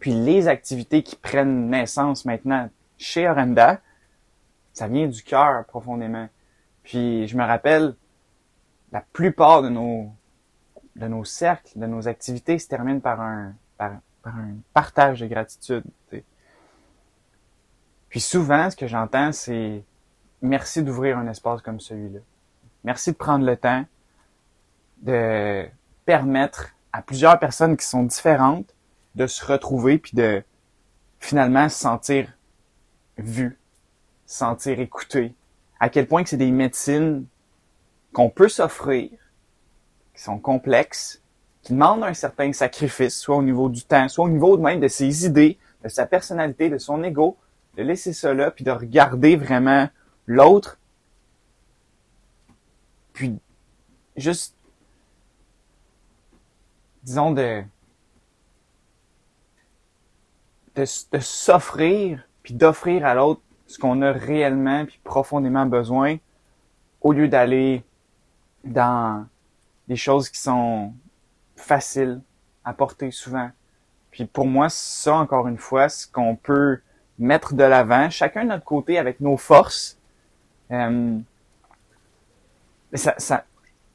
Puis 0.00 0.12
les 0.12 0.48
activités 0.48 1.02
qui 1.02 1.16
prennent 1.16 1.70
naissance 1.70 2.24
maintenant 2.24 2.68
chez 2.98 3.28
Orenda, 3.28 3.80
ça 4.72 4.88
vient 4.88 5.06
du 5.06 5.22
cœur 5.22 5.64
profondément. 5.66 6.28
Puis 6.82 7.28
je 7.28 7.36
me 7.36 7.44
rappelle, 7.44 7.94
la 8.90 9.00
plupart 9.12 9.62
de 9.62 9.68
nos 9.68 10.10
de 10.96 11.08
nos 11.08 11.24
cercles, 11.24 11.78
de 11.78 11.86
nos 11.86 12.08
activités 12.08 12.58
se 12.58 12.68
terminent 12.68 13.00
par 13.00 13.20
un 13.20 13.54
par, 13.76 13.92
par 14.22 14.36
un 14.36 14.54
partage 14.72 15.20
de 15.20 15.26
gratitude. 15.26 15.84
Puis 18.08 18.20
souvent, 18.20 18.70
ce 18.70 18.76
que 18.76 18.86
j'entends, 18.86 19.32
c'est 19.32 19.82
merci 20.40 20.82
d'ouvrir 20.82 21.18
un 21.18 21.26
espace 21.26 21.62
comme 21.62 21.80
celui-là. 21.80 22.20
Merci 22.84 23.12
de 23.12 23.16
prendre 23.16 23.44
le 23.44 23.56
temps 23.56 23.84
de 25.02 25.66
permettre 26.06 26.70
à 26.92 27.02
plusieurs 27.02 27.38
personnes 27.38 27.76
qui 27.76 27.86
sont 27.86 28.04
différentes 28.04 28.74
de 29.14 29.26
se 29.26 29.44
retrouver 29.44 29.98
puis 29.98 30.12
de 30.14 30.42
finalement 31.18 31.68
se 31.68 31.78
sentir 31.78 32.32
vu, 33.18 33.58
se 34.26 34.38
sentir 34.38 34.80
écouté. 34.80 35.34
À 35.80 35.88
quel 35.88 36.06
point 36.06 36.22
que 36.22 36.28
c'est 36.28 36.36
des 36.36 36.50
médecines 36.50 37.26
qu'on 38.12 38.30
peut 38.30 38.48
s'offrir, 38.48 39.10
qui 40.14 40.22
sont 40.22 40.38
complexes, 40.38 41.22
qui 41.62 41.72
demandent 41.72 42.04
un 42.04 42.14
certain 42.14 42.52
sacrifice, 42.52 43.18
soit 43.18 43.36
au 43.36 43.42
niveau 43.42 43.68
du 43.68 43.84
temps, 43.84 44.08
soit 44.08 44.26
au 44.26 44.28
niveau 44.28 44.56
même 44.58 44.80
de 44.80 44.88
ses 44.88 45.26
idées, 45.26 45.58
de 45.82 45.88
sa 45.88 46.06
personnalité, 46.06 46.68
de 46.70 46.78
son 46.78 47.02
ego, 47.02 47.36
de 47.76 47.82
laisser 47.82 48.12
là, 48.34 48.50
puis 48.50 48.64
de 48.64 48.70
regarder 48.70 49.36
vraiment 49.36 49.88
l'autre, 50.26 50.78
puis 53.12 53.38
juste, 54.16 54.56
disons, 57.02 57.32
de, 57.32 57.62
de, 60.74 60.84
de 61.12 61.18
s'offrir, 61.20 62.28
puis 62.42 62.54
d'offrir 62.54 63.06
à 63.06 63.14
l'autre 63.14 63.40
ce 63.66 63.78
qu'on 63.78 64.02
a 64.02 64.12
réellement, 64.12 64.84
puis 64.84 65.00
profondément 65.02 65.66
besoin, 65.66 66.18
au 67.00 67.12
lieu 67.12 67.28
d'aller 67.28 67.84
dans 68.64 69.26
des 69.88 69.96
choses 69.96 70.28
qui 70.28 70.38
sont 70.38 70.92
faciles 71.56 72.20
à 72.64 72.72
porter 72.72 73.10
souvent. 73.10 73.50
Puis 74.10 74.24
pour 74.24 74.46
moi, 74.46 74.68
ça, 74.68 75.16
encore 75.16 75.48
une 75.48 75.58
fois, 75.58 75.88
ce 75.88 76.06
qu'on 76.06 76.36
peut 76.36 76.80
mettre 77.18 77.54
de 77.54 77.64
l'avant, 77.64 78.10
chacun 78.10 78.44
de 78.44 78.50
notre 78.50 78.64
côté 78.64 78.98
avec 78.98 79.20
nos 79.20 79.36
forces, 79.36 79.98
euh, 80.70 81.18
ça, 82.92 83.14
ça, 83.18 83.44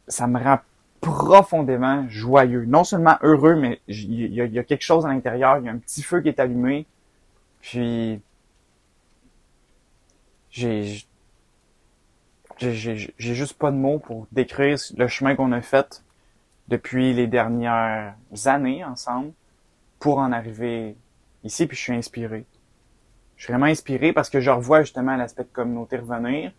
ça 0.07 0.27
me 0.27 0.41
rend 0.41 0.59
profondément 1.01 2.05
joyeux. 2.09 2.65
Non 2.65 2.83
seulement 2.83 3.17
heureux, 3.21 3.55
mais 3.55 3.79
il 3.87 4.13
y, 4.13 4.35
y, 4.35 4.59
a 4.59 4.63
quelque 4.63 4.83
chose 4.83 5.05
à 5.05 5.09
l'intérieur, 5.09 5.57
il 5.59 5.65
y 5.65 5.69
a 5.69 5.71
un 5.71 5.77
petit 5.77 6.03
feu 6.03 6.21
qui 6.21 6.27
est 6.27 6.39
allumé. 6.39 6.85
Puis 7.61 8.21
j'ai 10.51 11.03
j'ai 12.59 13.13
juste 13.35 13.53
pas 13.53 13.71
de 13.71 13.77
mots 13.77 13.99
pour 13.99 14.27
décrire 14.31 14.77
le 14.97 15.07
chemin 15.07 15.35
qu'on 15.35 15.51
a 15.51 15.61
fait 15.61 16.03
depuis 16.67 17.13
les 17.13 17.27
dernières 17.27 18.15
années 18.45 18.83
ensemble 18.83 19.31
pour 19.99 20.19
en 20.19 20.31
arriver 20.31 20.95
ici, 21.43 21.65
puis 21.67 21.77
je 21.77 21.81
suis 21.81 21.93
inspiré. 21.93 22.45
Je 23.37 23.45
suis 23.45 23.53
vraiment 23.53 23.67
inspiré 23.67 24.11
parce 24.11 24.29
que 24.29 24.41
je 24.41 24.49
revois 24.49 24.81
justement 24.81 25.15
l'aspect 25.15 25.43
de 25.43 25.49
communauté 25.49 25.97
revenir. 25.97 26.51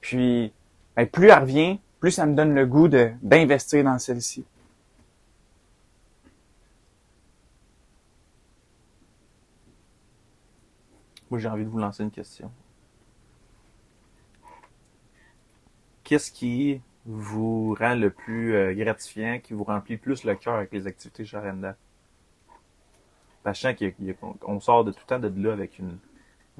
Puis, 0.00 0.52
ben, 0.96 1.06
plus 1.06 1.28
elle 1.28 1.40
revient, 1.40 1.78
plus 2.00 2.10
ça 2.10 2.24
me 2.24 2.34
donne 2.34 2.54
le 2.54 2.66
goût 2.66 2.88
d'investir 2.88 3.84
dans 3.84 3.98
celle-ci. 3.98 4.44
Moi, 11.30 11.38
j'ai 11.38 11.48
envie 11.48 11.64
de 11.64 11.68
vous 11.68 11.78
lancer 11.78 12.02
une 12.02 12.10
question. 12.10 12.50
Qu'est-ce 16.10 16.32
qui 16.32 16.80
vous 17.06 17.72
rend 17.78 17.94
le 17.94 18.10
plus 18.10 18.56
euh, 18.56 18.74
gratifiant, 18.74 19.38
qui 19.38 19.52
vous 19.52 19.62
remplit 19.62 19.96
plus 19.96 20.24
le 20.24 20.34
cœur 20.34 20.54
avec 20.54 20.72
les 20.72 20.88
activités 20.88 21.24
chez 21.24 21.36
Arenda? 21.36 21.76
Sachant 23.44 23.72
qu'on 24.40 24.58
sort 24.58 24.82
de 24.82 24.90
tout 24.90 24.98
le 25.02 25.06
temps 25.06 25.20
de 25.20 25.40
là 25.40 25.52
avec 25.52 25.78
une, 25.78 25.98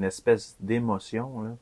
espèce 0.05 0.57
d'émotion. 0.61 1.59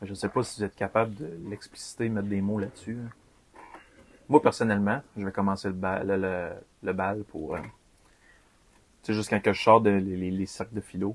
Je 0.00 0.08
ne 0.08 0.14
sais 0.14 0.30
pas 0.30 0.42
si 0.42 0.60
vous 0.60 0.64
êtes 0.64 0.74
capable 0.74 1.14
de 1.14 1.30
l'expliciter, 1.46 2.08
mettre 2.08 2.26
des 2.26 2.40
mots 2.40 2.58
là-dessus. 2.58 2.96
Moi, 4.30 4.40
personnellement, 4.40 5.02
je 5.14 5.26
vais 5.26 5.30
commencer 5.30 5.68
le 5.68 5.74
bal, 5.74 7.24
pour... 7.28 7.54
Euh, 7.54 7.60
sais, 9.02 9.12
juste 9.12 9.28
quand 9.28 9.42
je 9.44 9.62
sors 9.62 9.82
de 9.82 9.90
les, 9.90 10.46
cercles 10.46 10.74
de 10.74 10.80
philo. 10.80 11.14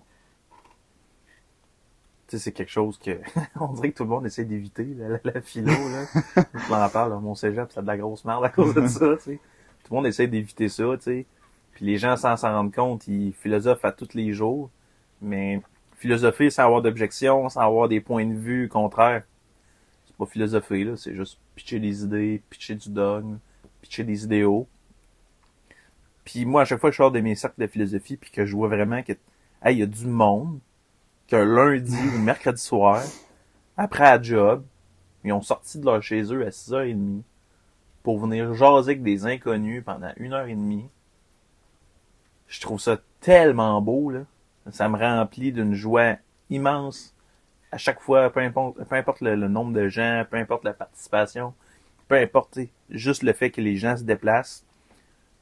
Tu 2.27 2.37
sais, 2.37 2.43
c'est 2.43 2.51
quelque 2.51 2.71
chose 2.71 2.97
que... 2.97 3.19
on 3.59 3.73
dirait 3.73 3.91
que 3.91 3.97
tout 3.97 4.03
le 4.03 4.09
monde 4.09 4.25
essaie 4.25 4.45
d'éviter, 4.45 4.87
la, 4.97 5.19
la, 5.23 5.41
philo, 5.41 5.71
là. 5.71 6.05
je 6.53 6.69
m'en 6.71 6.89
parle, 6.89 7.19
mon 7.21 7.35
cégep, 7.35 7.71
ça 7.71 7.81
a 7.81 7.83
de 7.83 7.87
la 7.87 7.97
grosse 7.97 8.25
merde 8.25 8.43
à 8.43 8.49
cause 8.49 8.73
de 8.73 8.87
ça, 8.87 9.15
tu 9.17 9.23
sais. 9.23 9.39
Tout 9.83 9.93
le 9.93 9.97
monde 9.97 10.07
essaie 10.07 10.27
d'éviter 10.27 10.67
ça, 10.69 10.85
tu 10.97 11.03
sais. 11.03 11.25
Puis 11.73 11.85
les 11.85 11.97
gens, 11.97 12.15
sans 12.15 12.37
s'en 12.37 12.51
rendre 12.51 12.71
compte, 12.71 13.07
ils 13.07 13.33
philosophent 13.33 13.85
à 13.85 13.91
tous 13.91 14.13
les 14.13 14.31
jours. 14.31 14.71
Mais 15.21 15.61
philosopher 15.97 16.49
sans 16.49 16.63
avoir 16.63 16.81
d'objection, 16.81 17.49
sans 17.49 17.61
avoir 17.61 17.87
des 17.87 18.01
points 18.01 18.25
de 18.25 18.33
vue 18.33 18.69
contraires, 18.69 19.23
c'est 20.07 20.15
pas 20.15 20.25
philosopher, 20.25 20.83
là. 20.83 20.97
C'est 20.97 21.15
juste 21.15 21.37
pitcher 21.55 21.79
des 21.79 22.03
idées, 22.03 22.41
pitcher 22.49 22.75
du 22.75 22.89
dogme, 22.89 23.37
pitcher 23.81 24.03
des 24.03 24.23
idéaux. 24.23 24.67
Puis 26.23 26.45
moi, 26.45 26.63
à 26.63 26.65
chaque 26.65 26.79
fois 26.79 26.89
que 26.89 26.93
je 26.93 26.97
sors 26.97 27.11
de 27.11 27.19
mes 27.19 27.35
cercles 27.35 27.61
de 27.61 27.67
philosophie, 27.67 28.17
puis 28.17 28.31
que 28.31 28.45
je 28.45 28.55
vois 28.55 28.67
vraiment 28.67 29.03
que, 29.03 29.13
hey, 29.63 29.75
il 29.75 29.79
y 29.79 29.83
a 29.83 29.85
du 29.85 30.07
monde, 30.07 30.59
qu'un 31.27 31.45
lundi 31.45 31.97
ou 32.15 32.19
mercredi 32.19 32.61
soir, 32.61 33.03
après 33.77 34.05
à 34.05 34.21
job, 34.21 34.63
ils 35.23 35.33
ont 35.33 35.41
sorti 35.41 35.79
de 35.79 35.85
leur 35.85 36.01
chez 36.01 36.21
eux 36.31 36.45
à 36.45 36.49
6h30 36.49 37.21
pour 38.03 38.19
venir 38.19 38.53
jaser 38.53 38.91
avec 38.91 39.03
des 39.03 39.25
inconnus 39.25 39.83
pendant 39.83 40.11
une 40.17 40.33
heure 40.33 40.47
et 40.47 40.55
demie, 40.55 40.87
je 42.47 42.61
trouve 42.61 42.79
ça 42.79 42.97
tellement 43.19 43.81
beau, 43.81 44.11
là. 44.11 44.21
Ça 44.71 44.89
me 44.89 44.97
remplit 44.97 45.51
d'une 45.51 45.75
joie 45.75 46.15
immense 46.49 47.15
à 47.71 47.77
chaque 47.77 47.99
fois, 47.99 48.29
peu 48.29 48.39
importe, 48.39 48.83
peu 48.85 48.95
importe 48.95 49.19
le, 49.19 49.35
nombre 49.35 49.73
de 49.73 49.89
gens, 49.89 50.23
peu 50.29 50.37
importe 50.37 50.63
la 50.63 50.73
participation, 50.73 51.53
peu 52.07 52.15
importe 52.15 52.57
juste 52.89 53.21
le 53.21 53.33
fait 53.33 53.51
que 53.51 53.59
les 53.59 53.75
gens 53.75 53.97
se 53.97 54.03
déplacent. 54.03 54.65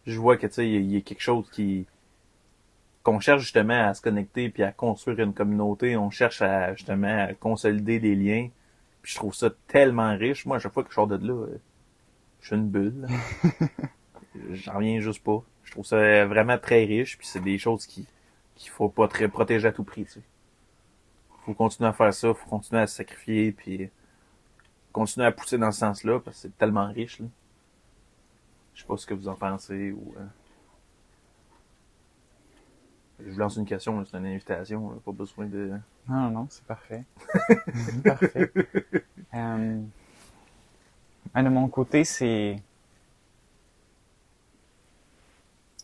Je 0.07 0.19
vois 0.19 0.35
que 0.37 0.47
tu 0.47 0.53
sais, 0.53 0.67
il 0.67 0.91
y, 0.91 0.97
a 0.97 1.01
quelque 1.01 1.21
chose 1.21 1.47
qui 1.51 1.85
qu'on 3.03 3.19
cherche 3.19 3.41
justement 3.41 3.87
à 3.87 3.93
se 3.93 4.01
connecter 4.01 4.49
puis 4.49 4.63
à 4.63 4.71
construire 4.71 5.19
une 5.19 5.33
communauté, 5.33 5.97
on 5.97 6.09
cherche 6.09 6.41
à 6.41 6.73
justement 6.73 7.25
à 7.25 7.33
consolider 7.33 7.99
des 7.99 8.15
liens. 8.15 8.49
Puis 9.01 9.11
je 9.11 9.17
trouve 9.17 9.35
ça 9.35 9.49
tellement 9.67 10.17
riche. 10.17 10.45
Moi, 10.45 10.55
à 10.57 10.59
chaque 10.59 10.73
fois 10.73 10.83
que 10.83 10.89
je 10.89 10.95
sors 10.95 11.07
de 11.07 11.17
là, 11.17 11.45
je 12.39 12.47
suis 12.47 12.55
une 12.55 12.69
bulle. 12.69 13.07
J'en 14.51 14.75
reviens 14.75 14.99
juste 15.01 15.23
pas. 15.23 15.43
Je 15.63 15.71
trouve 15.71 15.85
ça 15.85 16.25
vraiment 16.25 16.57
très 16.57 16.85
riche, 16.85 17.17
puis 17.17 17.27
c'est 17.27 17.41
des 17.41 17.57
choses 17.57 17.85
qui 17.85 18.07
qu'il 18.55 18.69
faut 18.69 18.89
pas 18.89 19.07
très 19.07 19.27
protéger 19.27 19.67
à 19.67 19.71
tout 19.71 19.83
prix. 19.83 20.05
Tu 20.05 20.11
sais. 20.11 20.21
Faut 21.45 21.53
continuer 21.53 21.89
à 21.89 21.93
faire 21.93 22.13
ça, 22.13 22.33
faut 22.33 22.49
continuer 22.49 22.81
à 22.81 22.87
se 22.87 22.95
sacrifier, 22.95 23.51
puis 23.51 23.89
continuer 24.91 25.25
à 25.25 25.31
pousser 25.31 25.57
dans 25.57 25.71
ce 25.71 25.79
sens-là, 25.79 26.19
parce 26.19 26.37
que 26.37 26.41
c'est 26.43 26.57
tellement 26.57 26.87
riche. 26.91 27.19
Là. 27.19 27.25
Je 28.75 28.81
sais 28.81 28.87
pas 28.87 28.97
ce 28.97 29.05
que 29.05 29.13
vous 29.13 29.27
en 29.27 29.35
pensez 29.35 29.91
ou. 29.91 30.13
Euh... 30.17 30.25
Je 33.25 33.31
vous 33.31 33.39
lance 33.39 33.55
une 33.55 33.65
question, 33.65 34.03
c'est 34.05 34.17
une 34.17 34.25
invitation, 34.25 34.91
là, 34.91 34.97
pas 35.03 35.11
besoin 35.11 35.45
de. 35.45 35.71
Non, 36.07 36.15
non, 36.15 36.29
non, 36.31 36.47
c'est 36.49 36.65
parfait. 36.65 37.03
parfait. 38.03 38.51
Euh... 39.33 39.81
de 41.35 41.49
mon 41.49 41.67
côté, 41.67 42.03
c'est 42.03 42.57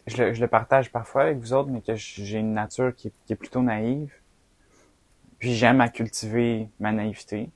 je 0.07 0.17
le, 0.17 0.33
je 0.33 0.41
le, 0.41 0.47
partage 0.47 0.91
parfois 0.91 1.23
avec 1.23 1.37
vous 1.37 1.53
autres, 1.53 1.69
mais 1.69 1.81
que 1.81 1.95
j'ai 1.95 2.39
une 2.39 2.53
nature 2.53 2.93
qui, 2.95 3.11
qui, 3.25 3.33
est 3.33 3.35
plutôt 3.35 3.61
naïve. 3.61 4.13
Puis 5.37 5.53
j'aime 5.53 5.81
à 5.81 5.89
cultiver 5.89 6.69
ma 6.79 6.91
naïveté. 6.91 7.49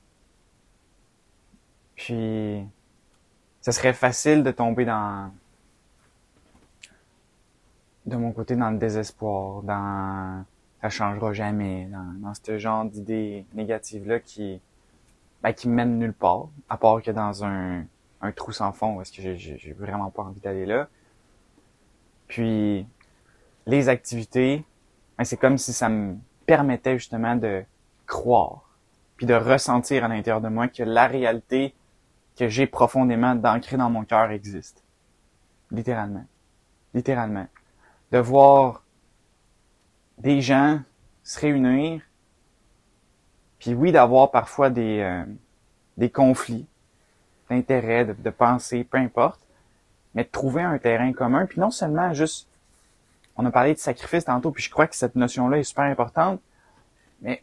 Puis 1.95 2.63
ce 3.61 3.71
serait 3.71 3.93
facile 3.93 4.43
de 4.43 4.51
tomber 4.51 4.85
dans 4.85 5.31
de 8.05 8.15
mon 8.15 8.31
côté 8.31 8.55
dans 8.55 8.71
le 8.71 8.77
désespoir, 8.77 9.63
dans 9.63 10.45
ça 10.81 10.89
changera 10.89 11.31
jamais, 11.33 11.85
dans, 11.85 12.27
dans 12.27 12.33
ce 12.33 12.57
genre 12.57 12.85
d'idées 12.85 13.45
négatives 13.53 14.07
là 14.07 14.19
qui 14.19 14.59
ben, 15.41 15.53
qui 15.53 15.67
mènent 15.67 15.99
nulle 15.99 16.13
part, 16.13 16.47
à 16.69 16.77
part 16.77 17.01
que 17.01 17.11
dans 17.11 17.43
un, 17.43 17.83
un 18.21 18.31
trou 18.31 18.53
sans 18.53 18.71
fond, 18.71 19.01
est-ce 19.01 19.11
que 19.11 19.35
j'ai 19.35 19.73
vraiment 19.73 20.09
pas 20.09 20.23
envie 20.23 20.39
d'aller 20.39 20.65
là. 20.65 20.87
Puis 22.27 22.87
les 23.65 23.89
activités, 23.89 24.63
ben, 25.17 25.25
c'est 25.25 25.37
comme 25.37 25.57
si 25.57 25.73
ça 25.73 25.89
me 25.89 26.15
permettait 26.45 26.97
justement 26.97 27.35
de 27.35 27.63
croire, 28.07 28.69
puis 29.17 29.25
de 29.25 29.33
ressentir 29.33 30.05
à 30.05 30.07
l'intérieur 30.07 30.41
de 30.41 30.47
moi 30.47 30.69
que 30.69 30.83
la 30.83 31.07
réalité 31.07 31.73
que 32.37 32.47
j'ai 32.47 32.65
profondément 32.65 33.39
ancrée 33.43 33.77
dans 33.77 33.89
mon 33.89 34.05
cœur 34.05 34.31
existe. 34.31 34.83
Littéralement. 35.71 36.25
Littéralement. 36.93 37.47
De 38.13 38.19
voir 38.19 38.83
des 40.19 40.39
gens 40.39 40.79
se 41.23 41.39
réunir, 41.39 42.01
puis 43.57 43.73
oui, 43.73 43.91
d'avoir 43.91 44.29
parfois 44.29 44.69
des, 44.69 44.99
euh, 44.99 45.25
des 45.97 46.09
conflits 46.09 46.67
d'intérêts, 47.49 48.05
de, 48.05 48.13
de 48.13 48.29
pensée, 48.29 48.83
peu 48.83 48.99
importe, 48.99 49.41
mais 50.13 50.23
de 50.23 50.29
trouver 50.29 50.61
un 50.61 50.77
terrain 50.77 51.11
commun, 51.11 51.47
puis 51.47 51.59
non 51.59 51.71
seulement 51.71 52.13
juste, 52.13 52.47
on 53.35 53.45
a 53.47 53.51
parlé 53.51 53.73
de 53.73 53.79
sacrifice 53.79 54.25
tantôt, 54.25 54.51
puis 54.51 54.61
je 54.61 54.69
crois 54.69 54.85
que 54.85 54.95
cette 54.95 55.15
notion-là 55.15 55.57
est 55.57 55.63
super 55.63 55.85
importante, 55.85 56.39
mais 57.21 57.41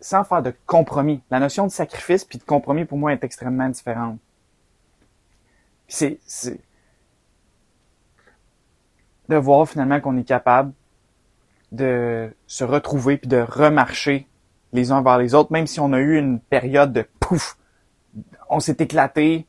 sans 0.00 0.24
faire 0.24 0.42
de 0.42 0.52
compromis. 0.66 1.22
La 1.30 1.38
notion 1.38 1.66
de 1.66 1.70
sacrifice 1.70 2.24
puis 2.24 2.38
de 2.38 2.44
compromis 2.44 2.84
pour 2.84 2.98
moi 2.98 3.12
est 3.12 3.22
extrêmement 3.22 3.68
différente. 3.68 4.18
C'est, 5.86 6.18
c'est 6.26 6.58
de 9.28 9.36
voir 9.36 9.68
finalement 9.68 10.00
qu'on 10.00 10.16
est 10.16 10.24
capable 10.24 10.72
de 11.72 12.30
se 12.46 12.64
retrouver 12.64 13.18
puis 13.18 13.28
de 13.28 13.38
remarcher 13.46 14.26
les 14.72 14.90
uns 14.92 15.02
vers 15.02 15.18
les 15.18 15.34
autres, 15.34 15.52
même 15.52 15.66
si 15.66 15.80
on 15.80 15.92
a 15.92 15.98
eu 15.98 16.18
une 16.18 16.40
période 16.40 16.92
de 16.92 17.06
pouf, 17.20 17.56
on 18.50 18.60
s'est 18.60 18.76
éclaté, 18.78 19.46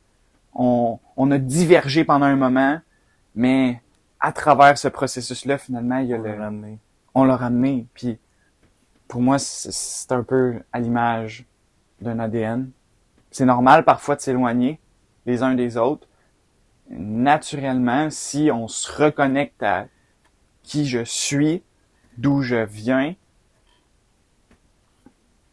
on, 0.54 0.98
on 1.16 1.30
a 1.30 1.38
divergé 1.38 2.04
pendant 2.04 2.26
un 2.26 2.36
moment, 2.36 2.78
mais 3.34 3.80
à 4.18 4.32
travers 4.32 4.76
ce 4.76 4.88
processus-là, 4.88 5.56
finalement, 5.58 5.98
il 5.98 6.08
y 6.08 6.14
a 6.14 6.18
On 6.18 6.22
le, 6.22 6.28
l'a 6.36 6.44
ramené. 6.44 6.78
on 7.14 7.24
l'a 7.24 7.36
ramené. 7.36 7.86
Puis 7.94 8.18
pour 9.08 9.22
moi, 9.22 9.38
c'est- 9.38 9.72
c'est 9.72 10.12
un 10.12 10.22
peu 10.22 10.60
à 10.72 10.80
l'image 10.80 11.46
d'un 12.00 12.18
ADN. 12.18 12.70
C'est 13.30 13.44
normal 13.46 13.84
parfois 13.84 14.16
de 14.16 14.20
s'éloigner 14.20 14.78
les 15.26 15.42
uns 15.42 15.54
des 15.54 15.76
autres. 15.76 16.06
Naturellement, 16.90 18.10
si 18.10 18.50
on 18.52 18.66
se 18.66 18.90
reconnecte 18.90 19.62
à 19.62 19.86
qui 20.62 20.86
je 20.86 21.04
suis, 21.04 21.62
d'où 22.18 22.42
je 22.42 22.56
viens, 22.56 23.14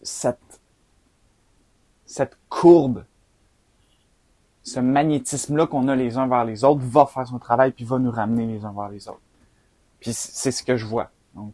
cette, 0.01 0.61
cette 2.05 2.37
courbe, 2.49 3.05
ce 4.63 4.79
magnétisme-là 4.79 5.67
qu'on 5.67 5.87
a 5.87 5.95
les 5.95 6.17
uns 6.17 6.27
vers 6.27 6.43
les 6.43 6.63
autres 6.63 6.81
va 6.81 7.05
faire 7.05 7.27
son 7.27 7.39
travail 7.39 7.71
puis 7.71 7.85
va 7.85 7.99
nous 7.99 8.11
ramener 8.11 8.45
les 8.45 8.65
uns 8.65 8.73
vers 8.73 8.89
les 8.89 9.07
autres. 9.07 9.21
Puis 9.99 10.13
c'est 10.13 10.51
ce 10.51 10.63
que 10.63 10.75
je 10.75 10.85
vois. 10.85 11.11
Donc, 11.35 11.53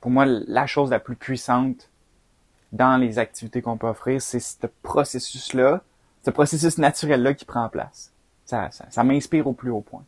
pour 0.00 0.10
moi, 0.10 0.24
la 0.26 0.66
chose 0.66 0.90
la 0.90 0.98
plus 0.98 1.16
puissante 1.16 1.90
dans 2.72 2.96
les 2.96 3.18
activités 3.18 3.62
qu'on 3.62 3.76
peut 3.76 3.86
offrir, 3.86 4.20
c'est 4.20 4.40
ce 4.40 4.66
processus-là, 4.82 5.82
ce 6.24 6.30
processus 6.30 6.78
naturel-là 6.78 7.34
qui 7.34 7.44
prend 7.44 7.68
place. 7.68 8.13
Ça, 8.54 8.70
ça, 8.70 8.86
ça 8.88 9.02
m'inspire 9.02 9.48
au 9.48 9.52
plus 9.52 9.70
haut 9.70 9.80
point. 9.80 10.04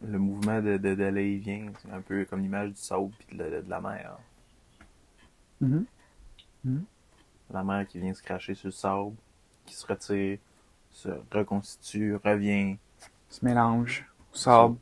Le 0.00 0.18
mouvement 0.18 0.60
de, 0.62 0.76
de, 0.76 0.94
d'aller 0.94 1.32
et 1.32 1.38
vient, 1.38 1.72
c'est 1.82 1.90
un 1.90 2.00
peu 2.00 2.24
comme 2.24 2.40
l'image 2.40 2.70
du 2.70 2.76
sable 2.76 3.10
puis 3.18 3.36
de, 3.36 3.42
la- 3.42 3.62
de 3.62 3.68
la 3.70 3.80
mer. 3.80 4.16
La 7.52 7.64
mer 7.64 7.86
qui 7.88 7.98
vient 7.98 8.14
se 8.14 8.22
cracher 8.22 8.54
sur 8.54 8.68
le 8.68 8.72
sable, 8.72 9.14
qui 9.66 9.74
se 9.74 9.84
retire, 9.86 10.38
se 10.90 11.08
reconstitue, 11.32 12.14
revient. 12.16 12.76
Se 13.28 13.44
mélange, 13.44 14.06
sable, 14.32 14.76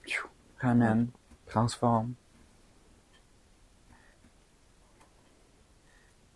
ramène, 0.58 1.08
transforme. 1.46 2.12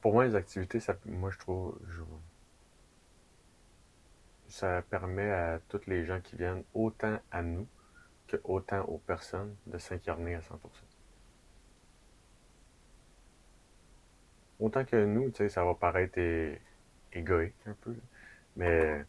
Pour 0.05 0.13
moi, 0.13 0.27
les 0.27 0.35
activités, 0.35 0.81
ça, 0.81 0.95
moi, 1.07 1.31
je 1.31 1.39
trouve, 1.39 1.79
je- 1.89 2.03
ça 4.49 4.83
permet 4.83 5.31
à 5.31 5.61
tous 5.69 5.87
les 5.87 6.05
gens 6.05 6.21
qui 6.21 6.37
viennent, 6.37 6.63
autant 6.75 7.19
à 7.31 7.43
nous 7.43 7.67
que 8.29 8.37
autant 8.45 8.83
aux 8.83 8.99
personnes, 8.99 9.57
de 9.67 9.79
s'incarner 9.79 10.35
à 10.35 10.43
100%. 10.43 10.85
Autant 14.59 14.85
que 14.85 15.05
nous, 15.05 15.31
tu 15.31 15.37
sais, 15.39 15.49
ça 15.49 15.65
va 15.65 15.75
paraître 15.75 16.19
égoïque 17.13 17.55
un 17.67 17.75
peu, 17.81 17.95
mais 18.57 19.05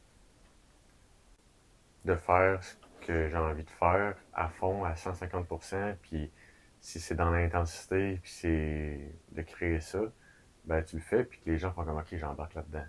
de 2.06 2.16
faire 2.16 2.64
ce 2.64 2.76
que 3.06 3.28
j'ai 3.30 3.38
envie 3.38 3.64
de 3.64 3.70
faire 3.70 4.16
à 4.34 4.48
fond, 4.48 4.86
à 4.86 4.96
150%, 4.96 5.96
puis 6.04 6.32
si 6.80 7.00
c'est 7.02 7.16
dans 7.16 7.32
l'intensité, 7.32 8.20
puis 8.22 8.32
c'est 8.32 9.12
de 9.34 9.42
créer 9.42 9.82
ça, 9.82 10.00
ben 10.68 10.84
tu 10.84 10.98
le 10.98 11.02
fais, 11.02 11.24
puis 11.24 11.40
que 11.40 11.50
les 11.50 11.58
gens 11.58 11.72
font 11.72 11.84
comme 11.84 11.98
OK, 11.98 12.16
j'embarque 12.16 12.56
là-dedans, 12.56 12.86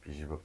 puis 0.00 0.12
j'y 0.12 0.24
vais. 0.24 0.38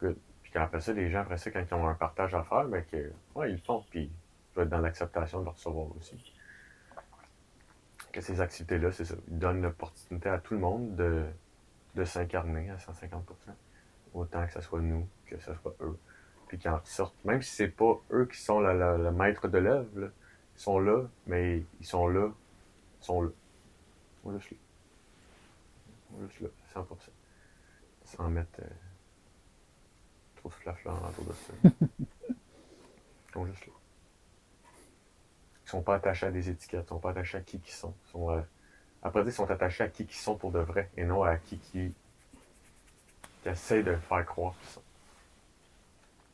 Good. 0.00 0.16
Puis 0.42 0.52
qu'après 0.52 0.80
ça, 0.80 0.92
les 0.92 1.10
gens, 1.10 1.20
après 1.20 1.36
ça, 1.36 1.50
quand 1.50 1.62
ils 1.68 1.74
ont 1.74 1.88
un 1.88 1.94
partage 1.94 2.34
à 2.34 2.42
faire, 2.42 2.64
ben 2.64 2.84
que, 2.84 3.12
ouais, 3.34 3.50
ils 3.50 3.56
le 3.56 3.58
font, 3.58 3.84
puis 3.90 4.10
je 4.50 4.56
vais 4.56 4.64
être 4.64 4.70
dans 4.70 4.80
l'acceptation 4.80 5.40
de 5.40 5.44
le 5.44 5.50
recevoir 5.50 5.86
aussi. 5.96 6.34
Que 8.12 8.20
ces 8.20 8.40
activités-là, 8.40 8.90
c'est 8.90 9.04
ça, 9.04 9.14
ils 9.28 9.38
donnent 9.38 9.62
l'opportunité 9.62 10.28
à 10.28 10.38
tout 10.38 10.54
le 10.54 10.60
monde 10.60 10.96
de, 10.96 11.26
de 11.94 12.04
s'incarner 12.04 12.70
à 12.70 12.76
150%. 12.76 13.22
Autant 14.14 14.46
que 14.46 14.52
ce 14.52 14.60
soit 14.60 14.80
nous, 14.80 15.06
que 15.26 15.38
ce 15.38 15.54
soit 15.54 15.74
eux. 15.80 15.98
Puis 16.48 16.58
qu'ils 16.58 16.70
en 16.70 16.80
même 17.24 17.42
si 17.42 17.54
c'est 17.54 17.68
pas 17.68 17.94
eux 18.10 18.26
qui 18.26 18.40
sont 18.40 18.58
le, 18.60 19.12
maître 19.12 19.46
de 19.46 19.58
l'œuvre, 19.58 19.88
ils 19.96 20.10
sont 20.60 20.80
là, 20.80 21.04
mais 21.26 21.62
ils 21.78 21.86
sont 21.86 22.08
là, 22.08 22.28
ils 23.00 23.04
sont 23.04 23.22
là. 23.22 23.30
Ils 23.30 24.22
sont 24.24 24.30
là. 24.32 24.38
Juste 26.20 26.40
là, 26.40 26.48
100%. 26.74 26.84
Sans 28.04 28.28
mettre 28.28 28.60
euh, 28.60 28.68
trop 30.36 30.48
de 30.48 30.54
flafla 30.54 30.92
autour 30.92 31.24
de 31.24 31.32
ça. 31.32 31.52
Ils 33.28 33.32
sont 33.32 33.46
juste 33.46 33.66
là. 33.66 33.72
Ils 35.64 35.70
sont 35.70 35.82
pas 35.82 35.94
attachés 35.94 36.26
à 36.26 36.30
des 36.32 36.48
étiquettes, 36.50 36.84
ils 36.86 36.88
sont 36.88 36.98
pas 36.98 37.10
attachés 37.10 37.38
à 37.38 37.42
qui 37.42 37.62
ils 37.64 37.70
sont. 37.70 37.94
Ils 38.06 38.10
sont 38.10 38.30
euh, 38.30 38.40
après, 39.04 39.22
ils 39.22 39.32
sont 39.32 39.48
attachés 39.48 39.84
à 39.84 39.88
qui 39.88 40.02
ils 40.02 40.12
sont 40.12 40.34
pour 40.34 40.50
de 40.50 40.58
vrai, 40.58 40.90
et 40.96 41.04
non 41.04 41.22
à 41.22 41.36
qui 41.36 41.58
qui, 41.58 41.94
qui 43.42 43.48
essaie 43.48 43.84
de 43.84 43.94
faire 43.94 44.26
croire 44.26 44.54
qu'ils 44.58 44.68
sont. 44.70 44.82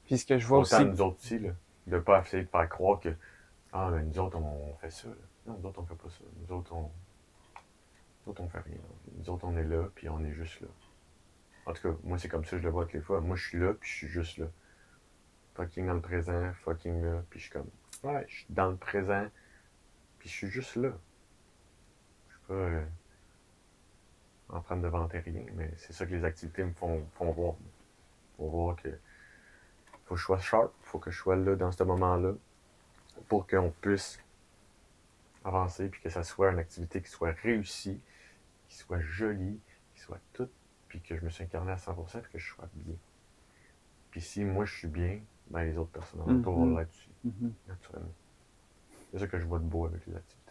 Puis 0.06 0.18
ce 0.18 0.26
que 0.26 0.38
je 0.38 0.46
vois 0.46 0.60
Autant 0.60 0.76
aussi, 0.76 0.84
nous 0.86 1.00
autres 1.02 1.18
aussi, 1.20 1.38
là, 1.38 1.50
de 1.86 1.98
pas 1.98 2.20
essayer 2.20 2.44
de 2.44 2.48
faire 2.48 2.68
croire 2.68 2.98
que 3.00 3.14
Ah, 3.72 3.90
mais 3.92 4.02
nous 4.04 4.18
autres, 4.18 4.38
on, 4.38 4.74
fait 4.76 4.90
ça. 4.90 5.08
Là. 5.08 5.14
Non, 5.46 5.58
nous 5.58 5.68
autres, 5.68 5.80
on 5.80 5.84
fait 5.84 5.94
pas 5.94 6.08
ça. 6.08 6.24
Nous 6.48 6.56
autres, 6.56 6.72
on. 6.72 6.90
Nous 8.26 8.32
autres, 8.32 8.42
on 8.42 8.48
fait 8.48 8.60
rien. 8.60 8.78
Nous 9.16 9.30
autres, 9.30 9.44
on 9.46 9.56
est 9.56 9.64
là, 9.64 9.88
puis 9.94 10.08
on 10.08 10.22
est 10.24 10.32
juste 10.32 10.60
là. 10.60 10.68
En 11.66 11.72
tout 11.72 11.82
cas, 11.90 11.98
moi, 12.04 12.18
c'est 12.18 12.28
comme 12.28 12.44
ça 12.44 12.52
que 12.52 12.58
je 12.58 12.62
le 12.64 12.70
vois 12.70 12.84
toutes 12.84 12.94
les 12.94 13.00
fois. 13.00 13.20
Moi, 13.20 13.36
je 13.36 13.48
suis 13.48 13.58
là, 13.58 13.72
puis 13.74 13.88
je 13.88 13.94
suis 13.96 14.08
juste 14.08 14.38
là. 14.38 14.46
Fucking 15.54 15.86
dans 15.86 15.94
le 15.94 16.00
présent, 16.00 16.52
fucking 16.64 17.02
là, 17.02 17.22
puis 17.30 17.38
je 17.40 17.44
suis 17.44 17.52
comme. 17.52 17.68
Ouais, 18.02 18.24
je 18.28 18.34
suis 18.36 18.46
dans 18.50 18.68
le 18.68 18.76
présent, 18.76 19.26
puis 20.18 20.28
je 20.28 20.34
suis 20.34 20.48
juste 20.48 20.76
là. 20.76 20.90
Je 22.28 22.34
suis 22.34 22.42
pas. 22.48 22.54
euh, 22.54 22.84
en 24.48 24.60
train 24.60 24.76
de 24.76 24.86
vanter 24.86 25.18
rien, 25.20 25.44
mais 25.54 25.70
c'est 25.76 25.92
ça 25.92 26.06
que 26.06 26.12
les 26.14 26.24
activités 26.24 26.64
me 26.64 26.72
font, 26.72 27.04
font 27.14 27.30
voir. 27.32 27.54
Font 28.36 28.48
voir 28.48 28.76
que 28.76 28.88
faut 30.04 30.14
que 30.14 30.20
je 30.20 30.24
sois 30.24 30.38
sharp, 30.38 30.72
faut 30.82 30.98
que 30.98 31.10
je 31.10 31.18
sois 31.18 31.36
là 31.36 31.56
dans 31.56 31.72
ce 31.72 31.82
moment-là 31.82 32.32
pour 33.28 33.46
qu'on 33.46 33.72
puisse 33.80 34.20
avancer 35.44 35.88
puis 35.88 36.00
que 36.00 36.10
ça 36.10 36.22
soit 36.22 36.52
une 36.52 36.60
activité 36.60 37.00
qui 37.02 37.10
soit 37.10 37.32
réussie, 37.42 38.00
qui 38.68 38.76
soit 38.76 39.00
jolie, 39.00 39.60
qui 39.94 40.00
soit 40.00 40.20
toute, 40.32 40.52
puis 40.88 41.00
que 41.00 41.16
je 41.16 41.24
me 41.24 41.30
suis 41.30 41.44
incarné 41.44 41.72
à 41.72 41.76
100% 41.76 42.20
puis 42.20 42.32
que 42.32 42.38
je 42.38 42.48
sois 42.54 42.68
bien. 42.74 42.94
Puis 44.10 44.20
si 44.20 44.44
moi 44.44 44.64
je 44.64 44.74
suis 44.74 44.88
bien, 44.88 45.20
ben 45.50 45.62
les 45.64 45.76
autres 45.76 45.90
personnes 45.90 46.20
autour 46.22 46.56
Mhm. 46.58 46.70
vont 46.72 46.76
l'être 46.78 46.90
aussi, 46.90 47.10
Mhm. 47.24 47.52
naturellement. 47.68 48.14
C'est 49.12 49.18
ça 49.18 49.26
que 49.26 49.38
je 49.38 49.46
vois 49.46 49.58
de 49.58 49.64
beau 49.64 49.86
avec 49.86 50.04
les 50.06 50.14
activités. 50.16 50.42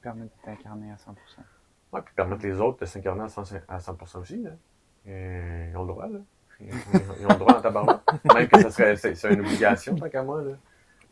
permet 0.00 0.24
de 0.26 0.30
t'incarner 0.42 0.92
à 0.92 0.98
100%. 0.98 1.42
Ouais, 1.92 2.02
puis 2.02 2.14
permettre 2.14 2.42
les 2.44 2.60
autres 2.60 2.80
de 2.80 2.84
s'incarner 2.84 3.22
à 3.22 3.28
100%, 3.28 3.62
à 3.68 3.78
100% 3.80 4.18
aussi, 4.20 4.42
là. 4.42 4.50
Et 5.06 5.70
ils 5.70 5.76
ont 5.78 5.82
le 5.82 5.88
droit, 5.88 6.06
là. 6.08 6.18
Ils 6.60 6.66
ils 6.68 7.26
ont 7.26 7.30
le 7.30 7.38
droit 7.38 7.54
dans 7.54 7.62
ta 7.62 7.70
barbe. 7.70 8.00
Même 8.34 8.46
que 8.48 8.60
ça 8.60 8.70
serait, 8.70 8.96
c'est 8.96 9.32
une 9.32 9.40
obligation, 9.40 9.96
tant 9.96 10.10
qu'à 10.10 10.22
moi, 10.22 10.42
là. 10.42 10.56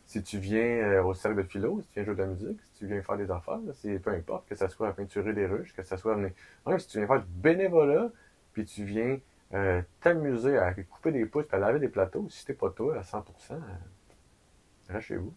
Si 0.05 0.21
tu 0.21 0.37
viens 0.37 0.59
euh, 0.61 1.03
au 1.03 1.13
cercle 1.13 1.37
de 1.37 1.43
philo, 1.43 1.81
si 1.81 1.87
tu 1.87 1.93
viens 1.95 2.03
jouer 2.05 2.15
de 2.15 2.21
la 2.21 2.27
musique, 2.27 2.61
si 2.61 2.79
tu 2.79 2.87
viens 2.87 3.01
faire 3.01 3.17
des 3.17 3.31
affaires, 3.31 3.59
c'est 3.73 3.99
peu 3.99 4.11
importe, 4.11 4.47
que 4.47 4.55
ça 4.55 4.67
soit 4.69 4.89
à 4.89 4.91
peinturer 4.93 5.33
des 5.33 5.45
ruches, 5.47 5.73
que 5.73 5.81
ça 5.83 5.97
soit 5.97 6.15
venir- 6.15 6.31
même 6.67 6.79
si 6.79 6.87
tu 6.87 6.97
viens 6.97 7.07
faire 7.07 7.21
du 7.21 7.27
bénévolat, 7.31 8.09
puis 8.53 8.65
tu 8.65 8.83
viens 8.83 9.17
euh, 9.53 9.81
t'amuser 10.01 10.57
à 10.57 10.73
couper 10.73 11.11
des 11.11 11.25
pouces, 11.25 11.45
à 11.51 11.57
laver 11.57 11.79
des 11.79 11.87
plateaux, 11.87 12.27
si 12.29 12.45
t'es 12.45 12.53
pas 12.53 12.69
toi 12.69 12.97
à 12.97 13.01
100%, 13.03 13.53
euh, 13.53 13.57
reste 14.89 15.07
chez 15.07 15.15
vous. 15.15 15.33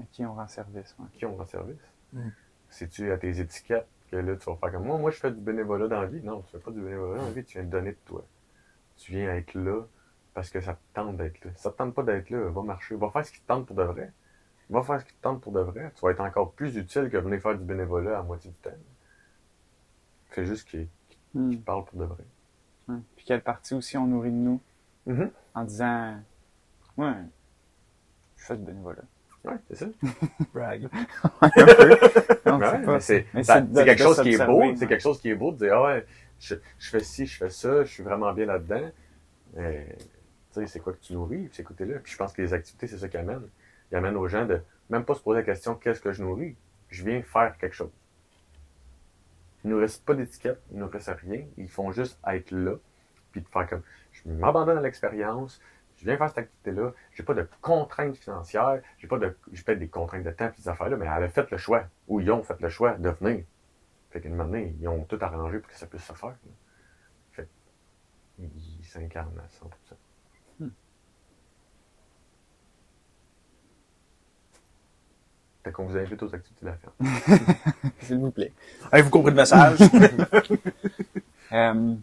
À 0.00 0.04
qui 0.12 0.24
on 0.24 0.34
rend 0.34 0.46
service, 0.46 0.94
ouais. 0.98 1.06
Qui 1.12 1.24
on 1.26 1.36
rend 1.36 1.46
service? 1.46 1.80
Mm. 2.12 2.28
Si 2.68 2.88
tu 2.88 3.10
as 3.10 3.18
tes 3.18 3.40
étiquettes, 3.40 3.86
que 4.10 4.16
là, 4.16 4.36
tu 4.36 4.44
vas 4.50 4.56
faire 4.56 4.72
comme 4.72 4.84
moi, 4.84 4.98
moi, 4.98 5.10
je 5.10 5.18
fais 5.18 5.30
du 5.30 5.40
bénévolat 5.40 5.88
dans 5.88 6.00
la 6.00 6.06
vie. 6.06 6.20
Non, 6.22 6.42
tu 6.42 6.50
fais 6.52 6.58
pas 6.58 6.70
du 6.72 6.80
bénévolat 6.80 7.18
dans 7.18 7.24
la 7.26 7.30
vie, 7.32 7.44
tu 7.44 7.58
viens 7.58 7.66
donner 7.68 7.92
de 7.92 7.98
toi. 8.04 8.24
Tu 8.96 9.12
viens 9.12 9.34
être 9.34 9.54
là 9.54 9.82
parce 10.34 10.50
que 10.50 10.60
ça 10.60 10.74
te 10.74 10.80
tente 10.94 11.16
d'être 11.16 11.44
là. 11.44 11.50
Ça 11.56 11.70
te 11.70 11.76
tente 11.76 11.94
pas 11.94 12.02
d'être 12.02 12.30
là, 12.30 12.48
va 12.50 12.62
marcher. 12.62 12.94
Va 12.96 13.10
faire 13.10 13.24
ce 13.26 13.32
qui 13.32 13.40
te 13.40 13.46
tente 13.46 13.66
pour 13.66 13.76
de 13.76 13.82
vrai. 13.84 14.12
Va 14.70 14.82
faire 14.82 15.00
ce 15.00 15.04
qui 15.04 15.12
te 15.14 15.20
tente 15.22 15.40
pour 15.40 15.52
de 15.52 15.60
vrai. 15.60 15.90
Tu 15.94 16.00
vas 16.04 16.10
être 16.12 16.20
encore 16.20 16.52
plus 16.52 16.76
utile 16.76 17.08
que 17.10 17.16
venir 17.16 17.40
faire 17.40 17.56
du 17.58 17.64
bénévolat 17.64 18.18
à 18.18 18.22
moitié 18.22 18.50
du 18.50 18.56
temps. 18.58 18.70
Fais 20.30 20.44
juste 20.46 20.68
qui, 20.68 20.88
Hmm. 21.34 21.50
qui 21.50 21.56
parle 21.58 21.84
pour 21.84 21.98
de 22.00 22.04
vrai. 22.06 22.24
Ouais. 22.88 22.96
Puis 23.16 23.24
quelle 23.24 23.42
partie 23.42 23.74
aussi 23.74 23.96
on 23.96 24.06
nourrit 24.06 24.30
de 24.32 24.36
nous? 24.36 24.60
Mhm. 25.06 25.30
en 25.54 25.64
disant 25.64 26.16
Ouais, 26.96 27.12
je 28.36 28.44
fais 28.44 28.56
du 28.56 28.64
bénévolat. 28.64 29.02
Ouais, 29.44 29.54
c'est 29.68 29.76
ça. 29.76 29.86
Brag. 30.54 30.88
Ouais, 32.46 33.00
c'est 33.00 33.24
quelque 33.32 34.02
chose 34.02 34.20
qui 34.22 34.32
est 34.34 34.44
beau. 34.46 34.58
ouais. 34.60 34.74
C'est 34.76 34.86
quelque 34.86 35.00
chose 35.02 35.20
qui 35.20 35.30
est 35.30 35.34
beau 35.34 35.52
de 35.52 35.58
dire 35.58 35.74
ah 35.74 35.84
ouais, 35.84 36.06
je, 36.38 36.54
je 36.78 36.90
fais 36.90 37.00
ci, 37.00 37.26
je 37.26 37.36
fais 37.38 37.50
ça, 37.50 37.84
je 37.84 37.90
suis 37.92 38.02
vraiment 38.02 38.32
bien 38.32 38.46
là-dedans. 38.46 38.90
Sais, 40.50 40.66
c'est 40.66 40.80
quoi 40.80 40.92
que 40.92 40.98
tu 40.98 41.12
nourris, 41.12 41.48
puis 41.48 41.64
c'est 41.64 41.80
là. 41.84 41.98
Puis 42.00 42.12
je 42.12 42.16
pense 42.16 42.32
que 42.32 42.42
les 42.42 42.52
activités, 42.52 42.88
c'est 42.88 42.98
ça 42.98 43.08
qui 43.08 43.16
amène. 43.16 43.48
Ils 43.90 43.96
amènent 43.96 44.16
aux 44.16 44.26
gens 44.26 44.44
de 44.46 44.60
même 44.88 45.04
pas 45.04 45.14
se 45.14 45.20
poser 45.20 45.40
la 45.40 45.44
question 45.44 45.74
qu'est-ce 45.76 46.00
que 46.00 46.12
je 46.12 46.22
nourris? 46.22 46.56
Je 46.88 47.04
viens 47.04 47.22
faire 47.22 47.56
quelque 47.58 47.74
chose. 47.74 47.92
Il 49.62 49.70
ne 49.70 49.74
nous 49.74 49.80
reste 49.80 50.04
pas 50.04 50.14
d'étiquette, 50.14 50.60
il 50.70 50.78
ne 50.78 50.84
nous 50.84 50.90
reste 50.90 51.10
rien. 51.22 51.44
Ils 51.56 51.68
font 51.68 51.92
juste 51.92 52.18
être 52.26 52.50
là, 52.50 52.74
puis 53.30 53.42
de 53.42 53.48
faire 53.48 53.68
comme 53.68 53.82
je 54.12 54.28
m'abandonne 54.28 54.78
à 54.78 54.80
l'expérience, 54.80 55.60
je 55.96 56.04
viens 56.04 56.16
faire 56.16 56.28
cette 56.30 56.38
activité-là, 56.38 56.92
j'ai 57.12 57.22
pas 57.22 57.34
de 57.34 57.46
contraintes 57.60 58.16
financières, 58.16 58.80
j'ai 58.98 59.06
pas 59.06 59.18
de. 59.18 59.36
J'ai 59.52 59.62
peut-être 59.62 59.78
des 59.78 59.88
contraintes 59.88 60.24
de 60.24 60.30
temps 60.30 60.48
et 60.48 60.60
ces 60.60 60.68
affaires-là, 60.68 60.96
mais 60.96 61.06
elle 61.06 61.24
a 61.24 61.28
fait 61.28 61.48
le 61.50 61.58
choix, 61.58 61.84
ou 62.08 62.20
ils 62.20 62.30
ont 62.30 62.42
fait 62.42 62.58
le 62.60 62.70
choix 62.70 62.94
de 62.94 63.10
venir. 63.10 63.44
Fait 64.10 64.20
qu'une 64.20 64.34
moment 64.34 64.56
ils 64.56 64.88
ont 64.88 65.04
tout 65.04 65.18
arrangé 65.20 65.58
pour 65.58 65.70
que 65.70 65.76
ça 65.76 65.86
puisse 65.86 66.04
se 66.04 66.14
faire. 66.14 66.34
Fait 67.32 67.48
ils 68.38 68.84
s'incarnent 68.84 69.38
à 69.38 69.46
100%. 69.46 69.68
Qu'on 75.72 75.84
vous 75.84 75.96
invite 75.96 76.22
aux 76.22 76.34
activités 76.34 76.64
de 76.64 76.70
la 76.70 76.76
ferme. 76.76 77.90
S'il 78.00 78.18
vous 78.18 78.30
plaît. 78.30 78.52
Avez-vous 78.90 79.10
compris 79.10 79.30
le 79.30 79.36
message? 79.36 79.78
Euh, 81.52 81.94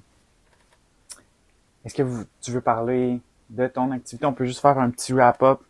Est-ce 1.85 1.95
que 1.95 2.03
vous, 2.03 2.25
tu 2.41 2.51
veux 2.51 2.59
parler 2.59 3.21
de 3.49 3.65
ton 3.67 3.91
activité? 3.91 4.25
On 4.25 4.33
peut 4.33 4.43
juste 4.45 4.59
faire 4.59 4.77
un 4.77 4.89
petit 4.89 5.13
wrap-up 5.13 5.61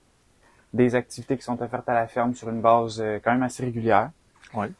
des 0.73 0.95
activités 0.95 1.37
qui 1.37 1.43
sont 1.43 1.61
offertes 1.61 1.87
à 1.87 1.93
la 1.93 2.07
ferme 2.07 2.33
sur 2.33 2.49
une 2.49 2.59
base 2.59 2.99
euh, 2.99 3.19
quand 3.23 3.31
même 3.31 3.43
assez 3.43 3.63
régulière. 3.63 4.09
ouais. 4.55 4.71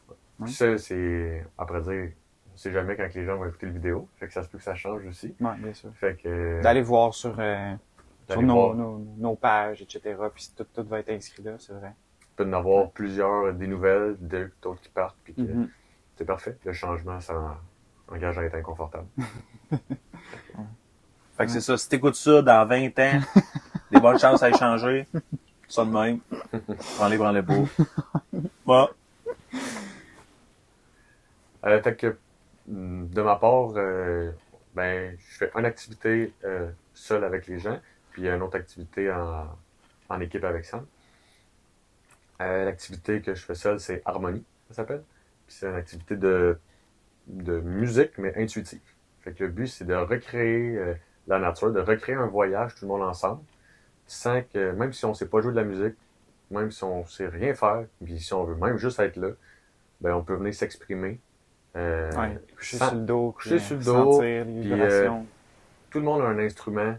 Puis 0.42 0.52
ça, 0.52 0.76
c'est, 0.78 1.44
après 1.56 1.80
dire, 1.82 2.10
on 2.52 2.56
sait 2.56 2.72
jamais 2.72 2.96
quand 2.96 3.06
les 3.14 3.24
gens 3.24 3.36
vont 3.36 3.46
écouter 3.46 3.66
le 3.66 3.72
vidéo. 3.72 4.08
Fait 4.16 4.26
que 4.26 4.32
ça 4.32 4.42
se 4.42 4.48
peut 4.48 4.58
que 4.58 4.64
ça 4.64 4.74
change 4.74 5.06
aussi. 5.06 5.32
Oui, 5.40 5.50
bien 5.58 5.74
sûr. 5.74 5.90
Fait 5.94 6.16
que. 6.20 6.60
D'aller 6.62 6.82
voir 6.82 7.14
sur, 7.14 7.36
euh, 7.38 7.72
sur 8.26 8.34
d'aller 8.34 8.46
nos, 8.48 8.54
voir. 8.54 8.74
nos, 8.74 8.98
nos 9.16 9.34
pages, 9.36 9.82
etc. 9.82 10.16
Puis 10.34 10.50
tout, 10.56 10.66
tout 10.74 10.84
va 10.88 10.98
être 10.98 11.10
inscrit 11.10 11.42
là, 11.44 11.52
c'est 11.58 11.72
vrai. 11.72 11.92
Peut 12.38 12.48
en 12.48 12.52
avoir 12.52 12.90
plusieurs, 12.90 13.52
des 13.52 13.66
nouvelles, 13.66 14.16
d'autres 14.62 14.80
qui 14.80 14.88
partent, 14.90 15.16
puis 15.24 15.34
que 15.34 15.40
Mhm. 15.42 15.68
c'est 16.16 16.24
parfait. 16.24 16.56
Le 16.64 16.72
changement, 16.72 17.20
ça 17.20 17.34
en- 17.36 18.14
engage 18.14 18.38
à 18.38 18.44
être 18.44 18.54
inconfortable. 18.54 19.06
Fait 21.36 21.46
que 21.46 21.52
c'est 21.52 21.60
ça. 21.60 21.76
Si 21.76 21.88
t'écoutes 21.88 22.14
ça 22.16 22.42
dans 22.42 22.66
20 22.66 22.96
ans, 22.98 23.20
des 23.92 24.00
bonnes 24.00 24.18
chances 24.18 24.42
à 24.42 24.50
échanger. 24.50 25.06
Ça 25.68 25.84
de 25.84 25.90
même. 25.90 26.18
Prends-les, 26.96 27.18
prends-les 27.18 27.42
pas. 27.42 27.54
Bon. 28.66 28.88
Euh, 31.64 31.82
fait 31.82 31.96
que, 31.96 32.16
hum, 32.68 33.08
de 33.08 33.22
ma 33.22 33.36
part, 33.36 33.70
euh, 33.76 34.30
ben, 34.74 35.16
je 35.18 35.36
fais 35.38 35.50
une 35.56 35.64
activité 35.64 36.32
euh, 36.44 36.70
seul 36.94 37.24
avec 37.24 37.46
les 37.46 37.58
gens, 37.58 37.78
puis 38.12 38.28
une 38.28 38.42
autre 38.42 38.56
activité 38.56 39.10
en, 39.12 39.46
en 40.08 40.20
équipe 40.20 40.44
avec 40.44 40.64
Sam. 40.64 40.84
Euh, 42.40 42.64
L'activité 42.64 43.20
que 43.20 43.34
je 43.34 43.42
fais 43.44 43.54
seul, 43.54 43.80
c'est 43.80 44.02
Harmonie, 44.04 44.44
ça 44.68 44.74
s'appelle. 44.76 45.02
Puis 45.46 45.56
c'est 45.58 45.68
une 45.68 45.74
activité 45.74 46.16
de, 46.16 46.58
de 47.28 47.60
musique, 47.60 48.18
mais 48.18 48.36
intuitive. 48.38 48.80
Fait 49.22 49.32
que 49.32 49.44
le 49.44 49.50
but, 49.50 49.66
c'est 49.68 49.84
de 49.86 49.94
recréer 49.94 50.76
euh, 50.78 50.94
la 51.26 51.38
nature, 51.38 51.72
de 51.72 51.80
recréer 51.80 52.16
un 52.16 52.26
voyage, 52.26 52.74
tout 52.76 52.84
le 52.84 52.88
monde 52.88 53.02
ensemble, 53.02 53.42
sans 54.06 54.42
que, 54.42 54.72
même 54.72 54.92
si 54.92 55.04
on 55.04 55.14
sait 55.14 55.28
pas 55.28 55.40
jouer 55.40 55.52
de 55.52 55.56
la 55.56 55.64
musique, 55.64 55.96
même 56.50 56.70
si 56.70 56.84
on 56.84 57.04
sait 57.06 57.28
rien 57.28 57.54
faire, 57.54 57.86
puis 58.04 58.20
si 58.20 58.32
on 58.34 58.44
veut 58.44 58.56
même 58.56 58.78
juste 58.78 59.00
être 59.00 59.16
là, 59.16 59.30
ben, 60.00 60.14
on 60.14 60.22
peut 60.24 60.34
venir 60.34 60.54
s'exprimer. 60.54 61.20
Euh, 61.76 62.10
Ouais, 62.16 62.38
coucher 62.56 62.76
sans- 62.78 62.88
sur 62.88 62.96
le 62.96 63.02
dos, 63.04 63.32
coucher 63.32 63.58
sur 63.58 63.76
le 63.76 63.82
euh, 63.82 63.84
dos, 63.84 64.20
puis, 64.60 64.70
vibrations. 64.70 65.26
tout 65.90 65.98
le 65.98 66.04
monde 66.04 66.22
a 66.22 66.26
un 66.26 66.38
instrument, 66.38 66.96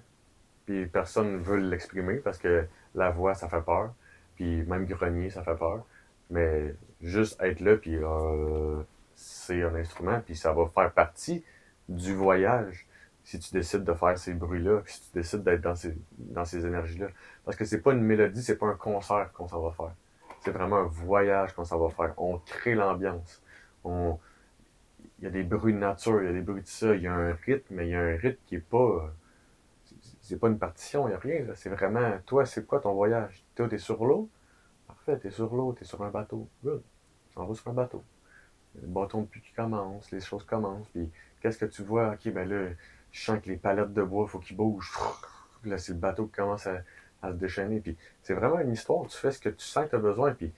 puis 0.66 0.86
personne 0.88 1.34
ne 1.34 1.38
veut 1.38 1.58
l'exprimer 1.58 2.16
parce 2.18 2.38
que 2.38 2.68
la 2.96 3.12
voix, 3.12 3.36
ça 3.36 3.50
fait 3.50 3.62
peur. 3.62 3.94
Puis 4.40 4.64
même 4.64 4.86
grogner, 4.86 5.30
ça 5.30 5.44
fait 5.44 5.56
peur. 5.56 5.86
Mais 6.30 6.74
juste 7.02 7.42
être 7.42 7.60
là, 7.60 7.76
puis 7.76 7.98
euh, 7.98 8.82
c'est 9.16 9.62
un 9.64 9.76
instrument, 9.76 10.22
puis 10.26 10.38
ça 10.38 10.54
va 10.54 10.66
faire 10.68 10.94
partie 10.94 11.44
du 11.90 12.16
voyage 12.16 12.88
si 13.26 13.38
tu 13.38 13.52
décides 13.54 13.84
de 13.84 13.94
faire 13.94 14.18
ces 14.18 14.34
bruits-là, 14.34 14.82
si 14.86 15.02
tu 15.02 15.18
décides 15.20 15.44
d'être 15.44 15.60
dans 15.60 15.76
ces, 15.76 15.94
dans 16.18 16.46
ces 16.46 16.66
énergies-là. 16.66 17.08
Parce 17.44 17.58
que 17.58 17.66
c'est 17.66 17.82
pas 17.82 17.92
une 17.92 18.02
mélodie, 18.02 18.42
c'est 18.42 18.56
pas 18.56 18.68
un 18.68 18.76
concert 18.76 19.30
qu'on 19.34 19.50
s'en 19.50 19.62
va 19.62 19.72
faire. 19.72 19.94
C'est 20.40 20.52
vraiment 20.52 20.78
un 20.78 20.88
voyage 20.88 21.54
qu'on 21.54 21.66
s'en 21.66 21.78
va 21.78 21.90
faire. 21.90 22.14
On 22.16 22.38
crée 22.38 22.76
l'ambiance. 22.76 23.42
On, 23.84 24.18
il 25.20 25.26
y 25.26 25.28
a 25.28 25.32
des 25.32 25.44
bruits 25.44 25.74
de 25.74 25.80
nature, 25.80 26.24
il 26.24 26.28
y 26.28 26.30
a 26.30 26.34
des 26.34 26.42
bruits 26.42 26.62
de 26.62 26.68
ça, 26.68 26.96
il 26.96 27.02
y 27.02 27.08
a 27.08 27.14
un 27.14 27.34
rythme, 27.34 27.76
mais 27.76 27.88
il 27.88 27.92
y 27.92 27.96
a 27.96 28.00
un 28.00 28.16
rythme 28.16 28.40
qui 28.46 28.56
est 28.56 28.60
pas. 28.66 29.14
C'est- 30.30 30.38
pas 30.38 30.48
une 30.48 30.60
partition, 30.60 31.08
il 31.08 31.12
n'y 31.12 31.16
a 31.16 31.20
rien. 31.20 31.46
C'est 31.56 31.70
vraiment. 31.70 32.12
Toi, 32.26 32.46
c'est 32.46 32.66
quoi 32.66 32.80
ton 32.80 32.94
voyage? 32.94 33.44
Toi, 33.56 33.68
t'es 33.68 33.78
sur 33.78 34.06
l'eau? 34.06 34.30
Parfait, 34.88 35.18
t'es 35.18 35.32
sur 35.32 35.54
l'eau, 35.56 35.74
t'es 35.74 35.86
sur 35.86 36.02
un 36.04 36.10
bateau. 36.10 36.48
Good. 36.64 36.84
T'en 37.36 37.46
vas 37.46 37.56
sur 37.56 37.68
un 37.70 37.74
bateau. 37.74 38.04
Il 38.76 38.82
le 38.82 38.88
bâton 38.88 39.22
de 39.22 39.28
pluie 39.28 39.42
qui 39.42 39.52
commence, 39.54 40.12
les 40.12 40.20
choses 40.20 40.44
commencent, 40.44 40.88
puis 40.90 41.10
qu'est-ce 41.42 41.58
que 41.58 41.66
tu 41.66 41.84
vois? 41.84 42.14
Ok, 42.14 42.32
ben 42.32 42.48
là, 42.48 42.70
je 43.12 43.24
sens 43.24 43.40
que 43.42 43.50
les 43.50 43.58
palettes 43.58 43.94
de 43.94 44.04
bois, 44.04 44.28
faut 44.28 44.40
qu'ils 44.40 44.58
bougent. 44.58 44.94
Là, 45.66 45.78
c'est 45.78 45.94
le 45.94 46.00
bateau 46.00 46.26
qui 46.28 46.34
commence 46.34 46.68
à, 46.68 46.82
se 47.24 47.36
déchaîner. 47.36 47.82
Puis 47.82 47.98
c'est 48.22 48.34
vraiment 48.34 48.60
une 48.60 48.72
histoire. 48.72 49.06
Tu 49.08 49.18
fais 49.18 49.32
ce 49.32 49.40
que 49.40 49.50
tu 49.50 49.66
sens 49.66 49.86
que 49.86 49.90
tu 49.90 49.96
as 49.96 50.00
besoin. 50.00 50.34
Puis 50.34 50.54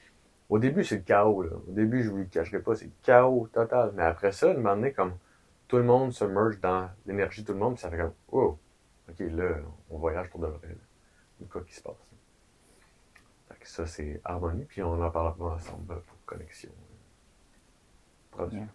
au 0.49 0.59
début, 0.59 0.83
c'est 0.83 0.97
le 0.97 1.01
chaos. 1.01 1.43
Au 1.43 1.71
début, 1.71 2.03
je 2.03 2.09
vous 2.09 2.17
le 2.17 2.25
cacherai 2.25 2.59
pas, 2.59 2.75
c'est 2.75 2.85
le 2.85 2.91
chaos 3.01 3.47
total. 3.51 3.93
Mais 3.95 4.03
après 4.03 4.31
ça, 4.31 4.51
un 4.51 4.53
moment 4.53 4.75
donné, 4.75 4.91
comme 4.91 5.13
tout 5.67 5.77
le 5.77 5.83
monde 5.83 6.11
se 6.13 6.25
merge 6.25 6.59
dans 6.59 6.89
l'énergie 7.05 7.41
de 7.41 7.47
tout 7.47 7.53
le 7.53 7.59
monde, 7.59 7.75
puis 7.75 7.81
ça 7.81 7.89
fait 7.89 7.97
comme, 7.97 8.13
oh, 8.31 8.59
ok, 9.11 9.19
là, 9.31 9.55
on 9.89 9.97
voyage 9.97 10.29
pour 10.29 10.39
de 10.41 10.47
vrai. 10.47 10.67
là. 10.67 10.73
Il 11.39 11.43
y 11.43 11.49
a 11.49 11.51
quoi 11.51 11.61
qui 11.63 11.73
se 11.73 11.81
passe. 11.81 11.95
Fait 13.49 13.55
que 13.59 13.67
ça, 13.67 13.85
c'est 13.85 14.21
harmonie, 14.23 14.65
puis 14.65 14.81
on 14.83 15.01
en 15.03 15.09
parlera 15.09 15.55
ensemble 15.55 16.01
pour 16.01 16.17
connexion. 16.25 16.71
Production. 18.31 18.67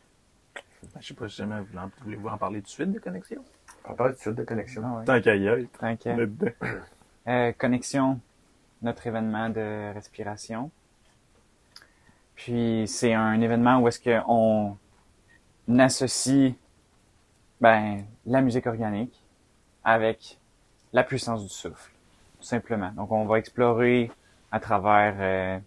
Je 1.01 1.07
sais 1.09 1.15
pas 1.15 1.29
si 1.29 1.37
jamais 1.37 1.61
vous 1.61 1.79
en- 1.79 1.91
voulez-vous 2.03 2.29
en 2.29 2.39
parler 2.39 2.61
tout 2.61 2.67
de 2.67 2.71
suite 2.71 2.93
de 2.93 2.99
connexion? 2.99 3.45
On 3.87 3.95
parle 3.95 4.13
de 4.13 4.19
suite 4.19 4.35
de 4.35 4.45
connexion. 4.45 4.83
Ah 4.85 4.99
ouais. 4.99 5.05
Tant 5.05 5.97
qu'à 5.97 6.13
y 6.13 6.17
dedans. 6.27 6.51
Euh, 7.29 7.53
connexion, 7.53 8.21
notre 8.83 9.07
événement 9.07 9.49
de 9.49 9.93
respiration. 9.95 10.71
Puis 12.35 12.85
c'est 12.87 13.15
un 13.15 13.41
événement 13.41 13.79
où 13.81 13.89
est-ce 13.89 14.01
qu'on 14.01 14.77
associe 15.79 16.55
ben, 17.61 18.05
la 18.27 18.43
musique 18.43 18.67
organique 18.67 19.25
avec 19.87 20.39
la 20.93 21.05
puissance 21.05 21.45
du 21.45 21.49
souffle, 21.49 21.93
tout 22.41 22.45
simplement. 22.45 22.91
Donc 22.97 23.13
on 23.13 23.25
va 23.25 23.39
explorer 23.39 24.11
à 24.51 24.59
travers 24.59 25.15
euh, 25.21 25.59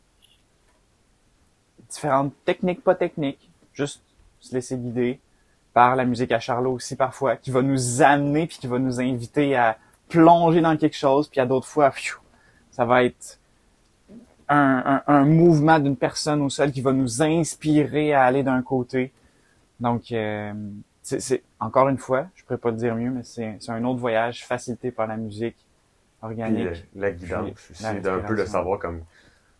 différentes 1.89 2.33
techniques, 2.43 2.83
pas 2.83 2.95
techniques, 2.95 3.49
juste 3.73 4.03
se 4.41 4.53
laisser 4.53 4.77
guider 4.77 5.19
par 5.73 5.95
la 5.95 6.03
musique 6.03 6.33
à 6.33 6.39
Charlot 6.39 6.73
aussi 6.73 6.97
parfois, 6.97 7.37
qui 7.37 7.49
va 7.49 7.61
nous 7.61 8.01
amener 8.01 8.45
puis 8.45 8.57
qui 8.57 8.67
va 8.67 8.77
nous 8.77 8.99
inviter 8.99 9.55
à 9.55 9.77
plonger 10.09 10.59
dans 10.59 10.75
quelque 10.75 10.97
chose, 10.97 11.29
puis 11.29 11.39
à 11.39 11.45
d'autres 11.45 11.67
fois, 11.67 11.89
pfiou, 11.89 12.19
ça 12.71 12.83
va 12.83 13.05
être 13.05 13.39
un, 14.49 15.01
un, 15.07 15.13
un 15.13 15.23
mouvement 15.23 15.79
d'une 15.79 15.95
personne 15.95 16.41
au 16.41 16.49
sol 16.49 16.73
qui 16.73 16.81
va 16.81 16.91
nous 16.91 17.21
inspirer 17.21 18.13
à 18.13 18.23
aller 18.23 18.43
d'un 18.43 18.63
côté. 18.63 19.13
Donc, 19.79 20.11
euh, 20.11 20.51
c'est, 21.09 21.19
c'est- 21.21 21.43
encore 21.59 21.89
une 21.89 21.97
fois, 21.97 22.27
je 22.35 22.43
pourrais 22.43 22.59
pas 22.59 22.69
le 22.69 22.77
dire 22.77 22.95
mieux, 22.95 23.09
mais 23.09 23.23
c'est, 23.23 23.57
c'est 23.59 23.71
un 23.71 23.83
autre 23.83 23.99
voyage 23.99 24.45
facilité 24.45 24.91
par 24.91 25.07
la 25.07 25.17
musique 25.17 25.57
organique. 26.21 26.83
la 26.95 27.11
guidance 27.11 27.71
la 27.81 27.93
d'un 27.95 28.19
peu 28.19 28.35
respiration. 28.35 28.45
savoir 28.45 28.79
comme, 28.79 28.99
tu 28.99 29.05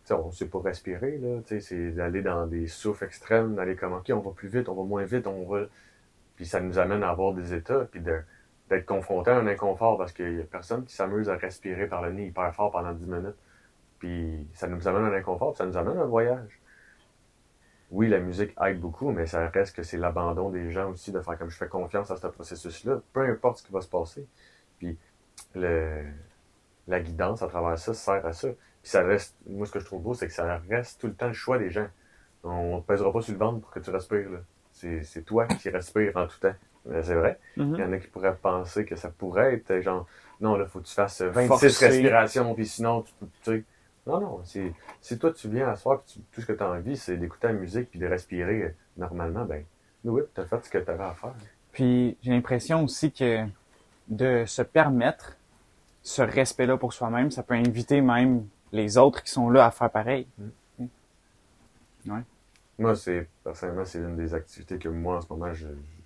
sais, 0.04 0.14
on 0.14 0.30
sait 0.30 0.46
pas 0.46 0.60
respirer, 0.60 1.18
là, 1.18 1.40
tu 1.44 1.48
sais, 1.48 1.60
c'est 1.60 1.90
d'aller 1.90 2.22
dans 2.22 2.46
des 2.46 2.68
souffles 2.68 3.04
extrêmes, 3.04 3.56
d'aller 3.56 3.74
comme, 3.74 3.94
ok, 3.94 4.12
on 4.14 4.20
va 4.20 4.30
plus 4.30 4.48
vite, 4.48 4.68
on 4.68 4.74
va 4.74 4.84
moins 4.84 5.04
vite, 5.04 5.26
on 5.26 5.44
va, 5.48 5.64
puis 6.36 6.46
ça 6.46 6.60
nous 6.60 6.78
amène 6.78 7.02
à 7.02 7.10
avoir 7.10 7.34
des 7.34 7.52
états, 7.52 7.84
puis 7.86 8.00
d'être 8.00 8.86
confronté 8.86 9.32
à 9.32 9.38
un 9.38 9.46
inconfort, 9.48 9.98
parce 9.98 10.12
qu'il 10.12 10.38
y 10.38 10.40
a 10.40 10.44
personne 10.44 10.84
qui 10.84 10.94
s'amuse 10.94 11.28
à 11.28 11.36
respirer 11.36 11.88
par 11.88 12.02
le 12.02 12.12
nez 12.12 12.26
hyper 12.26 12.54
fort 12.54 12.70
pendant 12.70 12.92
10 12.92 13.06
minutes, 13.06 13.36
puis 13.98 14.46
ça 14.54 14.68
nous 14.68 14.86
amène 14.86 15.02
à 15.04 15.08
un 15.08 15.18
inconfort, 15.18 15.52
puis 15.54 15.58
ça 15.58 15.66
nous 15.66 15.76
amène 15.76 15.98
à 15.98 16.02
un 16.02 16.06
voyage. 16.06 16.59
Oui, 17.90 18.08
la 18.08 18.20
musique 18.20 18.54
aide 18.64 18.78
beaucoup, 18.80 19.10
mais 19.10 19.26
ça 19.26 19.48
reste 19.48 19.74
que 19.74 19.82
c'est 19.82 19.96
l'abandon 19.98 20.50
des 20.50 20.70
gens 20.70 20.90
aussi, 20.90 21.10
de 21.10 21.20
faire 21.20 21.36
comme 21.38 21.50
je 21.50 21.56
fais 21.56 21.68
confiance 21.68 22.10
à 22.10 22.16
ce 22.16 22.26
processus-là, 22.28 23.00
peu 23.12 23.20
importe 23.28 23.58
ce 23.58 23.62
qui 23.64 23.72
va 23.72 23.80
se 23.80 23.88
passer. 23.88 24.26
Puis 24.78 24.96
le, 25.54 26.04
la 26.86 27.00
guidance 27.00 27.42
à 27.42 27.48
travers 27.48 27.78
ça 27.78 27.94
sert 27.94 28.24
à 28.24 28.32
ça. 28.32 28.48
Puis 28.48 28.90
ça 28.90 29.02
reste, 29.02 29.36
moi 29.46 29.66
ce 29.66 29.72
que 29.72 29.80
je 29.80 29.84
trouve 29.84 30.02
beau, 30.02 30.14
c'est 30.14 30.26
que 30.28 30.32
ça 30.32 30.60
reste 30.68 31.00
tout 31.00 31.08
le 31.08 31.14
temps 31.14 31.26
le 31.28 31.32
choix 31.32 31.58
des 31.58 31.70
gens. 31.70 31.88
On 32.44 32.76
ne 32.76 32.80
pèsera 32.80 33.12
pas 33.12 33.20
sur 33.22 33.32
le 33.32 33.38
ventre 33.38 33.60
pour 33.60 33.70
que 33.70 33.80
tu 33.80 33.90
respires. 33.90 34.30
là. 34.30 34.38
C'est, 34.72 35.02
c'est 35.02 35.22
toi 35.22 35.46
qui 35.46 35.68
respires 35.68 36.16
en 36.16 36.26
tout 36.26 36.38
temps. 36.38 36.54
Mais 36.86 37.02
c'est 37.02 37.14
vrai. 37.14 37.38
Mhm. 37.56 37.74
Il 37.74 37.80
y 37.80 37.84
en 37.84 37.92
a 37.92 37.98
qui 37.98 38.06
pourraient 38.06 38.36
penser 38.36 38.84
que 38.86 38.96
ça 38.96 39.10
pourrait 39.10 39.54
être 39.54 39.70
euh, 39.72 39.82
genre, 39.82 40.06
non, 40.40 40.56
là, 40.56 40.64
faut 40.66 40.80
que 40.80 40.86
tu 40.86 40.94
fasses 40.94 41.20
26 41.20 41.48
Forcer. 41.48 41.86
respirations, 41.86 42.54
puis 42.54 42.66
sinon, 42.66 43.02
tu 43.02 43.12
peux, 43.20 43.26
tu 43.42 43.50
sais. 43.58 43.64
Non, 44.10 44.20
non, 44.20 44.42
si 44.44 45.18
toi 45.18 45.32
tu 45.32 45.48
viens 45.48 45.68
à 45.68 45.76
soir, 45.76 46.02
tu- 46.04 46.18
tout 46.32 46.40
ce 46.40 46.46
que 46.46 46.52
tu 46.52 46.62
as 46.62 46.70
envie, 46.70 46.96
c'est 46.96 47.16
d'écouter 47.16 47.46
la 47.48 47.52
musique, 47.52 47.90
puis 47.90 48.00
de 48.00 48.06
respirer 48.06 48.62
euh, 48.62 48.74
normalement, 48.96 49.44
ben, 49.44 49.64
oui, 50.04 50.22
tu 50.34 50.40
as 50.40 50.46
fait 50.46 50.64
ce 50.64 50.70
que 50.70 50.78
tu 50.78 50.90
avais 50.90 51.04
à 51.04 51.14
faire. 51.14 51.34
Puis 51.72 52.16
j'ai 52.22 52.32
l'impression 52.32 52.82
aussi 52.84 53.12
que 53.12 53.44
de 54.08 54.44
se 54.46 54.62
permettre 54.62 55.36
ce 56.02 56.22
respect-là 56.22 56.76
pour 56.76 56.92
soi-même, 56.92 57.30
ça 57.30 57.42
peut 57.42 57.54
inviter 57.54 58.00
même 58.00 58.46
les 58.72 58.98
autres 58.98 59.22
qui 59.22 59.30
sont 59.30 59.50
là 59.50 59.66
à 59.66 59.70
faire 59.70 59.90
pareil. 59.90 60.26
Mm. 60.38 60.86
Ouais. 62.06 62.22
Moi, 62.78 62.96
c'est, 62.96 63.28
personnellement, 63.44 63.84
c'est 63.84 63.98
une 63.98 64.16
des 64.16 64.34
activités 64.34 64.78
que 64.78 64.88
moi, 64.88 65.18
en 65.18 65.20
ce 65.20 65.26
moment, 65.30 65.52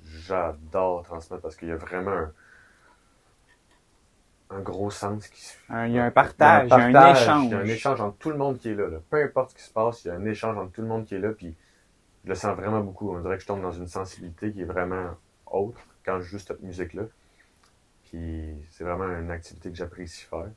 j'adore 0.04 1.04
transmettre 1.04 1.42
parce 1.42 1.56
qu'il 1.56 1.68
y 1.68 1.72
a 1.72 1.76
vraiment 1.76 2.10
un, 2.10 2.32
un 4.50 4.60
gros 4.60 4.90
sens 4.90 5.26
qui 5.28 5.42
se 5.42 5.56
Un- 5.68 5.86
Il 5.86 5.94
y 5.94 5.98
a 5.98 6.04
un 6.04 6.10
partage, 6.10 6.66
il 6.66 6.70
y 6.70 6.72
a 6.72 6.76
un 6.76 7.12
échange. 7.12 7.44
Il 7.46 7.50
y 7.50 7.54
a 7.54 7.58
un 7.58 7.66
échange 7.66 8.00
entre 8.00 8.16
tout 8.18 8.30
le 8.30 8.36
monde 8.36 8.58
qui 8.58 8.68
est 8.70 8.74
là, 8.74 8.88
là. 8.88 8.98
Peu 9.10 9.22
importe 9.22 9.50
ce 9.50 9.54
qui 9.56 9.62
se 9.62 9.72
passe, 9.72 10.04
il 10.04 10.08
y 10.08 10.10
a 10.10 10.14
un 10.14 10.24
échange 10.26 10.56
entre 10.58 10.72
tout 10.72 10.82
le 10.82 10.88
monde 10.88 11.04
qui 11.04 11.14
est 11.14 11.18
là, 11.20 11.30
puis 11.32 11.54
je 12.24 12.28
le 12.28 12.34
sens 12.34 12.56
vraiment 12.56 12.80
beaucoup. 12.80 13.14
On 13.14 13.20
dirait 13.20 13.36
que 13.36 13.42
je 13.42 13.46
tombe 13.46 13.62
dans 13.62 13.72
une 13.72 13.88
sensibilité 13.88 14.52
qui 14.52 14.62
est 14.62 14.66
vraiment 14.66 15.10
autre 15.46 15.80
quand 16.04 16.20
je 16.20 16.24
joue 16.26 16.38
cette 16.38 16.62
musique-là. 16.62 17.04
Puis 18.04 18.54
c'est 18.70 18.84
vraiment 18.84 19.06
une 19.18 19.30
activité 19.30 19.70
que 19.70 19.76
j'apprécie 19.76 20.24
faire. 20.24 20.48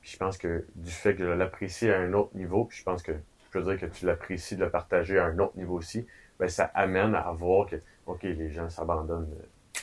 Puis 0.00 0.10
je 0.12 0.16
pense 0.16 0.36
que 0.38 0.66
du 0.74 0.90
fait 0.90 1.14
que 1.14 1.24
je 1.24 1.30
l'apprécie 1.30 1.90
à 1.90 1.98
un 2.00 2.12
autre 2.12 2.34
niveau, 2.36 2.64
puis 2.64 2.78
je 2.78 2.84
pense 2.84 3.02
que 3.02 3.12
je 3.52 3.58
veux 3.58 3.64
dire 3.64 3.80
que 3.80 3.86
tu 3.94 4.06
l'apprécies 4.06 4.56
de 4.56 4.64
le 4.64 4.70
partager 4.70 5.18
à 5.18 5.26
un 5.26 5.38
autre 5.38 5.56
niveau 5.56 5.76
aussi, 5.76 6.06
ben 6.38 6.48
ça 6.48 6.64
amène 6.74 7.14
à 7.14 7.30
voir 7.32 7.66
que, 7.66 7.76
OK, 8.06 8.22
les 8.22 8.50
gens 8.50 8.68
s'abandonnent 8.70 9.32
euh, 9.32 9.78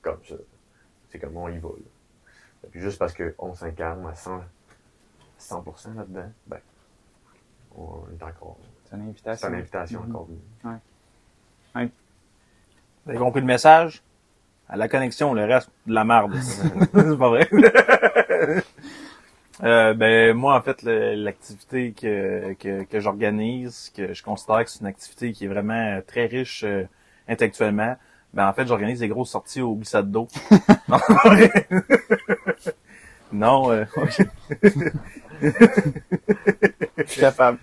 comme 0.00 0.18
ça. 0.28 0.34
C'est 1.08 1.18
comme 1.18 1.36
on 1.36 1.48
y 1.48 1.58
va. 1.58 1.68
Là. 1.68 1.74
Puis 2.70 2.80
juste 2.80 2.98
parce 2.98 3.14
qu'on 3.14 3.54
s'incarne 3.54 4.06
à 4.06 4.14
100, 4.14 4.40
100% 5.38 5.94
là-dedans, 5.96 6.30
ben, 6.46 6.58
on 7.76 8.02
est 8.18 8.22
encore. 8.22 8.56
C'est 8.84 8.96
une 8.96 9.02
C'est 9.02 9.08
invitation. 9.08 9.48
une 9.48 9.54
invitation 9.56 10.00
Mhm. 10.00 10.10
encore. 10.10 10.28
Vous 13.04 13.10
avez 13.10 13.18
compris 13.18 13.40
le 13.40 13.46
message? 13.46 14.02
À 14.68 14.76
la 14.76 14.88
connexion, 14.88 15.34
le 15.34 15.44
reste, 15.44 15.68
de 15.86 15.92
la 15.92 16.04
merde. 16.04 16.32
c'est 16.40 17.18
pas 17.18 17.28
vrai? 17.28 17.48
Euh, 19.62 19.92
ben 19.94 20.34
moi 20.34 20.56
en 20.56 20.62
fait 20.62 20.82
l'activité 20.82 21.92
que, 21.92 22.54
que, 22.54 22.82
que 22.84 23.00
j'organise, 23.00 23.92
que 23.94 24.12
je 24.14 24.22
considère 24.22 24.64
que 24.64 24.70
c'est 24.70 24.80
une 24.80 24.86
activité 24.86 25.32
qui 25.32 25.44
est 25.44 25.48
vraiment 25.48 26.00
très 26.04 26.24
riche 26.26 26.64
euh, 26.64 26.84
intellectuellement, 27.28 27.96
ben 28.34 28.48
en 28.48 28.52
fait 28.52 28.66
j'organise 28.66 29.00
des 29.00 29.08
grosses 29.08 29.30
sorties 29.30 29.60
au 29.60 29.74
glissade 29.74 30.10
d'eau. 30.10 30.28
non, 30.88 30.98
non, 33.32 33.70
euh, 33.70 33.84
Je 35.42 37.04
suis 37.06 37.20
capable. 37.20 37.58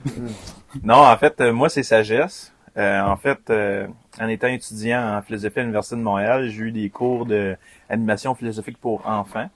non 0.83 0.97
en 0.97 1.17
fait 1.17 1.39
euh, 1.41 1.53
moi 1.53 1.69
c'est 1.69 1.83
sagesse. 1.83 2.53
Euh, 2.77 3.01
en 3.01 3.17
fait, 3.17 3.49
euh, 3.49 3.87
en 4.21 4.27
étant 4.27 4.47
étudiant 4.47 5.17
en 5.17 5.21
philosophie 5.21 5.59
à 5.59 5.63
l'université 5.63 5.95
de 5.95 6.01
Montréal, 6.01 6.47
j'ai 6.49 6.61
eu 6.61 6.71
des 6.71 6.89
cours 6.89 7.25
de 7.25 7.57
animation 7.89 8.35
philosophique 8.35 8.77
pour 8.79 9.05
enfants, 9.07 9.49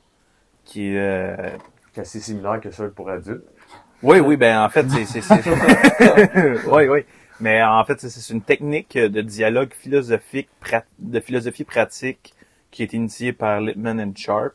qui 0.66 0.90
est 0.90 1.00
euh, 1.00 1.50
C'est 1.94 2.02
assez 2.02 2.20
similaire 2.20 2.60
que 2.60 2.72
ça 2.72 2.88
pour 2.90 3.10
adultes. 3.10 3.46
Oui, 4.02 4.20
oui, 4.20 4.36
ben 4.36 4.62
en 4.62 4.70
fait, 4.70 4.86
c'est... 5.06 5.22
oui, 6.68 6.88
oui. 6.90 7.06
Mais 7.40 7.64
en 7.64 7.84
fait, 7.84 8.00
c'est, 8.00 8.34
une 8.34 8.42
technique 8.42 8.98
de 8.98 9.22
dialogue 9.22 9.74
philosophique, 9.74 10.50
de 11.00 11.20
philosophie 11.20 11.64
pratique 11.64 12.34
qui 12.72 12.82
a 12.82 12.86
été 12.86 12.98
initiée 12.98 13.34
par 13.34 13.62
Lippmann 13.62 14.00
and 14.00 14.14
Sharp. 14.16 14.54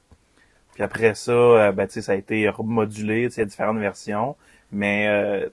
Puis 0.74 0.82
après 0.82 1.14
ça, 1.14 1.32
euh, 1.32 1.72
ben, 1.72 1.88
ça 1.88 2.12
a 2.12 2.14
été 2.14 2.48
remodulé, 2.48 3.28
il 3.30 3.36
y 3.36 3.40
a 3.40 3.44
différentes 3.44 3.78
versions. 3.78 4.36
Mais 4.70 5.08
euh, 5.08 5.48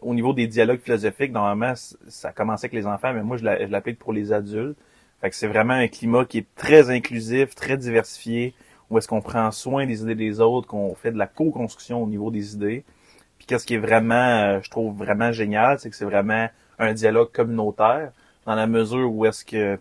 au 0.00 0.14
niveau 0.14 0.32
des 0.32 0.46
dialogues 0.46 0.80
philosophiques, 0.80 1.32
normalement, 1.32 1.74
ça 2.08 2.32
commençait 2.32 2.66
avec 2.66 2.74
les 2.74 2.86
enfants, 2.86 3.12
mais 3.12 3.22
moi, 3.22 3.36
je 3.36 3.44
l'applique 3.44 3.98
pour 3.98 4.12
les 4.12 4.32
adultes. 4.32 4.76
Fait 5.20 5.30
que 5.30 5.36
c'est 5.36 5.46
vraiment 5.46 5.74
un 5.74 5.88
climat 5.88 6.24
qui 6.24 6.38
est 6.38 6.46
très 6.56 6.90
inclusif, 6.90 7.54
très 7.54 7.76
diversifié, 7.76 8.54
où 8.90 8.98
est-ce 8.98 9.08
qu'on 9.08 9.22
prend 9.22 9.50
soin 9.50 9.86
des 9.86 10.02
idées 10.02 10.14
des 10.14 10.40
autres, 10.40 10.68
qu'on 10.68 10.94
fait 10.94 11.10
de 11.10 11.18
la 11.18 11.26
co-construction 11.26 12.02
au 12.02 12.06
niveau 12.06 12.30
des 12.30 12.54
idées. 12.54 12.84
Puis 13.38 13.46
qu'est-ce 13.46 13.66
qui 13.66 13.74
est 13.74 13.78
vraiment, 13.78 14.14
euh, 14.14 14.60
je 14.62 14.70
trouve 14.70 14.96
vraiment 14.96 15.32
génial, 15.32 15.78
c'est 15.78 15.90
que 15.90 15.96
c'est 15.96 16.04
vraiment 16.04 16.48
un 16.78 16.92
dialogue 16.94 17.32
communautaire, 17.32 18.12
dans 18.46 18.54
la 18.54 18.66
mesure 18.66 19.12
où 19.12 19.26
est-ce 19.26 19.44
que 19.44 19.78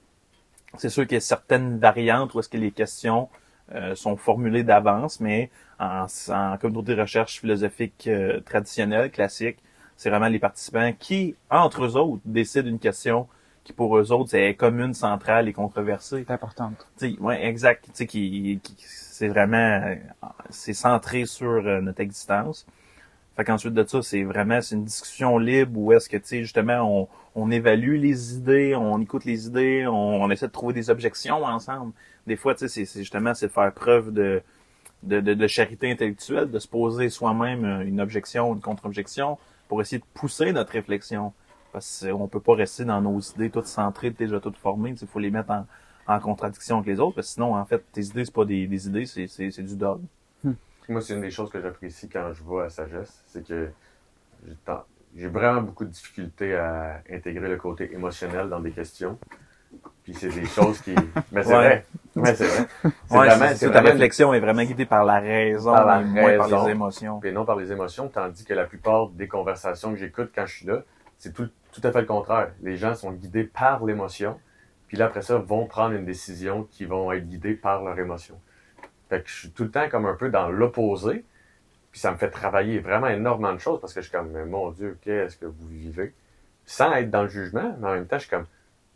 c'est 0.78 0.90
sûr 0.90 1.04
qu'il 1.06 1.16
y 1.16 1.18
a 1.18 1.22
certaines 1.22 1.80
variantes 1.80 2.34
où 2.34 2.40
est-ce 2.40 2.50
que 2.50 2.58
les 2.58 2.72
questions 2.72 3.30
euh, 3.74 3.96
sont 3.96 4.16
formulées 4.18 4.64
d'avance, 4.64 5.20
mais 5.20 5.50
en, 5.80 6.06
en 6.30 6.58
communauté 6.58 6.96
de 6.96 7.02
recherche 7.02 7.40
philosophique 7.40 8.06
euh, 8.08 8.40
traditionnelle, 8.42 9.12
classique, 9.12 9.58
c'est 9.98 10.10
vraiment 10.10 10.28
les 10.28 10.40
participants 10.40 10.92
qui, 11.00 11.36
entre 11.50 11.86
eux 11.86 11.96
autres, 11.98 12.22
décident 12.26 12.70
une 12.70 12.80
question 12.80 13.28
qui 13.64 13.74
pour 13.74 13.98
eux 13.98 14.12
autres 14.12 14.30
c'est 14.32 14.54
commune, 14.54 14.94
centrale 14.94 15.48
et 15.48 15.54
controversée. 15.54 16.24
C'est 16.28 16.34
importante. 16.34 16.86
Tu 17.00 17.14
sais, 17.16 17.20
ouais, 17.20 17.46
exact. 17.46 17.86
Tu 17.86 17.92
sais, 17.94 18.08
qui, 18.08 18.60
qui- 18.62 18.76
c'est 18.80 19.28
vraiment, 19.30 19.58
euh, 19.58 19.96
c'est 20.50 20.74
centré 20.74 21.26
sur 21.26 21.48
euh, 21.50 21.82
notre 21.82 22.02
existence. 22.02 22.66
Fait 23.36 23.44
qu'ensuite 23.44 23.74
de 23.74 23.86
ça, 23.86 24.02
c'est 24.02 24.24
vraiment, 24.24 24.62
c'est 24.62 24.76
une 24.76 24.86
discussion 24.86 25.38
libre 25.38 25.78
où 25.80 25.92
est-ce 25.94 26.08
que, 26.10 26.18
tu 26.18 26.26
sais, 26.26 26.40
justement, 26.42 26.82
on, 27.02 27.08
on 27.36 27.52
évalue 27.52 27.98
les 28.00 28.36
idées, 28.36 28.76
on 28.76 29.02
écoute 29.02 29.26
les 29.26 29.48
idées, 29.48 29.86
on, 29.88 30.22
on 30.24 30.30
essaie 30.32 30.48
de 30.48 30.52
trouver 30.54 30.74
des 30.74 30.90
objections 30.90 31.44
ensemble. 31.44 31.92
Des 32.28 32.38
fois, 32.38 32.56
tu 32.56 32.68
sais, 32.70 32.86
c'est- 32.86 33.00
justement, 33.00 33.34
c'est 33.34 33.48
de 33.48 33.52
faire 33.52 33.74
preuve 33.74 34.14
de, 34.14 34.42
de, 35.04 35.20
de, 35.22 35.34
de 35.34 35.48
charité 35.48 35.92
intellectuelle, 35.92 36.50
de 36.52 36.60
se 36.60 36.68
poser 36.68 37.10
soi-même 37.10 37.66
euh, 37.66 37.86
une 37.86 38.02
objection, 38.02 38.54
une 38.54 38.62
contre-objection, 38.62 39.38
pour 39.68 39.82
essayer 39.82 40.00
de 40.00 40.06
pousser 40.14 40.52
notre 40.54 40.72
réflexion. 40.74 41.34
Parce 41.72 42.06
qu'on 42.10 42.28
peut 42.28 42.40
pas 42.40 42.56
rester 42.56 42.86
dans 42.86 43.02
nos 43.02 43.20
idées 43.20 43.50
toutes 43.50 43.68
centrées, 43.68 44.12
déjà 44.12 44.40
toutes 44.40 44.58
formées. 44.58 44.96
Il 45.02 45.08
faut 45.08 45.20
les 45.20 45.32
mettre 45.32 45.52
en, 45.52 45.66
en 46.08 46.20
contradiction 46.20 46.78
avec 46.78 46.88
les 46.88 47.00
autres, 47.00 47.16
parce 47.16 47.28
que 47.28 47.34
sinon, 47.34 47.56
en 47.56 47.66
fait, 47.66 47.84
tes 47.92 48.04
idées, 48.06 48.26
c'est 48.26 48.34
pas 48.34 48.46
des, 48.46 48.68
des 48.68 48.88
idées, 48.88 49.06
c'est 49.06 49.64
du 49.64 49.76
dogme. 49.76 50.06
Moi, 50.90 51.02
c'est 51.02 51.14
une 51.14 51.22
des 51.22 51.32
choses 51.32 51.50
que 51.50 51.60
j'apprécie 51.62 52.10
quand 52.10 52.32
je 52.34 52.44
vais 52.44 52.64
à 52.66 52.70
Sagesse, 52.70 53.24
c'est 53.28 53.46
que 53.46 53.70
j'ai 55.16 55.28
vraiment 55.28 55.62
beaucoup 55.62 55.86
de 55.86 55.90
difficultés 55.90 56.56
à 56.56 57.02
intégrer 57.12 57.48
le 57.50 57.58
côté 57.58 57.92
émotionnel 57.94 58.50
dans 58.50 58.60
des 58.60 58.72
questions. 58.72 59.18
Puis 60.04 60.14
c'est 60.14 60.30
des 60.30 60.46
choses 60.46 60.80
qui... 60.82 60.94
Mais 61.32 61.44
c'est 61.44 61.50
Ouais. 61.50 61.56
vrai. 61.56 61.86
Mais 62.16 62.36
c'est 62.36 62.46
vrai. 62.48 62.68
C'est 63.10 63.18
Ouais, 63.18 63.28
vraiment... 63.28 63.74
ta 63.74 63.82
réflexion 63.82 64.34
est 64.34 64.40
vraiment 64.40 64.64
guidée 64.64 64.86
par 64.86 65.04
la 65.04 65.20
raison 65.20 65.74
Par 65.74 65.86
la 65.86 66.02
et 66.02 66.06
moins 66.06 66.38
par 66.38 66.46
raison. 66.46 66.66
les 66.66 66.72
émotions. 66.72 67.22
et 67.24 67.32
non 67.32 67.44
par 67.46 67.56
les 67.58 67.72
émotions, 67.72 68.08
tandis 68.08 68.46
que 68.46 68.54
la 68.54 68.66
plupart 68.66 69.10
des 69.10 69.28
conversations 69.28 69.92
que 69.92 69.98
j'écoute 69.98 70.32
quand 70.34 70.46
je 70.46 70.56
suis 70.56 70.66
là, 70.66 70.84
c'est 71.18 71.34
tout, 71.34 71.50
tout 71.74 71.82
à 71.84 71.92
fait 71.92 72.02
le 72.02 72.08
contraire. 72.08 72.52
Les 72.62 72.78
gens 72.78 72.94
sont 72.94 73.12
guidés 73.12 73.44
par 73.44 73.84
l'émotion, 73.84 74.40
puis 74.88 74.96
là, 74.96 75.06
après 75.06 75.24
ça, 75.24 75.38
vont 75.38 75.66
prendre 75.66 75.94
une 75.96 76.06
décision 76.06 76.64
qui 76.72 76.86
vont 76.86 77.12
être 77.12 77.28
guidés 77.28 77.56
par 77.56 77.84
leur 77.84 77.98
émotion. 78.00 78.40
Fait 79.10 79.22
que 79.24 79.30
je 79.30 79.36
suis 79.36 79.52
tout 79.52 79.64
le 79.64 79.72
temps 79.72 79.90
comme 79.90 80.06
un 80.06 80.16
peu 80.16 80.30
dans 80.30 80.50
l'opposé, 80.50 81.26
puis 81.92 82.00
ça 82.02 82.12
me 82.12 82.18
fait 82.18 82.30
travailler 82.32 82.80
vraiment 82.80 83.08
énormément 83.08 83.54
de 83.54 83.60
choses, 83.60 83.82
parce 83.82 83.94
que 83.94 84.02
je 84.02 84.08
suis 84.10 84.18
comme, 84.18 84.32
mais 84.32 84.46
mon 84.46 84.72
Dieu, 84.72 84.98
qu'est-ce 85.02 85.38
que 85.38 85.46
vous 85.46 85.68
vivez? 85.68 86.14
Sans 86.66 86.94
être 86.94 87.12
dans 87.12 87.24
le 87.24 87.30
jugement, 87.30 87.76
mais 87.80 87.88
en 87.90 87.94
même 87.94 88.08
temps, 88.08 88.18
je 88.18 88.24
suis 88.24 88.32
comme, 88.32 88.48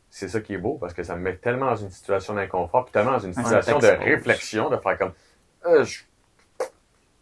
c'est 0.10 0.30
ça 0.30 0.41
qui 0.41 0.53
est 0.55 0.60
beau, 0.60 0.78
parce 0.80 0.93
que 0.93 1.03
ça 1.03 1.16
me 1.16 1.22
met 1.22 1.38
tellement 1.38 1.68
dans 1.68 1.78
une 1.78 1.91
situation 1.91 2.36
d'inconfort, 2.36 2.86
puis 2.86 2.93
tellement 2.93 3.14
dans 3.14 3.20
une 3.20 3.34
Ouais, 3.38 3.43
situation 3.43 3.80
de 3.80 3.88
réflexion, 3.88 4.70
de 4.70 4.78
faire 4.78 4.97
comme, 4.97 5.14
euh, 5.66 5.84
je, 5.84 5.99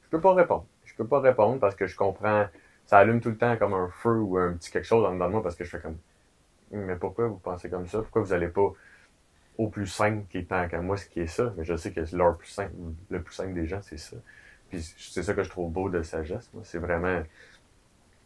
je 0.03 0.09
peux 0.09 0.21
pas 0.21 0.33
répondre. 0.33 0.65
Je 0.85 0.93
peux 0.95 1.07
pas 1.07 1.19
répondre 1.19 1.59
parce 1.59 1.75
que 1.75 1.85
je 1.87 1.95
comprends, 1.95 2.47
ça 2.85 2.97
allume 2.99 3.21
tout 3.21 3.29
le 3.29 3.37
temps 3.37 3.57
comme 3.57 3.73
un 3.73 3.89
feu 3.89 4.19
ou 4.19 4.37
un 4.37 4.53
petit 4.53 4.71
quelque 4.71 4.85
chose 4.85 5.05
en 5.05 5.13
dedans 5.13 5.27
de 5.27 5.31
moi 5.31 5.43
parce 5.43 5.55
que 5.55 5.63
je 5.63 5.69
fais 5.69 5.79
comme, 5.79 5.97
mais 6.71 6.95
pourquoi 6.97 7.27
vous 7.27 7.37
pensez 7.39 7.69
comme 7.69 7.87
ça? 7.87 7.99
Pourquoi 7.99 8.23
vous 8.23 8.33
allez 8.33 8.49
pas 8.49 8.73
au 9.57 9.69
plus 9.69 9.87
simple 9.87 10.25
qui 10.29 10.39
est 10.39 10.45
tant 10.49 10.67
qu'à 10.67 10.81
moi, 10.81 10.97
ce 10.97 11.07
qui 11.07 11.21
est 11.21 11.27
ça? 11.27 11.53
Mais 11.57 11.63
je 11.65 11.75
sais 11.75 11.91
que 11.93 12.01
leur 12.15 12.37
plus 12.37 12.49
simple, 12.49 12.73
le 13.09 13.21
plus 13.21 13.35
simple 13.35 13.53
des 13.53 13.67
gens, 13.67 13.81
c'est 13.81 13.97
ça. 13.97 14.17
Puis 14.69 14.81
c'est 14.97 15.23
ça 15.23 15.33
que 15.33 15.43
je 15.43 15.49
trouve 15.49 15.71
beau 15.71 15.89
de 15.89 16.01
sagesse, 16.03 16.49
moi. 16.53 16.63
C'est 16.65 16.79
vraiment 16.79 17.23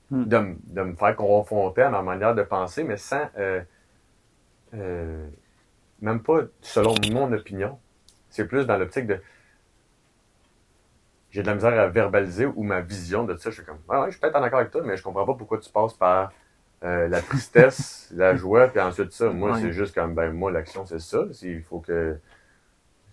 Hmm. 0.10 0.26
de, 0.26 0.56
de 0.68 0.82
me 0.84 0.96
faire 0.96 1.16
confronter 1.16 1.82
à 1.84 1.90
ma 1.90 2.02
manière 2.02 2.36
de 2.36 2.44
penser, 2.44 2.84
mais 2.84 2.98
sans, 2.98 3.30
euh, 3.38 3.62
euh, 4.74 5.28
même 6.02 6.22
pas 6.24 6.42
selon 6.62 6.96
mon 6.98 7.32
opinion. 7.34 7.80
C'est 8.30 8.48
plus 8.48 8.66
dans 8.68 8.78
l'optique 8.78 9.08
de, 9.08 9.22
j'ai 11.32 11.42
de 11.44 11.48
la 11.48 11.56
misère 11.56 11.80
à 11.80 11.88
verbaliser 11.88 12.46
ou 12.46 12.64
ma 12.64 12.82
vision 12.82 13.24
de 13.24 13.36
ça. 13.38 13.50
Je 13.50 13.56
suis 13.56 13.66
comme, 13.66 13.80
ah 13.90 14.02
ouais, 14.02 14.06
je 14.08 14.12
suis 14.12 14.20
peut-être 14.20 14.36
en 14.36 14.44
accord 14.44 14.60
avec 14.60 14.72
toi, 14.72 14.82
mais 14.84 14.98
je 14.98 15.04
comprends 15.04 15.26
pas 15.26 15.34
pourquoi 15.36 15.60
tu 15.60 15.72
passes 15.72 15.94
par 15.94 16.32
euh, 16.84 17.08
la 17.08 17.22
tristesse, 17.22 18.10
la 18.16 18.36
joie, 18.36 18.68
puis 18.68 18.80
ensuite 18.80 19.12
ça. 19.12 19.30
Moi, 19.30 19.52
Ouais. 19.54 19.62
c'est 19.62 19.72
juste 19.74 19.94
comme, 19.96 20.14
ben, 20.16 20.32
moi, 20.32 20.52
l'action, 20.52 20.86
c'est 20.86 21.00
ça. 21.00 21.26
Il 21.44 21.62
faut 21.64 21.80
que, 21.80 22.18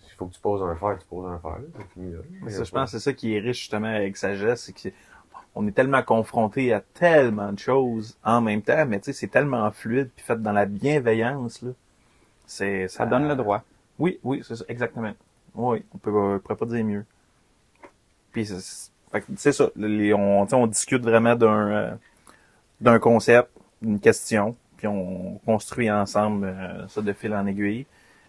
il 0.07 0.15
faut 0.17 0.27
que 0.27 0.35
tu 0.35 0.41
poses 0.41 0.63
un 0.63 0.75
fer, 0.75 0.97
tu 0.99 1.07
poses 1.07 1.31
un 1.31 1.39
fer. 1.39 1.59
fini, 1.95 2.13
là. 2.13 2.19
Mais 2.43 2.51
ça, 2.51 2.65
je 2.65 2.71
pense 2.71 2.91
que 2.93 2.99
c'est 2.99 3.05
ça 3.05 3.13
qui 3.13 3.35
est 3.37 3.41
riche 3.41 3.59
justement 3.61 3.89
avec 3.95 4.17
sagesse, 4.17 4.63
c'est 4.65 4.73
que 4.73 4.95
on 5.55 5.67
est 5.67 5.73
tellement 5.73 6.03
confronté 6.03 6.73
à 6.73 6.81
tellement 6.81 7.53
de 7.53 7.59
choses 7.59 8.17
en 8.25 8.41
même 8.41 8.63
temps, 8.63 8.87
mais 8.87 8.99
tu 9.01 9.07
sais, 9.07 9.13
c'est 9.13 9.27
tellement 9.29 9.69
fluide 9.73 10.11
puis 10.15 10.25
fait 10.25 10.41
dans 10.41 10.53
la 10.53 10.67
bienveillance 10.67 11.63
là. 11.63 11.71
C'est 12.47 12.87
Ça 12.89 13.07
donne 13.07 13.27
le 13.29 13.35
droit. 13.37 13.63
Oui, 13.99 14.21
oui, 14.23 14.43
c'est 14.47 14.55
ça, 14.57 14.65
exactement. 14.69 15.13
Oui, 15.55 15.85
on 15.95 15.99
peut, 15.99 16.11
on 16.13 16.39
pourrait 16.39 16.57
pas 16.57 16.67
dire 16.67 16.85
mieux. 16.85 17.05
Puis 18.33 18.47
c'est- 18.47 18.61
c'est 18.61 18.91
fait 19.11 19.21
que 19.23 19.27
c'est 19.37 19.53
ça, 19.53 19.71
les, 19.75 20.13
on, 20.13 20.45
tu 20.45 20.51
sais, 20.51 20.57
on 20.57 20.67
discute 20.67 21.03
vraiment 21.03 21.35
d'un 21.35 21.69
euh, 21.71 21.95
d'un 22.81 22.99
concept, 22.99 23.49
d'une 23.83 24.01
question, 24.01 24.57
puis 24.77 24.87
on 24.87 25.41
construit 25.45 25.91
ensemble 25.91 26.47
euh, 26.47 26.89
ça 26.89 27.03
de 27.03 27.13
fil 27.13 27.35
en 27.35 27.47
aiguille. 27.47 27.87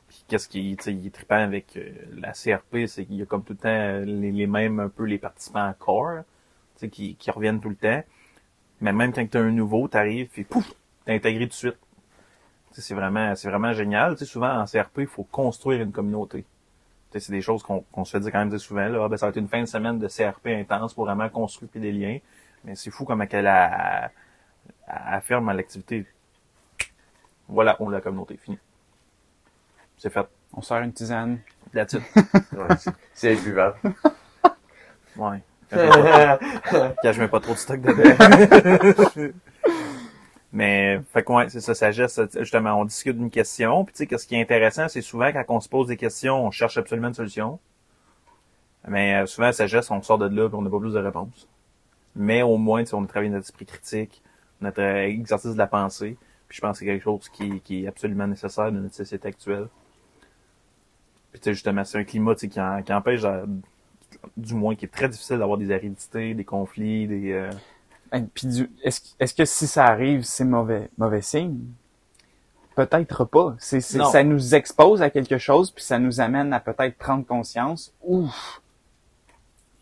Puis 0.08 0.24
qu'est-ce 0.28 0.48
qui 0.50 0.76
tu 0.82 0.92
il 0.92 1.08
est 1.08 1.14
trippant 1.14 1.36
avec 1.36 1.78
euh, 1.78 1.92
la 2.14 2.32
CRP, 2.32 2.88
c'est 2.88 3.06
qu'il 3.06 3.18
y 3.18 3.22
a 3.22 3.26
comme 3.26 3.44
tout 3.44 3.54
le 3.54 3.60
temps 3.60 3.70
euh, 3.70 4.04
les, 4.06 4.32
les 4.32 4.48
mêmes 4.48 4.80
un 4.80 4.90
peu 4.90 5.04
les 5.04 5.20
participants 5.20 5.72
corps, 5.78 6.24
tu 6.80 6.90
qui, 6.90 7.16
qui 7.16 7.32
reviennent 7.32 7.62
tout 7.62 7.70
le 7.70 7.76
temps. 7.76 8.04
Mais 8.82 8.94
même 8.94 9.14
quand 9.14 9.28
t'as 9.30 9.42
un 9.42 9.52
nouveau, 9.52 9.88
t'arrives, 9.88 10.30
puis 10.30 10.44
pouf, 10.44 10.74
t'es 11.06 11.14
intégré 11.16 11.46
tout 11.46 11.50
de 11.50 11.54
suite. 11.54 11.78
Tu 12.74 12.82
c'est 12.82 12.96
vraiment, 12.96 13.36
c'est 13.36 13.50
vraiment 13.50 13.74
génial. 13.74 14.14
Tu 14.14 14.20
sais, 14.20 14.26
souvent 14.26 14.60
en 14.60 14.66
CRP, 14.66 15.00
il 15.00 15.08
faut 15.08 15.24
construire 15.24 15.82
une 15.82 15.92
communauté. 15.92 16.46
Tu 17.12 17.20
c'est 17.20 17.32
des 17.32 17.42
choses 17.42 17.64
qu'on 17.64 18.06
se 18.06 18.12
fait 18.12 18.20
dire 18.20 18.32
quand 18.32 18.46
même 18.46 18.58
souvent. 18.60 18.88
Là, 18.88 19.04
Ah, 19.04 19.08
ben, 19.10 19.18
ça 19.18 19.26
va 19.26 19.32
être 19.32 19.38
une 19.38 19.48
fin 19.48 19.62
de 19.62 19.66
semaine 19.66 20.00
de 20.00 20.08
CRP 20.08 20.48
intense 20.48 20.94
pour 20.94 21.06
vraiment 21.06 21.28
construire 21.30 21.72
des 21.74 21.92
liens. 21.92 22.20
Mais 22.64 22.76
c'est 22.76 22.92
fou 22.92 23.06
comme 23.06 23.26
qu'elle 23.28 23.48
a, 23.48 24.12
affirme 24.90 25.50
à 25.50 25.54
l'activité. 25.54 26.06
Voilà, 27.48 27.76
on 27.80 27.90
a 27.90 27.94
la 27.94 28.02
communauté, 28.02 28.38
fini. 28.38 28.58
C'est 29.98 30.10
fait. 30.12 30.26
On 30.54 30.62
sort 30.62 30.80
une 30.80 30.94
tisane. 30.94 31.40
It. 31.76 31.98
Ouais, 32.54 32.68
c'est- 33.14 33.34
imbuvable. 33.38 33.78
Ouais. 35.18 35.42
Quand 35.72 37.12
je 37.14 37.20
mets 37.20 37.28
pas 37.28 37.40
trop 37.40 37.54
de 37.54 37.58
stock 37.58 37.82
dedans. 37.82 39.34
Mais, 40.52 41.00
fait 41.14 41.24
que 41.24 41.32
ouais, 41.32 41.50
c'est 41.50 41.62
ça, 41.62 41.76
sagesse, 41.76 42.20
justement, 42.38 42.74
on 42.80 42.86
discute 42.86 43.18
d'une 43.18 43.30
question, 43.30 43.86
puis 43.86 43.94
tu 43.94 43.98
sais, 44.00 44.08
que 44.08 44.18
ce 44.18 44.26
qui 44.26 44.36
est 44.36 44.42
intéressant, 44.42 44.88
c'est 44.88 45.02
souvent 45.02 45.32
quand 45.32 45.44
on 45.50 45.60
se 45.60 45.70
pose 45.70 45.88
des 45.88 45.98
questions, 45.98 46.44
on 46.46 46.52
cherche 46.52 46.78
absolument 46.78 47.10
une 47.10 47.14
solution. 47.14 47.60
Mais 48.88 49.16
euh, 49.16 49.26
souvent, 49.28 49.52
sagesse, 49.52 49.92
on 49.92 50.02
sort 50.02 50.18
de 50.18 50.26
là, 50.28 50.48
puis 50.50 50.58
on 50.58 50.62
n'a 50.64 50.70
pas 50.72 50.80
plus 50.80 50.94
de 50.94 51.00
réponses. 51.00 51.48
Mais 52.16 52.42
au 52.42 52.58
moins, 52.58 52.82
tu 52.84 52.90
sais, 52.90 52.96
on 52.96 53.04
a 53.04 53.08
travaillé 53.08 53.30
notre 53.30 53.46
esprit 53.46 53.66
critique, 53.68 54.24
notre 54.62 54.82
euh, 54.82 55.08
exercice 55.08 55.54
de 55.54 55.58
la 55.58 55.68
pensée, 55.68 56.18
puis 56.48 56.56
je 56.58 56.62
pense 56.62 56.74
que 56.74 56.80
c'est 56.80 56.86
quelque 56.86 57.04
chose 57.04 57.30
qui, 57.30 57.60
qui 57.62 57.84
est 57.84 57.88
absolument 57.88 58.28
nécessaire 58.28 58.72
dans 58.72 58.80
notre 58.80 58.96
société 58.96 59.28
actuelle. 59.28 59.68
Puis 61.32 61.40
tu 61.40 61.46
sais, 61.46 61.54
justement, 61.54 61.84
c'est 61.86 62.00
un 62.00 62.04
climat 62.04 62.36
qui, 62.36 62.60
en- 62.60 62.82
qui 62.82 62.92
empêche, 62.94 63.22
du 64.36 64.54
moins, 64.56 64.76
qui 64.76 64.86
est 64.86 64.90
très 64.90 65.08
difficile 65.10 65.38
d'avoir 65.38 65.58
des 65.58 65.72
aridités, 65.72 66.34
des 66.34 66.46
conflits, 66.46 67.08
des... 67.08 67.32
euh, 67.34 67.52
Hey, 68.12 68.24
Puis 68.34 68.48
du- 68.48 68.72
est-ce 68.84 69.02
est-ce 69.20 69.36
que 69.36 69.46
si 69.46 69.68
ça 69.68 69.86
arrive, 69.86 70.24
c'est 70.24 70.44
mauvais 70.46 70.90
mauvais 70.98 71.22
signe? 71.22 71.60
Peut-être 72.76 73.24
pas. 73.26 73.56
C'est 73.60 73.82
c'est- 73.82 74.00
ça 74.06 74.24
nous 74.24 74.56
expose 74.56 75.04
à 75.04 75.12
quelque 75.12 75.38
chose 75.38 75.70
puis 75.70 75.84
ça 75.84 76.00
nous 76.00 76.20
amène 76.20 76.52
à 76.54 76.60
peut-être 76.60 76.98
prendre 76.98 77.24
conscience. 77.26 77.94
Ouf. 78.02 78.62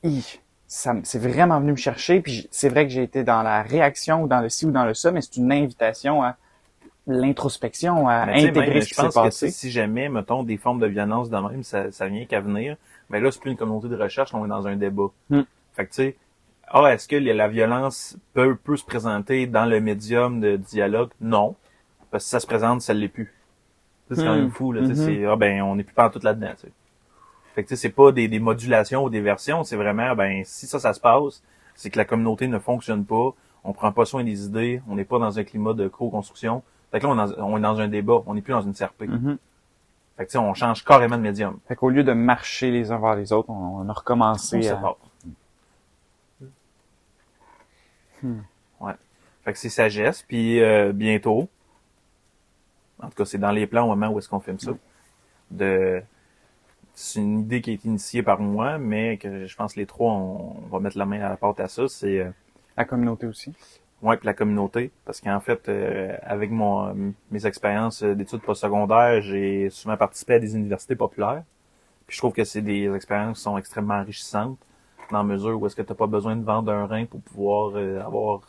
Hi. 0.03 0.39
Ça 0.67 0.93
c'est 1.03 1.19
vraiment 1.19 1.59
venu 1.61 1.71
me 1.71 1.77
chercher 1.77 2.19
puis 2.21 2.47
c'est 2.51 2.69
vrai 2.69 2.85
que 2.85 2.91
j'ai 2.91 3.03
été 3.03 3.23
dans 3.23 3.41
la 3.41 3.63
réaction 3.63 4.23
ou 4.23 4.27
dans 4.27 4.41
le 4.41 4.49
ci 4.49 4.65
ou 4.65 4.71
dans 4.71 4.85
le 4.85 4.93
ça, 4.93 5.11
mais 5.11 5.21
c'est 5.21 5.37
une 5.37 5.51
invitation 5.51 6.23
à 6.23 6.35
l'introspection, 7.07 8.07
à 8.09 8.25
Mais 8.25 8.49
intégrer 8.49 8.73
même, 8.73 8.81
ce 8.81 8.87
qui 8.87 8.95
je 8.95 8.95
s'est 8.95 9.01
pense 9.01 9.21
que 9.21 9.29
tu 9.39 9.45
passé. 9.45 9.51
si 9.51 9.71
jamais, 9.71 10.09
mettons, 10.09 10.43
des 10.43 10.57
formes 10.57 10.79
de 10.79 10.87
violence 10.87 11.29
de 11.29 11.37
même, 11.37 11.63
ça, 11.63 11.91
ça 11.91 12.07
vient 12.07 12.25
qu'à 12.25 12.41
venir, 12.41 12.75
mais 13.09 13.21
là, 13.21 13.31
c'est 13.31 13.39
plus 13.39 13.51
une 13.51 13.57
communauté 13.57 13.87
de 13.87 13.95
recherche, 13.95 14.33
on 14.33 14.43
est 14.45 14.49
dans 14.49 14.67
un 14.67 14.75
débat. 14.75 15.07
Hmm. 15.29 15.43
Fait 15.73 15.85
que 15.85 15.91
tu 15.91 15.95
sais, 15.95 16.17
ah, 16.67 16.93
est-ce 16.93 17.07
que 17.07 17.15
la 17.15 17.47
violence 17.47 18.17
peut, 18.33 18.55
peut 18.57 18.75
se 18.75 18.83
présenter 18.83 19.47
dans 19.47 19.65
le 19.65 19.79
médium 19.79 20.41
de 20.41 20.57
dialogue? 20.57 21.11
Non. 21.21 21.55
Parce 22.11 22.23
que 22.23 22.25
si 22.25 22.31
ça 22.31 22.39
se 22.41 22.47
présente, 22.47 22.81
ça 22.81 22.93
l'est 22.93 23.07
plus. 23.07 23.33
C'est 24.11 24.17
quand 24.17 24.33
Hmm. 24.35 24.39
même 24.39 24.51
fou, 24.51 24.73
là. 24.73 24.81
Mhm. 24.81 24.95
c'est, 24.95 25.25
ah, 25.25 25.35
ben, 25.37 25.61
on 25.61 25.75
n'est 25.77 25.83
plus 25.83 25.93
pas 25.95 26.09
tout 26.09 26.19
là-dedans, 26.21 26.51
tu 26.59 26.67
sais. 26.67 26.71
Fait 27.57 27.63
que 27.63 27.69
tu 27.69 27.75
sais, 27.75 27.81
c'est 27.81 27.89
pas 27.89 28.11
des, 28.11 28.27
des 28.27 28.37
modulations 28.37 29.03
ou 29.03 29.09
des 29.09 29.19
versions, 29.19 29.63
c'est 29.63 29.77
vraiment, 29.77 30.15
ben, 30.15 30.43
si 30.45 30.67
ça, 30.67 30.77
ça 30.77 30.93
se 30.93 30.99
passe, 30.99 31.41
c'est 31.73 31.89
que 31.89 31.97
la 31.97 32.05
communauté 32.05 32.47
ne 32.47 32.59
fonctionne 32.59 33.03
pas, 33.03 33.31
on 33.63 33.73
prend 33.73 33.91
pas 33.91 34.05
soin 34.05 34.23
des 34.23 34.45
idées, 34.45 34.79
on 34.87 34.93
n'est 34.93 35.05
pas 35.05 35.17
dans 35.17 35.39
un 35.39 35.43
climat 35.43 35.73
de 35.73 35.87
co-construction. 35.87 36.61
Fait 36.91 36.99
que 36.99 37.07
là, 37.07 37.13
on 37.13 37.25
est 37.25 37.35
dans, 37.35 37.43
on 37.43 37.57
est 37.57 37.61
dans 37.61 37.79
un 37.79 37.87
débat, 37.87 38.21
on 38.27 38.35
n'est 38.35 38.43
plus 38.43 38.51
dans 38.51 38.61
une 38.61 38.75
CRP. 38.75 39.07
Mhm. 39.07 39.39
Fait 40.17 40.25
que 40.25 40.29
tu 40.29 40.33
sais, 40.33 40.37
on 40.37 40.53
change 40.53 40.85
carrément 40.85 41.17
de 41.17 41.23
médium. 41.23 41.57
Fait 41.67 41.75
qu'au 41.75 41.89
lieu 41.89 42.03
de 42.03 42.13
marcher 42.13 42.69
les 42.69 42.91
uns 42.91 42.99
vers 42.99 43.15
les 43.15 43.33
autres, 43.33 43.49
on, 43.49 43.79
on 43.79 43.89
a 43.89 43.93
recommencé 43.93 44.57
On 44.57 44.59
à... 44.59 44.61
sépare. 44.61 44.97
Hmm. 48.21 48.41
Ouais. 48.81 48.93
Fait 49.43 49.53
que 49.53 49.57
c'est 49.57 49.69
sagesse, 49.69 50.21
puis 50.21 50.61
euh, 50.61 50.93
bientôt, 50.93 51.49
en 53.01 53.07
tout 53.07 53.15
cas, 53.15 53.25
c'est 53.25 53.39
dans 53.39 53.49
les 53.49 53.65
plans 53.65 53.85
au 53.85 53.95
moment 53.95 54.09
où 54.09 54.19
est-ce 54.19 54.29
qu'on 54.29 54.41
filme 54.41 54.59
ça, 54.59 54.73
de 55.49 56.03
c'est 56.99 57.19
une 57.19 57.41
idée 57.41 57.61
qui 57.61 57.69
a 57.69 57.73
été 57.73 57.87
initiée 57.87 58.23
par 58.23 58.39
moi, 58.39 58.79
mais 58.79 59.17
que 59.17 59.45
je 59.45 59.55
pense 59.55 59.75
que 59.75 59.79
les 59.79 59.85
trois, 59.85 60.11
on, 60.11 60.55
on 60.65 60.67
va 60.71 60.79
mettre 60.79 60.97
la 60.97 61.05
main 61.05 61.21
à 61.21 61.29
la 61.29 61.37
porte 61.37 61.59
à 61.59 61.67
ça, 61.67 61.87
c'est 61.87 62.21
euh, 62.21 62.31
la 62.75 62.85
communauté 62.85 63.27
aussi. 63.27 63.53
Ouais, 64.01 64.17
puis 64.17 64.25
la 64.25 64.33
communauté, 64.33 64.91
parce 65.05 65.21
qu'en 65.21 65.39
fait, 65.39 65.69
euh, 65.69 66.17
avec 66.23 66.49
mon 66.49 67.13
mes 67.29 67.45
expériences 67.45 68.01
d'études 68.01 68.41
postsecondaires, 68.41 69.21
j'ai 69.21 69.69
souvent 69.69 69.95
participé 69.95 70.35
à 70.35 70.39
des 70.39 70.55
universités 70.55 70.95
populaires. 70.95 71.43
Puis 72.07 72.15
je 72.15 72.21
trouve 72.21 72.33
que 72.33 72.43
c'est 72.43 72.63
des 72.63 72.91
expériences 72.95 73.37
qui 73.37 73.43
sont 73.43 73.59
extrêmement 73.59 73.95
enrichissantes, 73.95 74.57
dans 75.11 75.19
la 75.19 75.23
mesure 75.23 75.61
où 75.61 75.67
est-ce 75.67 75.75
que 75.75 75.83
tu 75.83 75.93
pas 75.93 76.07
besoin 76.07 76.35
de 76.35 76.43
vendre 76.43 76.71
un 76.71 76.87
rein 76.87 77.05
pour 77.05 77.21
pouvoir 77.21 77.73
euh, 77.75 78.01
avoir 78.01 78.41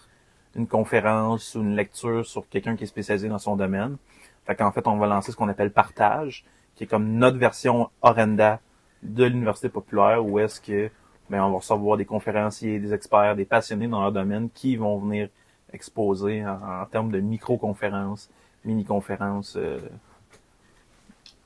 une 0.56 0.66
conférence 0.66 1.54
ou 1.54 1.60
une 1.60 1.76
lecture 1.76 2.24
sur 2.24 2.48
quelqu'un 2.48 2.76
qui 2.76 2.84
est 2.84 2.86
spécialisé 2.86 3.28
dans 3.28 3.38
son 3.38 3.56
domaine. 3.56 3.98
Fait 4.46 4.54
qu'en 4.54 4.72
fait, 4.72 4.86
on 4.86 4.96
va 4.96 5.06
lancer 5.06 5.32
ce 5.32 5.36
qu'on 5.36 5.48
appelle 5.48 5.70
partage, 5.70 6.46
qui 6.78 6.84
est 6.84 6.86
comme 6.86 7.14
notre 7.14 7.38
version 7.38 7.90
Orenda 8.02 8.60
de 9.02 9.24
l'université 9.24 9.68
populaire, 9.68 10.24
où 10.24 10.38
est-ce 10.38 10.60
que 10.60 10.90
ben, 11.28 11.42
on 11.42 11.50
va 11.50 11.56
recevoir 11.56 11.96
des 11.96 12.04
conférenciers, 12.04 12.78
des 12.78 12.94
experts, 12.94 13.34
des 13.34 13.44
passionnés 13.44 13.88
dans 13.88 14.00
leur 14.00 14.12
domaine 14.12 14.48
qui 14.48 14.76
vont 14.76 14.96
venir 14.96 15.28
exposer 15.72 16.46
en, 16.46 16.82
en 16.82 16.86
termes 16.86 17.10
de 17.10 17.18
micro-conférences, 17.18 18.30
mini-conférences, 18.64 19.56
euh, 19.56 19.80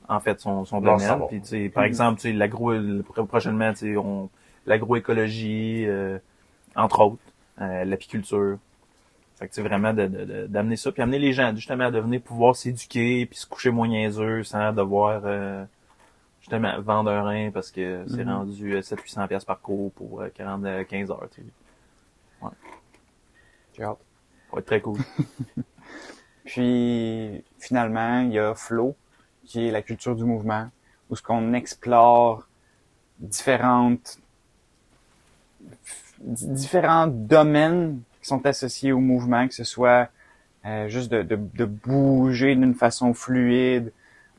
en 0.07 0.19
fait, 0.19 0.39
son, 0.39 0.65
son 0.65 0.81
domaine. 0.81 1.21
Puis, 1.29 1.41
tu 1.41 1.47
sais, 1.47 1.69
par 1.69 1.83
exemple, 1.83 2.21
tu 2.21 2.29
sais, 2.29 2.33
l'agro, 2.33 2.71
prochainement, 3.27 3.71
tu 3.73 3.79
sais, 3.79 3.97
on, 3.97 4.29
l'agroécologie, 4.67 5.85
euh, 5.87 6.19
entre 6.75 7.01
autres, 7.01 7.23
euh, 7.59 7.85
l'apiculture. 7.85 8.59
Fait 9.35 9.47
que, 9.47 9.55
sais, 9.55 9.61
vraiment, 9.61 9.93
de- 9.93 10.07
de- 10.07 10.25
de- 10.25 10.47
d'amener 10.47 10.75
ça, 10.75 10.91
puis 10.91 11.01
amener 11.01 11.19
les 11.19 11.33
gens, 11.33 11.53
justement, 11.55 11.85
à 11.85 11.91
devenir 11.91 12.21
pouvoir 12.21 12.55
s'éduquer, 12.55 13.25
puis 13.25 13.37
se 13.37 13.47
coucher 13.47 13.71
moins 13.71 13.87
niaiseux, 13.87 14.43
sans 14.43 14.71
devoir, 14.73 15.21
euh, 15.25 15.65
justement, 16.39 16.79
vendre 16.81 17.09
un 17.11 17.23
rein, 17.23 17.51
parce 17.51 17.71
que 17.71 18.05
c'est 18.07 18.25
Mhm. 18.25 18.31
rendu 18.31 18.81
700-800 18.81 19.27
pièces 19.27 19.45
par 19.45 19.59
cours 19.59 19.91
pour 19.93 20.21
euh, 20.21 20.29
40, 20.33 20.63
euh, 20.65 20.83
15 20.83 21.09
heures, 21.11 21.27
tu 21.33 21.41
sais. 21.41 21.47
J'ai 23.75 23.83
hâte. 23.83 23.97
Ça 24.49 24.53
va 24.53 24.59
être 24.59 24.65
très 24.65 24.81
cool. 24.81 24.99
Puis 26.45 27.43
finalement, 27.57 28.19
il 28.21 28.33
y 28.33 28.39
a 28.39 28.53
Flow, 28.53 28.95
qui 29.45 29.67
est 29.67 29.71
la 29.71 29.81
culture 29.81 30.15
du 30.15 30.25
mouvement, 30.25 30.69
où 31.09 31.15
ce 31.15 31.23
qu'on 31.23 31.53
explore 31.53 32.47
différentes 33.19 34.19
différents 36.19 37.07
domaines 37.07 38.01
qui 38.23 38.27
sont 38.29 38.45
associés 38.45 38.91
au 38.91 38.99
mouvement, 38.99 39.47
que 39.47 39.53
ce 39.53 39.63
soit 39.63 40.09
euh, 40.65 40.87
juste 40.87 41.11
de, 41.11 41.21
de, 41.21 41.35
de 41.35 41.65
bouger 41.65 42.55
d'une 42.55 42.73
façon 42.73 43.13
fluide, 43.13 43.91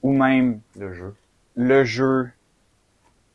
ou 0.02 0.12
même 0.12 0.60
Le 0.78 0.92
jeu. 0.92 1.14
le 1.54 1.84
jeu 1.84 2.30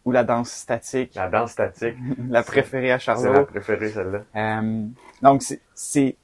ou 0.05 0.11
la 0.11 0.23
danse 0.23 0.49
statique, 0.51 1.13
La 1.15 1.29
danse 1.29 1.51
statique. 1.51 1.95
la 2.29 2.41
préférée 2.43 2.91
à 2.91 2.99
C'est 2.99 3.11
la 3.11 3.15
Charlot. 3.21 3.45
préférée, 3.45 3.89
celle-là. 3.89 4.21
Euh, 4.35 4.85
donc, 5.21 5.43
c'est- 5.75 6.15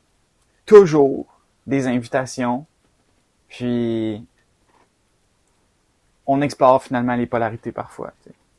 toujours 0.65 1.27
des 1.67 1.85
invitations. 1.85 2.65
Puis, 3.47 4.25
on 6.25 6.41
explore 6.41 6.81
finalement 6.83 7.15
les 7.15 7.27
polarités 7.27 7.71
parfois. 7.71 8.13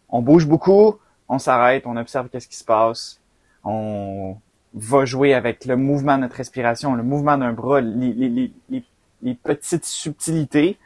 On 0.09 0.23
bouge 0.23 0.47
beaucoup, 0.47 0.99
on 1.29 1.41
s'arrête, 1.41 1.83
on 1.87 1.97
observe 1.97 2.29
qu'est-ce 2.29 2.47
qui 2.47 2.55
se 2.57 2.64
passe. 2.64 3.21
On 3.64 4.37
va 4.77 5.07
jouer 5.07 5.33
avec 5.33 5.64
le 5.64 5.77
mouvement 5.77 6.16
de 6.16 6.22
notre 6.22 6.37
respiration, 6.37 6.95
le 6.95 7.03
mouvement 7.03 7.39
d'un 7.39 7.53
bras, 7.53 7.81
les, 7.81 8.12
les, 8.12 8.53
les, 8.68 8.85
les, 9.22 9.35
petites 9.35 9.87
subtilités 9.87 10.79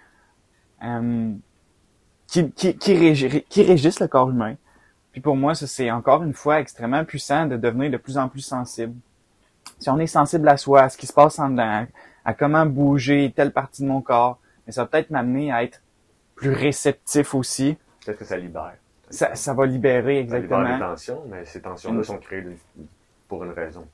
euh, 0.84 1.32
qui, 2.28 2.50
qui, 2.52 2.76
qui, 2.76 3.44
qui 3.48 3.62
régissent 3.62 4.00
le 4.00 4.06
corps 4.06 4.30
humain. 4.30 4.54
Puis 5.10 5.20
pour 5.20 5.34
moi, 5.36 5.56
ça 5.56 5.66
c'est 5.66 5.90
encore 5.90 6.22
une 6.22 6.34
fois 6.34 6.60
extrêmement 6.60 7.04
puissant 7.04 7.46
de 7.46 7.56
devenir 7.56 7.90
de 7.90 7.96
plus 7.96 8.16
en 8.16 8.28
plus 8.28 8.42
sensible. 8.42 8.94
Si 9.80 9.90
on 9.90 9.98
est 9.98 10.06
sensible 10.06 10.48
à 10.48 10.56
soi, 10.56 10.82
à 10.82 10.88
ce 10.88 10.96
qui 10.96 11.08
se 11.08 11.12
passe 11.12 11.40
en 11.40 11.50
dedans, 11.50 11.86
à 12.24 12.34
comment 12.34 12.66
bouger 12.66 13.32
telle 13.34 13.52
partie 13.52 13.82
de 13.82 13.88
mon 13.88 14.02
corps, 14.02 14.38
mais 14.66 14.72
ça 14.72 14.82
va 14.82 14.86
peut-être 14.86 15.10
m'amener 15.10 15.52
à 15.52 15.64
être 15.64 15.82
plus 16.36 16.52
réceptif 16.52 17.34
aussi. 17.34 17.76
Peut-être 18.04 18.18
que 18.18 18.24
ça 18.24 18.36
libère. 18.36 18.74
Ça, 19.10 19.34
ça 19.34 19.52
va 19.52 19.66
libérer 19.66 20.26
Ça 20.28 20.38
libère 20.38 20.60
les 20.60 20.64
exactement. 20.66 20.90
tensions, 20.90 21.22
mais 21.28 21.44
ces 21.44 21.60
tensions-là 21.60 22.04
sont 22.04 22.18
créées 22.18 22.44
pour 23.30 23.44
une 23.44 23.52
raison. 23.52 23.86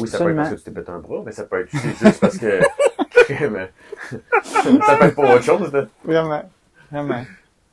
Oui, 0.00 0.08
ça 0.08 0.18
peut 0.18 0.30
être 0.30 0.36
parce 0.36 0.50
que 0.50 0.54
tu 0.56 0.62
t'es 0.62 0.70
pété 0.70 0.90
un 0.90 1.00
bras, 1.00 1.22
mais 1.24 1.32
ça 1.32 1.44
peut 1.44 1.60
être 1.60 1.74
aussi 1.74 1.90
juste 1.90 2.20
parce 2.20 2.38
que... 2.38 2.60
ça 4.80 4.96
peut 4.96 5.04
être 5.04 5.14
pour 5.14 5.24
autre 5.24 5.42
chose. 5.42 5.70
là. 5.70 5.86
Vraiment, 6.02 6.50
vraiment. 6.90 7.24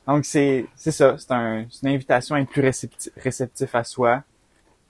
Donc 0.06 0.26
c'est 0.26 0.66
c'est 0.76 0.92
ça, 0.92 1.16
c'est 1.18 1.32
un, 1.32 1.66
c'est 1.70 1.86
une 1.86 1.94
invitation 1.94 2.34
à 2.34 2.40
être 2.40 2.50
plus 2.50 2.60
réceptif, 2.60 3.10
réceptif 3.16 3.74
à 3.74 3.84
soi, 3.84 4.22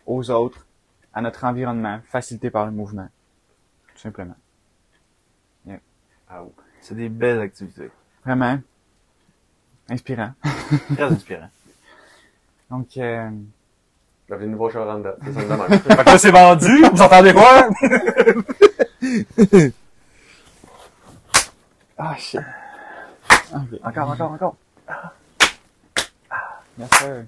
aux 0.06 0.28
autres, 0.30 0.66
à 1.14 1.22
notre 1.22 1.44
environnement, 1.44 2.00
facilité 2.08 2.50
par 2.50 2.66
le 2.66 2.72
mouvement, 2.72 3.08
tout 3.94 4.00
simplement. 4.00 4.34
Ah, 6.28 6.42
oui. 6.42 6.50
C'est 6.80 6.96
des 6.96 7.08
belles 7.08 7.38
activités. 7.38 7.88
Vraiment 8.24 8.58
inspirant. 9.88 10.32
Très 10.94 11.04
inspirant. 11.04 11.48
Donc, 12.70 12.96
euh, 12.96 13.30
Bienvenue 14.28 14.50
nous 14.50 14.58
voir 14.58 14.72
chez 14.72 14.78
Oranda. 14.78 15.14
C'est 15.24 15.32
ça, 15.32 15.40
de 15.42 15.46
même. 15.46 15.60
Fait 15.80 15.96
que 15.96 16.04
là, 16.04 16.18
c'est 16.18 16.30
vendu. 16.32 16.84
Vous 16.92 17.02
entendez 17.02 17.32
quoi? 17.32 17.68
Ah, 21.98 22.14
shit. 22.18 22.40
Ok. 23.54 23.80
encore, 23.82 24.10
encore, 24.10 24.32
encore. 24.32 24.56
Yes, 26.78 26.90
sir. 26.90 27.24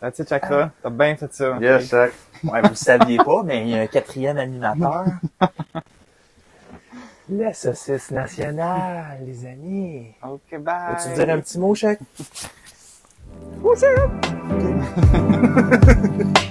That's 0.00 0.18
it, 0.18 0.28
Chakra. 0.28 0.72
T'as 0.82 0.90
bien 0.90 1.14
fait 1.14 1.32
ça. 1.32 1.56
Yes, 1.60 1.88
Shaq. 1.88 2.12
Ouais, 2.42 2.60
vous 2.62 2.70
le 2.70 2.74
saviez 2.74 3.18
pas, 3.18 3.42
mais 3.44 3.62
il 3.62 3.68
y 3.68 3.78
a 3.78 3.82
un 3.82 3.86
quatrième 3.86 4.38
animateur. 4.38 5.04
La 7.30 7.52
saucisse 7.54 8.10
nationale, 8.10 9.18
les 9.24 9.46
amis. 9.46 10.14
Ok, 10.22 10.58
bye. 10.58 10.96
Veux-tu 10.96 11.14
dire 11.14 11.30
un 11.32 11.40
petit 11.40 11.58
mot? 11.58 11.76
What's 13.62 13.84
Ha 15.38 15.46
ha 15.46 15.70
ha 15.86 16.24
ha. 16.34 16.47